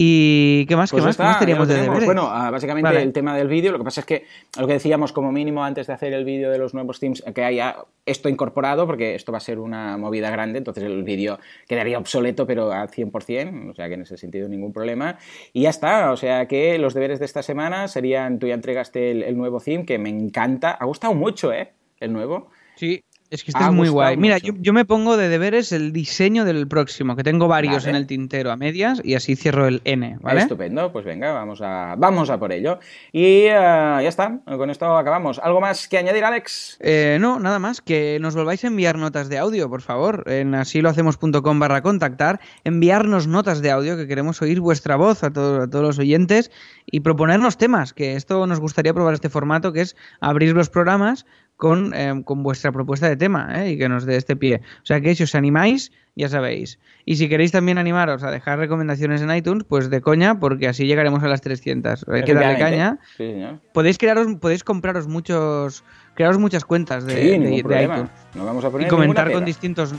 ¿Y 0.00 0.64
qué 0.66 0.76
más? 0.76 0.90
Pues 0.90 1.02
¿Qué 1.02 1.06
más? 1.06 1.16
ya 1.16 1.22
¿Qué 1.22 1.26
más 1.26 1.32
está, 1.34 1.40
teníamos 1.40 1.66
de 1.66 1.74
deberes? 1.74 2.04
Bueno, 2.04 2.28
ah, 2.30 2.50
básicamente 2.50 2.88
Vale. 2.88 3.02
el 3.02 3.12
tema 3.12 3.36
del 3.36 3.48
vídeo, 3.48 3.72
lo 3.72 3.78
que 3.78 3.84
pasa 3.84 4.00
es 4.00 4.06
que 4.06 4.26
lo 4.56 4.68
que 4.68 4.74
decíamos 4.74 5.12
como 5.12 5.32
mínimo 5.32 5.64
antes 5.64 5.88
de 5.88 5.92
hacer 5.92 6.12
el 6.12 6.24
vídeo 6.24 6.52
de 6.52 6.58
los 6.58 6.72
nuevos 6.72 7.00
teams, 7.00 7.22
que 7.34 7.44
haya 7.44 7.78
esto 8.06 8.28
incorporado, 8.28 8.86
porque 8.86 9.16
esto 9.16 9.32
va 9.32 9.38
a 9.38 9.40
ser 9.40 9.58
una 9.58 9.96
movida 9.96 10.30
grande, 10.30 10.58
entonces 10.58 10.84
el 10.84 11.02
vídeo 11.02 11.40
quedaría 11.66 11.98
obsoleto, 11.98 12.46
pero 12.46 12.70
al 12.70 12.88
100%, 12.90 13.70
o 13.70 13.74
sea 13.74 13.88
que 13.88 13.94
en 13.94 14.02
ese 14.02 14.16
sentido 14.16 14.48
ningún 14.48 14.72
problema. 14.72 15.18
Y 15.52 15.62
ya 15.62 15.70
está, 15.70 16.12
o 16.12 16.16
sea 16.16 16.46
que 16.46 16.78
los 16.78 16.94
deberes 16.94 17.18
de 17.18 17.24
esta 17.24 17.42
semana 17.42 17.88
serían, 17.88 18.38
tú 18.38 18.46
ya 18.46 18.54
entregaste 18.54 19.10
el, 19.10 19.24
el 19.24 19.36
nuevo 19.36 19.58
theme, 19.58 19.84
que 19.84 19.98
me 19.98 20.10
encanta, 20.10 20.70
ha 20.70 20.84
gustado 20.84 21.14
mucho, 21.14 21.52
¿eh? 21.52 21.72
El 21.98 22.12
nuevo. 22.12 22.50
Sí, 22.76 23.02
es 23.30 23.44
que 23.44 23.52
Ha 23.54 23.66
es 23.66 23.72
muy 23.72 23.88
guay. 23.88 24.16
Mira, 24.16 24.38
yo, 24.38 24.52
yo 24.58 24.72
me 24.72 24.84
pongo 24.84 25.16
de 25.16 25.28
deberes 25.28 25.72
el 25.72 25.92
diseño 25.92 26.44
del 26.44 26.66
próximo, 26.66 27.14
que 27.16 27.22
tengo 27.22 27.46
varios 27.48 27.84
Vale. 27.84 27.90
en 27.90 27.96
el 27.96 28.06
tintero 28.06 28.50
a 28.50 28.56
medias 28.56 29.00
y 29.04 29.14
así 29.14 29.36
cierro 29.36 29.66
el 29.66 29.82
N, 29.84 30.18
¿vale? 30.20 30.40
Estupendo, 30.40 30.90
pues 30.92 31.04
venga, 31.04 31.32
vamos 31.32 31.60
a, 31.62 31.94
vamos 31.98 32.30
a 32.30 32.38
por 32.38 32.52
ello. 32.52 32.78
Y 33.12 33.42
eh, 33.44 33.50
ya 33.50 34.00
está, 34.08 34.40
con 34.46 34.70
esto 34.70 34.96
acabamos. 34.96 35.38
¿Algo 35.40 35.60
más 35.60 35.88
que 35.88 35.98
añadir, 35.98 36.24
Alex? 36.24 36.78
Eh, 36.80 37.18
no, 37.20 37.38
nada 37.38 37.58
más, 37.58 37.80
que 37.82 38.18
nos 38.20 38.34
volváis 38.34 38.64
a 38.64 38.68
enviar 38.68 38.96
notas 38.96 39.28
de 39.28 39.38
audio, 39.38 39.68
por 39.68 39.82
favor, 39.82 40.24
en 40.26 40.54
asilohacemos.com 40.54 41.58
barra 41.58 41.82
contactar, 41.82 42.40
enviarnos 42.64 43.26
notas 43.26 43.60
de 43.62 43.70
audio, 43.70 43.96
que 43.96 44.06
queremos 44.06 44.40
oír 44.42 44.60
vuestra 44.60 44.96
voz 44.96 45.22
a, 45.22 45.30
todo- 45.30 45.62
a 45.62 45.68
todos 45.68 45.84
los 45.84 45.98
oyentes 45.98 46.50
y 46.86 47.00
proponernos 47.00 47.58
temas, 47.58 47.92
que 47.92 48.14
esto 48.16 48.46
nos 48.46 48.60
gustaría 48.60 48.94
probar 48.94 49.14
este 49.14 49.28
formato, 49.28 49.72
que 49.72 49.82
es 49.82 49.96
abrir 50.20 50.54
los 50.54 50.70
programas 50.70 51.26
con, 51.58 51.92
eh, 51.92 52.22
con 52.24 52.42
vuestra 52.42 52.72
propuesta 52.72 53.08
de 53.08 53.16
tema 53.16 53.50
¿eh? 53.64 53.72
y 53.72 53.78
que 53.78 53.88
nos 53.90 54.06
dé 54.06 54.16
este 54.16 54.36
pie. 54.36 54.62
O 54.82 54.86
sea 54.86 55.00
que 55.02 55.14
si 55.14 55.24
os 55.24 55.34
animáis, 55.34 55.92
ya 56.14 56.28
sabéis. 56.28 56.78
Y 57.04 57.16
si 57.16 57.28
queréis 57.28 57.50
también 57.52 57.78
animaros 57.78 58.22
a 58.22 58.30
dejar 58.30 58.58
recomendaciones 58.60 59.20
en 59.22 59.34
iTunes, 59.34 59.64
pues 59.68 59.90
de 59.90 60.00
coña, 60.00 60.38
porque 60.38 60.68
así 60.68 60.86
llegaremos 60.86 61.22
a 61.24 61.28
las 61.28 61.40
300. 61.42 62.06
Hay 62.08 62.22
que 62.22 62.32
darle 62.32 62.58
caña 62.58 62.98
Sí, 63.16 63.32
señor. 63.32 63.58
podéis 63.74 63.98
crearos, 63.98 64.28
podéis 64.40 64.62
compraros 64.64 65.08
muchos, 65.08 65.82
crearos 66.14 66.38
muchas 66.38 66.64
cuentas 66.64 67.04
de, 67.04 67.14
Sí, 67.20 67.28
de- 67.30 67.38
ningún 67.38 67.56
de 67.56 67.62
problema. 67.64 67.94
iTunes 67.96 68.10
No 68.36 68.44
vamos 68.46 68.64
a 68.64 68.68
y 68.80 68.86
comentar 68.86 69.30
con 69.32 69.44
distintos 69.44 69.94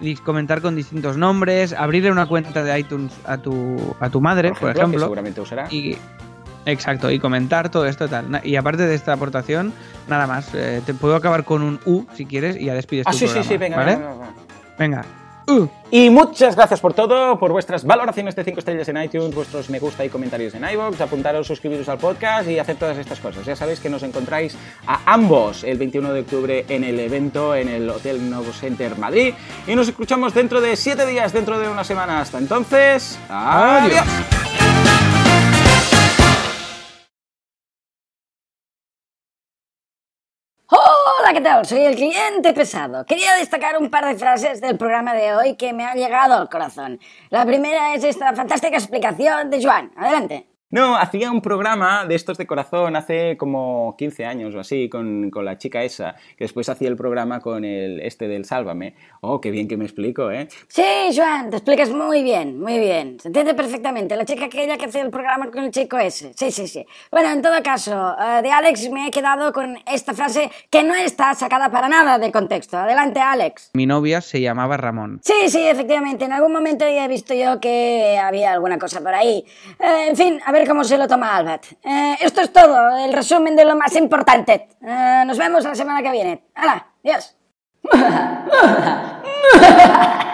y 0.00 0.16
comentar 0.16 0.60
con 0.60 0.74
distintos 0.74 1.16
nombres, 1.16 1.72
abrirle 1.72 2.10
una 2.10 2.26
cuenta 2.26 2.64
de 2.64 2.76
iTunes 2.80 3.12
a 3.24 3.38
tu 3.38 3.76
a 4.00 4.10
tu 4.10 4.20
madre, 4.20 4.52
por 4.58 4.70
ejemplo, 4.70 4.98
seguramente 4.98 5.40
usará. 5.40 5.68
y 5.72 5.96
exacto 6.66 7.10
y 7.10 7.18
comentar 7.18 7.70
todo 7.70 7.86
esto 7.86 8.08
tal. 8.08 8.40
Y 8.44 8.56
aparte 8.56 8.86
de 8.86 8.94
esta 8.94 9.12
aportación, 9.12 9.72
nada 10.08 10.26
más. 10.26 10.48
eh, 10.54 10.80
te 10.84 10.94
puedo 10.94 11.16
acabar 11.16 11.44
con 11.44 11.62
un 11.62 11.80
U 11.84 12.06
si 12.14 12.26
quieres 12.26 12.56
y 12.56 12.66
ya 12.66 12.74
despides 12.74 13.06
Ah, 13.06 13.12
tu 13.12 13.18
sí, 13.18 13.26
sí, 13.26 13.32
programa, 13.32 13.48
sí, 13.48 13.56
venga, 13.58 13.76
¿vale? 13.76 13.92
venga, 13.96 14.08
venga, 14.10 14.24
venga. 14.78 15.02
Venga. 15.02 15.04
Uh. 15.46 15.68
Y 15.90 16.08
muchas 16.08 16.56
gracias 16.56 16.80
por 16.80 16.94
todo, 16.94 17.38
por 17.38 17.52
vuestras 17.52 17.84
valoraciones 17.84 18.34
de 18.34 18.44
5 18.44 18.60
estrellas 18.60 18.88
en 18.88 18.96
iTunes, 18.96 19.34
vuestros 19.34 19.68
me 19.68 19.78
gusta 19.78 20.02
y 20.02 20.08
comentarios 20.08 20.54
en 20.54 20.64
iVoox, 20.64 20.98
apuntaros, 21.02 21.46
suscribiros 21.46 21.86
al 21.90 21.98
podcast 21.98 22.48
y 22.48 22.58
hacer 22.58 22.76
todas 22.76 22.96
estas 22.96 23.20
cosas. 23.20 23.44
Ya 23.44 23.54
sabéis 23.54 23.78
que 23.78 23.90
nos 23.90 24.02
encontráis 24.02 24.56
a 24.86 25.00
ambos 25.04 25.62
el 25.62 25.76
21 25.76 26.14
de 26.14 26.20
octubre 26.20 26.64
en 26.70 26.82
el 26.82 26.98
evento 26.98 27.54
en 27.54 27.68
el 27.68 27.90
Hotel 27.90 28.30
Novo 28.30 28.52
Center 28.54 28.96
Madrid 28.96 29.34
y 29.66 29.74
nos 29.76 29.86
escuchamos 29.86 30.32
dentro 30.32 30.62
de 30.62 30.76
7 30.76 31.04
días, 31.04 31.34
dentro 31.34 31.58
de 31.58 31.68
una 31.68 31.84
semana. 31.84 32.22
Hasta 32.22 32.38
entonces, 32.38 33.18
adiós. 33.28 35.03
¿Qué 41.34 41.40
tal? 41.40 41.66
Soy 41.66 41.80
el 41.80 41.96
cliente 41.96 42.52
pesado. 42.52 43.04
Quería 43.04 43.34
destacar 43.34 43.76
un 43.76 43.90
par 43.90 44.06
de 44.06 44.14
frases 44.14 44.60
del 44.60 44.78
programa 44.78 45.14
de 45.14 45.34
hoy 45.34 45.56
que 45.56 45.72
me 45.72 45.84
han 45.84 45.98
llegado 45.98 46.34
al 46.34 46.48
corazón. 46.48 47.00
La 47.30 47.44
primera 47.44 47.92
es 47.92 48.04
esta 48.04 48.32
fantástica 48.34 48.76
explicación 48.76 49.50
de 49.50 49.60
Joan. 49.60 49.90
Adelante. 49.96 50.53
No, 50.74 50.96
hacía 50.96 51.30
un 51.30 51.40
programa 51.40 52.04
de 52.04 52.16
estos 52.16 52.36
de 52.36 52.48
corazón 52.48 52.96
hace 52.96 53.36
como 53.36 53.94
15 53.96 54.24
años 54.24 54.56
o 54.56 54.58
así 54.58 54.88
con, 54.88 55.30
con 55.30 55.44
la 55.44 55.56
chica 55.56 55.84
esa, 55.84 56.16
que 56.36 56.42
después 56.42 56.68
hacía 56.68 56.88
el 56.88 56.96
programa 56.96 57.38
con 57.38 57.64
el 57.64 58.00
este 58.00 58.26
del 58.26 58.44
Sálvame. 58.44 58.96
Oh, 59.20 59.40
qué 59.40 59.52
bien 59.52 59.68
que 59.68 59.76
me 59.76 59.84
explico, 59.84 60.32
¿eh? 60.32 60.48
Sí, 60.66 60.82
Joan, 61.14 61.50
te 61.50 61.58
explicas 61.58 61.90
muy 61.90 62.24
bien, 62.24 62.58
muy 62.58 62.80
bien. 62.80 63.20
Se 63.20 63.28
entiende 63.28 63.54
perfectamente. 63.54 64.16
La 64.16 64.24
chica 64.24 64.46
aquella 64.46 64.76
que 64.76 64.86
hace 64.86 65.00
el 65.00 65.10
programa 65.10 65.48
con 65.48 65.62
el 65.62 65.70
chico 65.70 65.96
ese. 65.96 66.32
Sí, 66.34 66.50
sí, 66.50 66.66
sí. 66.66 66.84
Bueno, 67.12 67.30
en 67.30 67.40
todo 67.40 67.62
caso, 67.62 68.16
eh, 68.18 68.42
de 68.42 68.50
Alex 68.50 68.90
me 68.90 69.06
he 69.06 69.10
quedado 69.12 69.52
con 69.52 69.78
esta 69.86 70.12
frase 70.12 70.50
que 70.70 70.82
no 70.82 70.96
está 70.96 71.36
sacada 71.36 71.70
para 71.70 71.88
nada 71.88 72.18
de 72.18 72.32
contexto. 72.32 72.78
Adelante, 72.78 73.20
Alex. 73.20 73.70
Mi 73.74 73.86
novia 73.86 74.20
se 74.20 74.40
llamaba 74.40 74.76
Ramón. 74.76 75.20
Sí, 75.22 75.50
sí, 75.50 75.68
efectivamente. 75.68 76.24
En 76.24 76.32
algún 76.32 76.52
momento 76.52 76.84
ya 76.84 77.04
he 77.04 77.08
visto 77.08 77.32
yo 77.32 77.60
que 77.60 78.18
había 78.20 78.52
alguna 78.52 78.76
cosa 78.76 79.00
por 79.00 79.14
ahí. 79.14 79.44
Eh, 79.78 80.08
en 80.08 80.16
fin, 80.16 80.40
a 80.44 80.50
ver 80.50 80.63
cómo 80.66 80.84
se 80.84 80.98
lo 80.98 81.08
toma 81.08 81.36
Albert. 81.36 81.64
Eh, 81.82 82.16
esto 82.20 82.40
es 82.40 82.52
todo, 82.52 82.96
el 82.98 83.12
resumen 83.12 83.56
de 83.56 83.64
lo 83.64 83.76
más 83.76 83.94
importante. 83.96 84.68
Eh, 84.80 85.24
nos 85.26 85.38
vemos 85.38 85.64
la 85.64 85.74
semana 85.74 86.02
que 86.02 86.10
viene. 86.10 86.44
¡Hala! 86.54 86.86
¡Adiós! 87.04 87.36